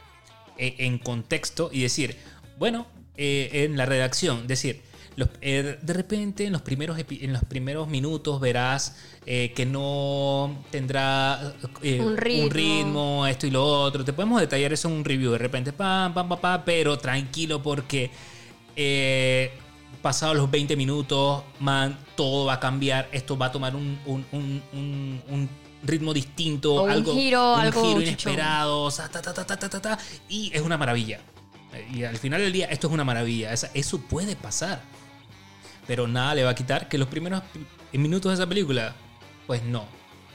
[0.58, 2.18] eh, en contexto y decir,
[2.58, 2.88] bueno,
[3.18, 4.82] eh, en la redacción, decir,
[5.18, 8.96] los- eh, de repente en los primeros, en los primeros minutos verás
[9.26, 12.50] eh, que no tendrá Un ritmo.
[12.50, 14.06] ritmo, esto y lo otro.
[14.06, 17.62] Te podemos detallar eso en un review de repente, pam, pam, pam, pam, pero tranquilo
[17.62, 18.10] porque
[20.02, 23.10] pasados los 20 minutos, man, todo va a cambiar.
[23.12, 25.50] Esto va a tomar un, un- un- un- un
[25.84, 29.46] ritmo distinto, O un algo, giro, un algo giro inesperado, o sea, ta, ta, ta,
[29.46, 31.20] ta, ta, ta, ta, y es una maravilla.
[31.94, 33.54] Y al final del día, esto es una maravilla.
[33.54, 34.82] Eso puede pasar.
[35.86, 37.42] Pero nada le va a quitar que los primeros
[37.94, 38.96] minutos de esa película,
[39.48, 39.86] pues no,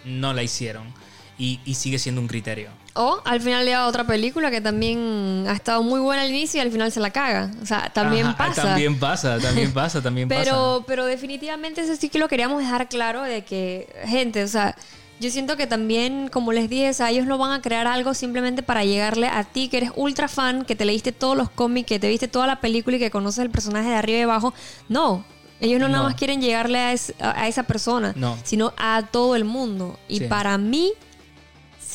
[0.05, 0.93] no la hicieron.
[1.39, 2.71] Y, y sigue siendo un criterio.
[2.97, 6.59] O al final le da otra película que también ha estado muy buena al inicio
[6.59, 7.51] y al final se la caga.
[7.61, 8.63] O sea, también Ajá, pasa.
[8.63, 10.41] También pasa, también pasa, también pasa.
[10.45, 14.77] Pero, pero definitivamente eso sí que lo queríamos dejar claro de que, gente, o sea,
[15.19, 18.15] yo siento que también, como les dije, o sea, ellos no van a crear algo
[18.15, 21.89] simplemente para llegarle a ti, que eres ultra fan, que te leíste todos los cómics,
[21.89, 24.55] que te viste toda la película y que conoces el personaje de arriba y abajo.
[24.89, 25.25] No.
[25.61, 28.37] Ellos no, nada más quieren llegarle a, es- a- a esa persona, No.
[28.45, 29.99] sino a todo el mundo.
[30.09, 30.25] Y Sí.
[30.27, 30.93] para mí,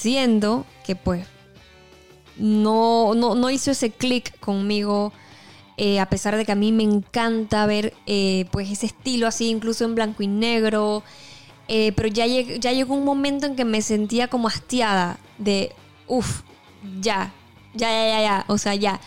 [0.01, 1.27] siendo que pues
[2.37, 5.11] no, no, no hizo ese clic conmigo.
[5.77, 9.49] eh, a pesar de que a mí me encanta ver eh, pues ese estilo así,
[9.49, 11.03] incluso en blanco y negro.
[11.67, 15.73] eh, pero ya, ya llegó un momento en que me sentía como hastiada de,
[16.07, 16.41] uff,
[17.01, 17.33] ya,
[17.73, 18.99] ya, ya, ya, ya, o sea, ya.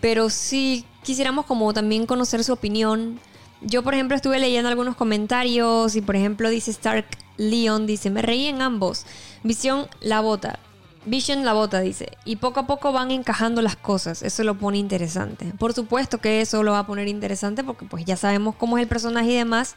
[0.00, 3.20] Pero sí quisiéramos como también conocer su opinión.
[3.60, 7.06] Yo, por ejemplo, estuve leyendo algunos comentarios y, por ejemplo, dice Stark
[7.36, 9.06] Leon, dice, me reí en ambos.
[9.42, 10.58] Visión la bota.
[11.04, 12.16] Vision la bota, dice.
[12.24, 14.22] Y poco a poco van encajando las cosas.
[14.22, 15.52] Eso lo pone interesante.
[15.58, 18.82] Por supuesto que eso lo va a poner interesante porque pues ya sabemos cómo es
[18.82, 19.74] el personaje y demás.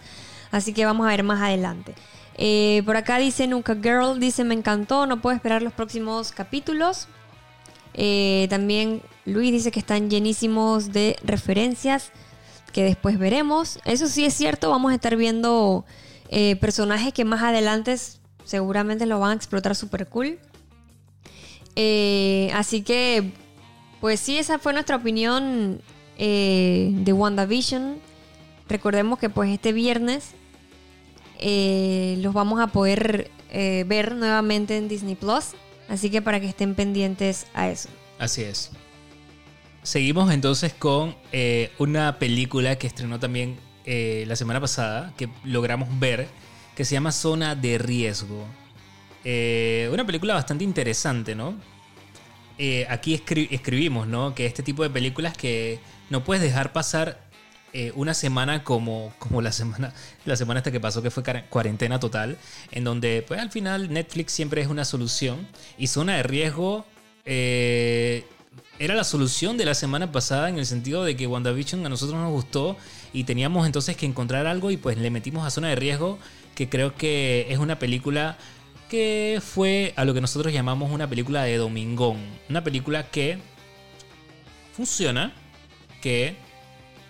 [0.52, 1.96] Así que vamos a ver más adelante.
[2.38, 7.08] Eh, por acá dice Nunca Girl, dice me encantó, no puedo esperar los próximos capítulos.
[7.94, 12.12] Eh, también Luis dice que están llenísimos de referencias
[12.72, 13.80] que después veremos.
[13.86, 15.86] Eso sí es cierto, vamos a estar viendo
[16.30, 17.94] eh, personajes que más adelante
[18.46, 20.40] seguramente lo van a explotar super cool.
[21.76, 23.32] Eh, así que,
[24.00, 25.82] pues sí, esa fue nuestra opinión
[26.18, 27.98] eh, de WandaVision.
[28.70, 30.32] Recordemos que pues este viernes
[31.40, 35.52] eh, los vamos a poder eh, ver nuevamente en Disney Plus.
[35.90, 37.90] Así que para que estén pendientes a eso.
[38.18, 38.72] Así es.
[39.84, 41.16] Seguimos entonces con
[41.78, 46.28] una película que estrenó también la semana pasada, que logramos ver,
[46.76, 48.46] que se llama Zona de Riesgo.
[49.24, 51.56] Eh, una película bastante interesante, ¿no?
[52.58, 54.34] Eh, aquí escri- escribimos, ¿no?
[54.36, 55.80] Que este tipo de películas que
[56.10, 57.20] no puedes dejar pasar
[57.74, 59.94] eh, una semana como, como la semana
[60.26, 62.38] la semana esta que pasó, que fue cuarentena total,
[62.72, 65.48] en donde pues al final Netflix siempre es una solución
[65.78, 66.86] y Zona de Riesgo
[67.26, 68.26] eh,
[68.80, 72.20] era la solución de la semana pasada en el sentido de que WandaVision a nosotros
[72.20, 72.78] nos gustó
[73.14, 76.20] y teníamos entonces que encontrar algo y pues le metimos a Zona de Riesgo,
[76.56, 78.38] que creo que es una película
[78.90, 82.18] que fue a lo que nosotros llamamos una película de domingón.
[82.50, 83.40] Una película que
[84.74, 85.34] funciona,
[86.02, 86.36] que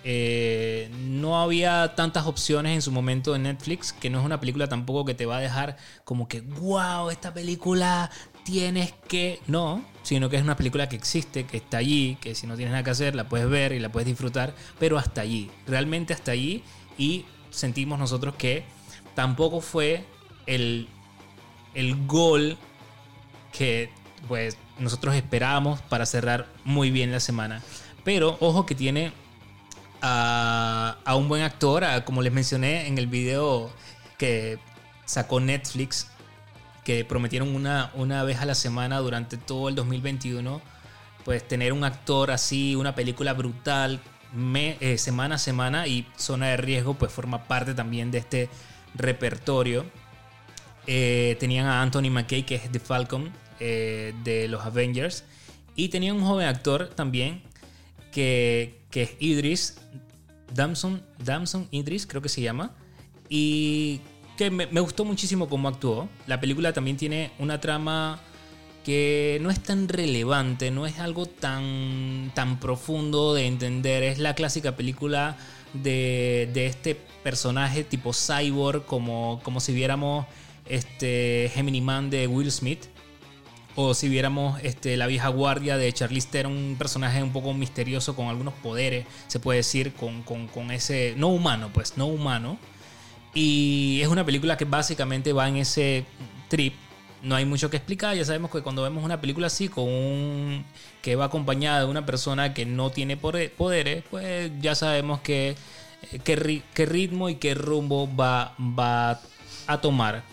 [0.04, 4.68] eh, no había tantas opciones en su momento en Netflix, que no es una película
[4.68, 8.12] tampoco que te va a dejar como que, wow, esta película
[8.46, 9.42] tienes que...
[9.48, 12.72] No, sino que es una película que existe, que está allí, que si no tienes
[12.72, 16.32] nada que hacer la puedes ver y la puedes disfrutar, pero hasta allí, realmente hasta
[16.32, 16.64] allí
[16.98, 18.64] y sentimos nosotros que
[19.16, 20.06] tampoco fue
[20.46, 20.88] el,
[21.74, 22.58] el gol
[23.52, 23.90] que
[24.28, 27.62] pues nosotros esperábamos para cerrar muy bien la semana.
[28.04, 29.12] Pero ojo que tiene
[30.02, 33.72] a, a un buen actor, a- como les mencioné en el video
[34.18, 34.60] que
[35.06, 36.08] sacó Netflix,
[36.86, 40.62] que prometieron una, una vez a la semana durante todo el 2021,
[41.26, 44.00] pues tener un actor así, una película brutal,
[44.56, 48.50] eh, semana a semana y Zona de Riesgo, pues forma parte también de este
[48.94, 49.86] repertorio.
[50.88, 55.26] Eh, tenían a Anthony McKay, que es The Falcon eh, de los Avengers.
[55.76, 57.42] Y tenían un joven actor también,
[58.12, 59.80] que, que es Idris
[60.54, 62.72] Damson, Damson Idris, creo que se llama.
[63.30, 64.02] Y
[64.38, 66.10] que me, gustó muchísimo cómo actuó.
[66.28, 68.20] La película también tiene una trama
[68.84, 74.04] que no es tan relevante, no es algo tan, tan profundo de entender.
[74.04, 75.38] Es la clásica película
[75.74, 80.26] de, de este personaje tipo cyborg, como, como si viéramos
[80.68, 82.86] este Gemini Man de Will Smith.
[83.78, 88.16] O si viéramos este, la vieja guardia de Charlize Theron, un personaje un poco misterioso
[88.16, 91.14] con algunos poderes, se puede decir, con, con- con ese...
[91.18, 92.58] No humano, pues, no humano.
[93.36, 96.06] Y es una película que básicamente va en ese
[96.50, 96.74] trip
[97.26, 98.16] no hay mucho que explicar.
[98.16, 100.66] Ya sabemos que cuando vemos una película así, con un,
[101.02, 105.56] que va acompañada de una persona que no tiene poderes, pues ya sabemos que,
[106.12, 109.20] eh, qué, qué ritmo y qué rumbo va, va
[109.68, 110.24] a tomar.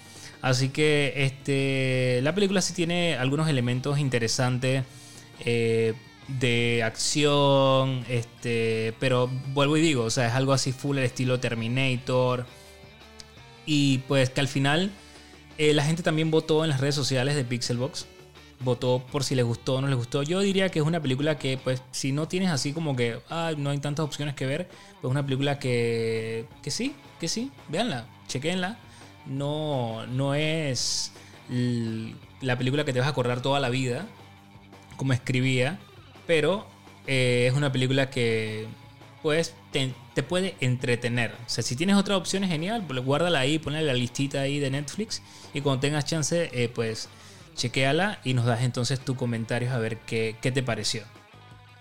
[0.43, 4.85] Así que este, la película sí tiene algunos elementos interesantes
[5.45, 5.95] eh,
[6.29, 11.41] de acción, este, pero vuelvo y digo, o sea, es algo así full el estilo
[11.41, 12.45] Terminator.
[13.67, 14.91] Y pues que al final
[15.59, 18.07] eh, la gente también votó en las redes sociales de Pixelbox.
[18.61, 20.23] Votó por si les gustó o no les gustó.
[20.23, 23.19] Yo diría que es una película que, pues, si no tienes así como que
[23.59, 24.69] no hay tantas opciones que ver,
[25.01, 28.79] pues una película que, que sí, que sí, véanla, chequenla.
[29.27, 31.13] No, no es
[31.49, 34.07] la película que te vas a acordar toda la vida,
[34.97, 35.79] como escribía,
[36.27, 36.67] pero
[37.07, 38.67] eh, es una película que
[39.23, 41.33] pues te, puede entretener.
[41.47, 44.59] O sea, si tienes otra opción es genial, pues guárdala ahí, ponle la listita ahí
[44.59, 45.23] de Netflix
[45.55, 47.09] y cuando tengas chance, eh, pues
[47.55, 51.05] chequeala y nos das entonces tus comentarios a ver qué, qué te pareció.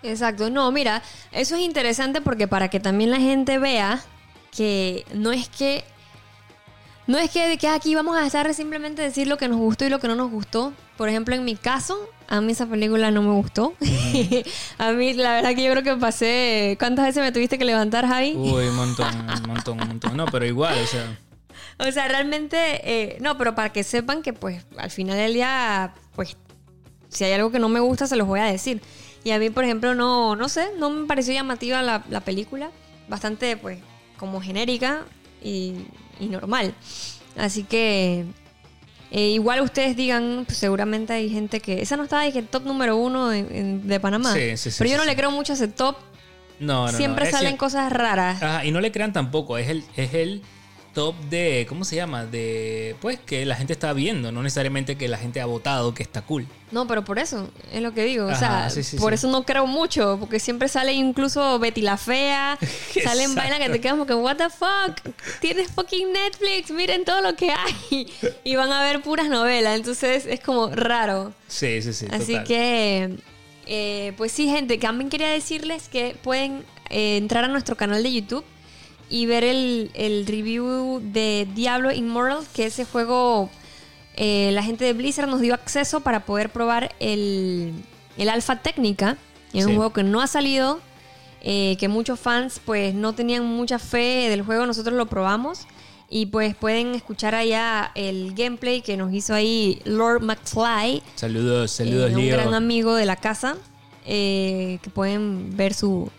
[0.02, 4.02] Exacto, no, mira, eso es interesante porque para que también la gente vea
[4.50, 5.84] que no es que
[7.06, 9.90] no es que, que aquí vamos a estar simplemente decir lo que nos gustó y
[9.90, 10.72] lo que no nos gustó.
[10.96, 13.74] Por ejemplo, en mi caso, a mí esa película no me gustó.
[14.78, 16.76] a mí, la verdad que yo creo que pasé...
[16.78, 18.34] ¿Cuántas veces me tuviste que levantar, Javi?
[18.34, 20.16] Uy, un montón, un montón, un montón.
[20.16, 21.18] No, pero igual, o sea...
[21.78, 22.56] O sea, realmente...
[22.84, 26.38] Eh, no, pero para que sepan que, pues, al final del día, pues,
[27.10, 28.80] si hay algo que no me gusta, se los voy a decir.
[29.24, 32.70] Y a mí, por ejemplo, no, no sé, no me pareció llamativa la, la película.
[33.08, 33.78] Bastante, pues,
[34.16, 35.02] como genérica
[35.44, 35.84] y
[36.22, 36.74] y normal.
[37.36, 38.24] Así que
[39.14, 41.82] eh, igual ustedes digan, pues seguramente hay gente que...
[41.82, 44.32] Esa no estaba el top número uno de, Panamá.
[44.32, 45.96] Sí, sí, sí, Pero yo no le creo mucho a ese top.
[46.58, 46.96] No, no.
[46.96, 48.42] Siempre salen cosas raras.
[48.42, 49.58] Ajá, y no le crean tampoco.
[49.58, 50.40] Es el, es el
[50.92, 52.26] top de, ¿cómo se llama?
[52.26, 56.02] De, pues, que la gente está viendo, no necesariamente que la gente ha votado, que
[56.02, 56.46] está cool.
[56.70, 58.26] No, pero por eso, es lo que digo.
[58.26, 62.58] o sea, por eso no creo mucho, porque siempre sale incluso Betty la Fea,
[63.04, 67.20] salen vainas que te quedas como que, what the fuck, tienes fucking Netflix, miren todo
[67.20, 68.12] lo que hay.
[68.44, 71.32] Y van a ver puras novelas, entonces es como raro.
[71.46, 72.06] Sí, sí, sí.
[72.10, 73.18] Así que,
[73.66, 78.12] eh, pues sí, gente, también quería decirles que pueden eh, entrar a nuestro canal de
[78.12, 78.44] YouTube
[79.12, 83.50] y ver el, review de Diablo Immortal, que ese juego
[84.16, 87.74] eh, la gente de Blizzard nos dio acceso para poder probar el,
[88.16, 89.18] el alfa técnica.
[89.52, 90.80] Es un juego que no ha salido,
[91.42, 95.66] eh, que muchos fans pues no tenían mucha fe del juego, nosotros lo probamos.
[96.08, 101.02] Y pues pueden escuchar allá el gameplay que nos hizo ahí Lord McFly.
[101.16, 103.56] Saludos, saludos, eh, Un gran amigo de la casa.
[104.06, 106.10] que pueden ver su,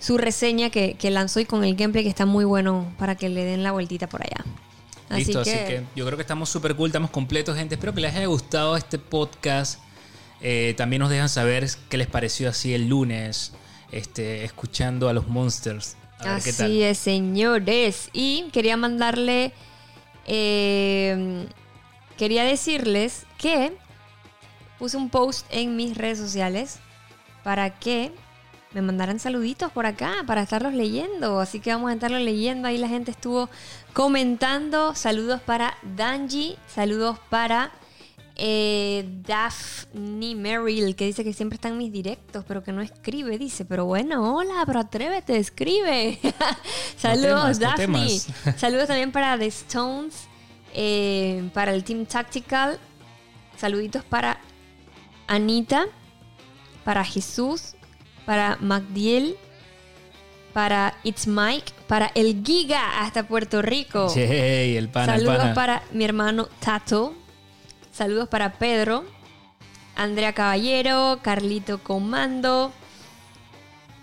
[0.00, 3.44] su reseña que, lanzó y con el gameplay que está muy bueno para que le
[3.44, 4.44] den la vueltita por allá.
[5.10, 7.74] Listo, así que yo creo que estamos súper cool, estamos completos, gente.
[7.74, 9.80] Espero que les haya gustado este podcast.
[10.40, 13.52] Eh, también nos dejan saber qué les pareció así el lunes,
[13.92, 15.96] este, escuchando a los Monsters.
[16.20, 18.08] así es, señores.
[18.12, 19.52] Y quería mandarle,
[20.26, 21.46] eh,
[22.16, 23.76] quería decirles que
[24.78, 26.78] puse un post en mis redes sociales
[27.42, 28.12] para que
[28.72, 31.40] me mandaran saluditos por acá para estarlos leyendo.
[31.40, 32.68] Así que vamos a estarlos leyendo.
[32.68, 33.48] Ahí la gente estuvo
[33.92, 34.94] comentando.
[34.94, 36.56] Saludos para Danji.
[36.68, 37.72] Saludos para
[38.36, 43.36] eh, Daphne Merrill, que dice que siempre están mis directos, pero que no escribe.
[43.38, 46.18] Dice, pero bueno, hola, pero atrévete, escribe.
[46.96, 48.08] Saludos, Daphne.
[48.56, 50.28] Saludos también para The Stones,
[50.72, 52.78] eh, para el Team Tactical.
[53.58, 54.40] Saluditos para
[55.26, 55.86] Anita,
[56.82, 57.74] para Jesús,
[58.30, 59.36] para Magdiel,
[60.52, 64.06] para It's Mike, para el Giga hasta Puerto Rico.
[64.14, 67.12] el Saludos para mi hermano Tato.
[67.90, 69.04] Saludos para Pedro,
[69.96, 72.72] Andrea Caballero, Carlito Comando.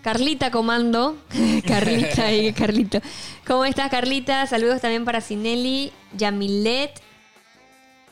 [0.01, 1.15] Carlita Comando.
[1.65, 2.99] Carlita y Carlito.
[3.47, 4.45] ¿Cómo estás, Carlita?
[4.45, 6.99] Saludos también para Sinelli, Yamilet,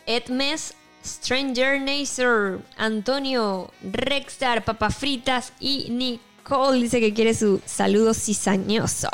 [0.05, 0.75] Edmes,
[1.05, 9.09] Stranger Nacer, Antonio, Rexstar, Papas Fritas y Nicole dice que quiere su saludo cizañoso.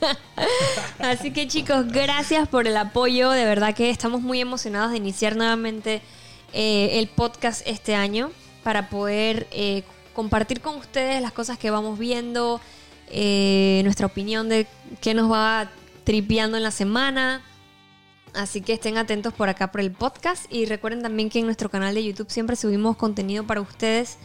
[0.98, 3.30] Así que chicos, gracias por el apoyo.
[3.30, 6.02] De verdad que estamos muy emocionados de iniciar nuevamente
[6.52, 8.30] eh, el podcast este año
[8.62, 9.82] para poder eh,
[10.14, 12.60] compartir con ustedes las cosas que vamos viendo,
[13.10, 14.66] eh, nuestra opinión de
[15.00, 15.70] qué nos va
[16.08, 17.42] tripeando en la semana.
[18.32, 21.68] Así que estén atentos por acá por el podcast y recuerden también que en nuestro
[21.70, 24.16] canal de YouTube siempre subimos contenido para ustedes.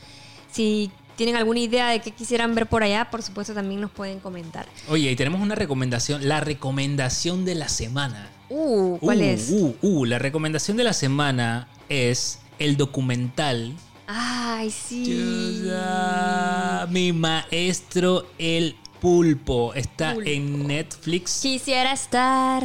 [0.49, 4.21] Si tienen alguna idea de qué quisieran ver por allá, por supuesto también nos pueden
[4.21, 4.65] comentar.
[4.87, 8.29] Oye, y tenemos una recomendación, la recomendación de la semana.
[8.47, 9.49] Uh, ¿cuál Uh, es?
[9.51, 13.73] Uh, uh, la recomendación de la semana es el documental
[14.07, 15.03] Ay, sí.
[15.05, 20.29] Yuda, Mi maestro el pulpo está Pulpo.
[20.29, 21.41] en Netflix.
[21.41, 22.63] Quisiera estar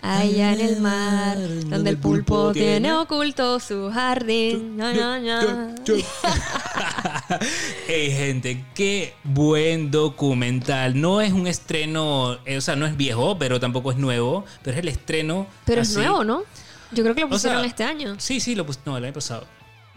[0.00, 1.36] allá en el mar,
[1.66, 4.78] donde el pulpo tiene oculto su jardín.
[4.78, 5.74] Na, na, na.
[7.86, 10.98] Hey gente, qué buen documental.
[10.98, 14.76] No es un estreno, eh, o sea, no es viejo, pero tampoco es nuevo, pero
[14.76, 15.46] es el estreno.
[15.66, 15.98] Pero es así.
[15.98, 16.42] nuevo, ¿no?
[16.92, 18.14] Yo creo que lo O sea, pusieron este año.
[18.18, 19.46] Sí, sí, lo pus- no, el año pasado.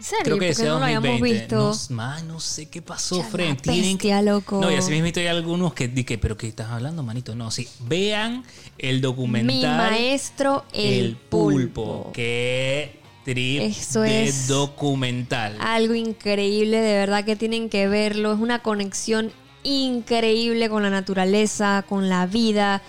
[0.00, 0.24] ¿En serio?
[0.24, 1.40] Creo que ¿Por qué decía no lo habíamos 2020.
[1.56, 1.56] visto?
[1.90, 3.56] No, man, no sé qué pasó, Chama, Fren.
[3.58, 4.58] Tienen que- bestia, loco.
[4.58, 7.34] No, y así mismo hay algunos que dije, pero ¿qué estás hablando, manito?
[7.34, 7.68] No, sí.
[7.80, 8.42] Vean
[8.78, 9.76] el Mi documental.
[9.76, 12.10] maestro el, pulpo.
[12.14, 15.58] Qué trip Eso de es documental.
[15.60, 18.32] Algo increíble, de verdad que tienen que verlo.
[18.32, 19.30] Es una conexión
[19.62, 22.80] increíble con la naturaleza, con la vida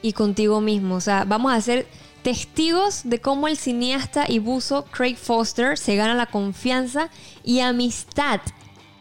[0.00, 0.94] y contigo mismo.
[0.94, 1.86] O sea, vamos a ser
[2.24, 7.10] testigos de cómo el cineasta y buzo Craig Foster se gana la confianza
[7.44, 8.40] y amistad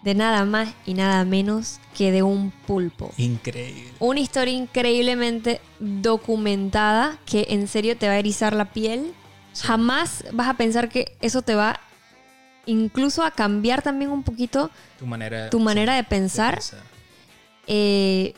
[0.03, 3.11] de nada más y nada menos que de un pulpo.
[3.17, 3.93] Increíble.
[3.99, 9.13] Una historia increíblemente documentada que en serio te va a erizar la piel.
[9.61, 11.79] Jamás vas a pensar que eso te va
[12.65, 14.69] incluso a cambiar también un poquito
[14.99, 16.59] Tu manera, tu manera sí, de pensar.
[17.67, 18.33] Eh,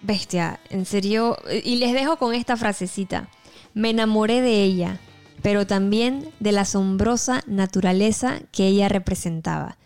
[0.00, 1.36] bestia, en serio.
[1.62, 3.28] Y les dejo con esta frasecita.
[3.74, 5.00] Me enamoré de ella,
[5.42, 9.76] pero también de la asombrosa naturaleza que ella representaba.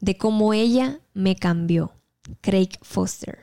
[0.00, 1.92] De cómo ella me cambió.
[2.40, 3.40] Craig Foster.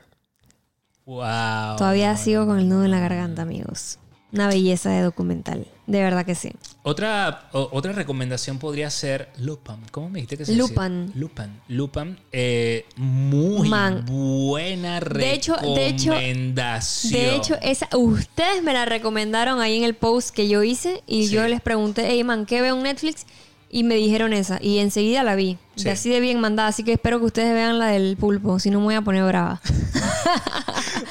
[1.04, 1.76] Wow.
[1.76, 3.98] Todavía sigo con el nudo en la garganta, amigos.
[4.32, 5.66] Una belleza de documental.
[5.86, 6.52] De verdad que sí.
[6.84, 9.76] Otra, o- otra recomendación podría ser Lupin.
[9.92, 11.06] ¿Cómo me dijiste que se Lupin.
[11.06, 11.20] decía?
[11.20, 11.60] Lupin.
[11.68, 12.18] Lupin.
[12.32, 14.04] eh, muy Man.
[14.04, 17.12] buena De hecho- de hecho- recomendación.
[17.22, 21.26] De hecho, esa, ustedes me la recomendaron ahí en el post que yo hice y
[21.28, 21.34] Sí.
[21.34, 23.26] yo les pregunté, hey man, ¿qué veo en Netflix?
[23.72, 24.58] Y me dijeron esa.
[24.62, 25.58] Y enseguida la vi.
[25.76, 25.84] Sí.
[25.84, 26.68] De así de bien mandada.
[26.68, 28.60] Así que espero que ustedes vean la del pulpo.
[28.60, 29.60] Si no me voy a poner brava.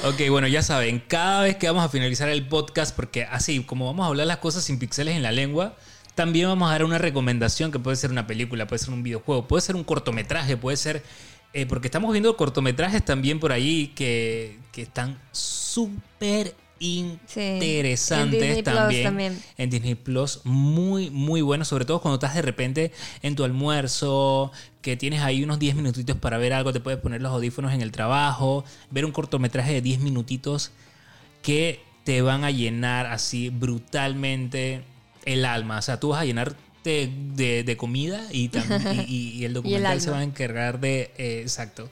[0.04, 3.86] Ok, bueno, ya saben, cada vez que vamos a finalizar el podcast, porque así como
[3.86, 5.76] vamos a hablar las cosas sin pixeles en la lengua,
[6.16, 9.46] también vamos a dar una recomendación que puede ser una película, puede ser un videojuego,
[9.46, 11.04] puede ser un cortometraje, puede ser...
[11.52, 19.42] eh, porque estamos viendo cortometrajes también por ahí que, que están súper interesantes también, también.
[19.58, 22.92] en Disney Plus muy muy buenos sobre todo cuando estás de repente
[23.22, 24.50] en tu almuerzo
[24.80, 27.80] que tienes ahí unos 10 minutitos para ver algo te puedes poner los audífonos en
[27.82, 30.72] el trabajo ver un cortometraje de 10 minutitos
[31.42, 34.82] que te van a llenar así brutalmente
[35.24, 35.78] el alma.
[35.78, 36.58] O sea tú vas a llenarte
[37.34, 38.50] de, de comida y,
[39.06, 41.88] y- y- y el documental se va a encargar de eh, exacto.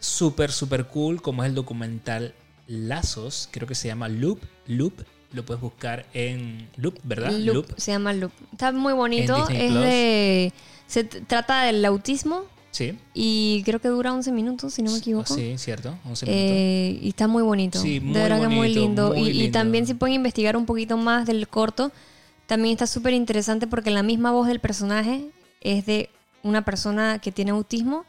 [0.00, 2.34] Súper, súper cool, como es el documental
[2.66, 7.32] Lazos, creo que se llama Loop, Loop, lo puedes buscar en Loop, ¿verdad?
[7.32, 8.32] Loop, Se llama Loop.
[8.52, 9.48] Está muy bonito.
[9.48, 9.82] Es Plus.
[9.82, 10.52] de...
[10.86, 15.32] Se trata del autismo Sí, y creo que dura 11 minutos, si no me equivoco.
[15.32, 16.26] sí, cierto, 11 minutos.
[16.26, 17.80] Eh, y está muy bonito.
[17.80, 19.10] Sí, muy de verdad que muy lindo.
[19.10, 19.58] muy y, y lindo.
[19.60, 21.92] también si pueden investigar un poquito más del corto,
[22.46, 25.24] también está súper interesante porque la misma voz del personaje
[25.60, 26.10] es de
[26.42, 28.04] una persona que tiene autismo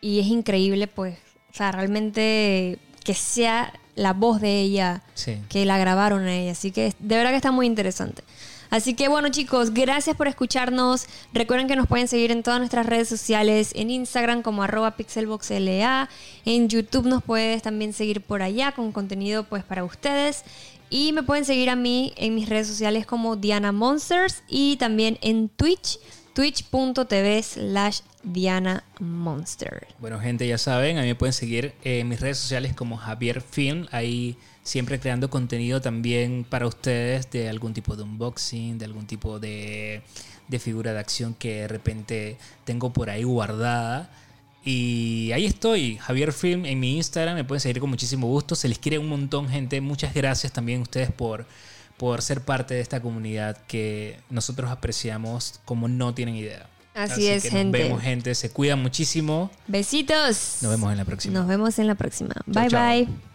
[0.00, 1.18] y es increíble, pues,
[1.50, 5.38] o sea, realmente que sea la voz de ella Sí.
[5.48, 6.52] que la grabaron a ella.
[6.52, 8.22] Así que de verdad que está muy interesante.
[8.70, 11.04] Así que bueno chicos, gracias por escucharnos.
[11.34, 16.08] Recuerden que nos pueden seguir en todas nuestras redes sociales, en Instagram como arroba pixelboxla,
[16.46, 20.44] en YouTube nos puedes también seguir por allá con contenido pues para ustedes.
[20.88, 25.18] Y me pueden seguir a mí en mis redes sociales como Diana Monsters y también
[25.20, 25.98] en Twitch,
[26.34, 29.86] twitch.tv slash Diana Monster.
[29.98, 33.40] Bueno, gente, ya saben, a mí me pueden seguir en mis redes sociales como Javier
[33.40, 39.06] Film, ahí siempre creando contenido también para ustedes de algún tipo de unboxing, de algún
[39.06, 40.02] tipo de,
[40.48, 44.10] de figura de acción que de repente tengo por ahí guardada.
[44.64, 48.68] Y ahí estoy, Javier Film en mi Instagram, me pueden seguir con muchísimo gusto, se
[48.68, 51.46] les quiere un montón, gente, muchas gracias también a ustedes por,
[52.02, 56.66] por ser parte de esta comunidad que nosotros apreciamos como no tienen idea.
[56.94, 57.78] Así es, que gente.
[57.78, 58.34] Nos vemos, gente.
[58.34, 59.52] Se cuidan muchísimo.
[59.68, 60.58] Besitos.
[60.62, 61.38] Nos vemos en la próxima.
[61.38, 62.34] Nos vemos en la próxima.
[62.46, 63.31] Bye bye.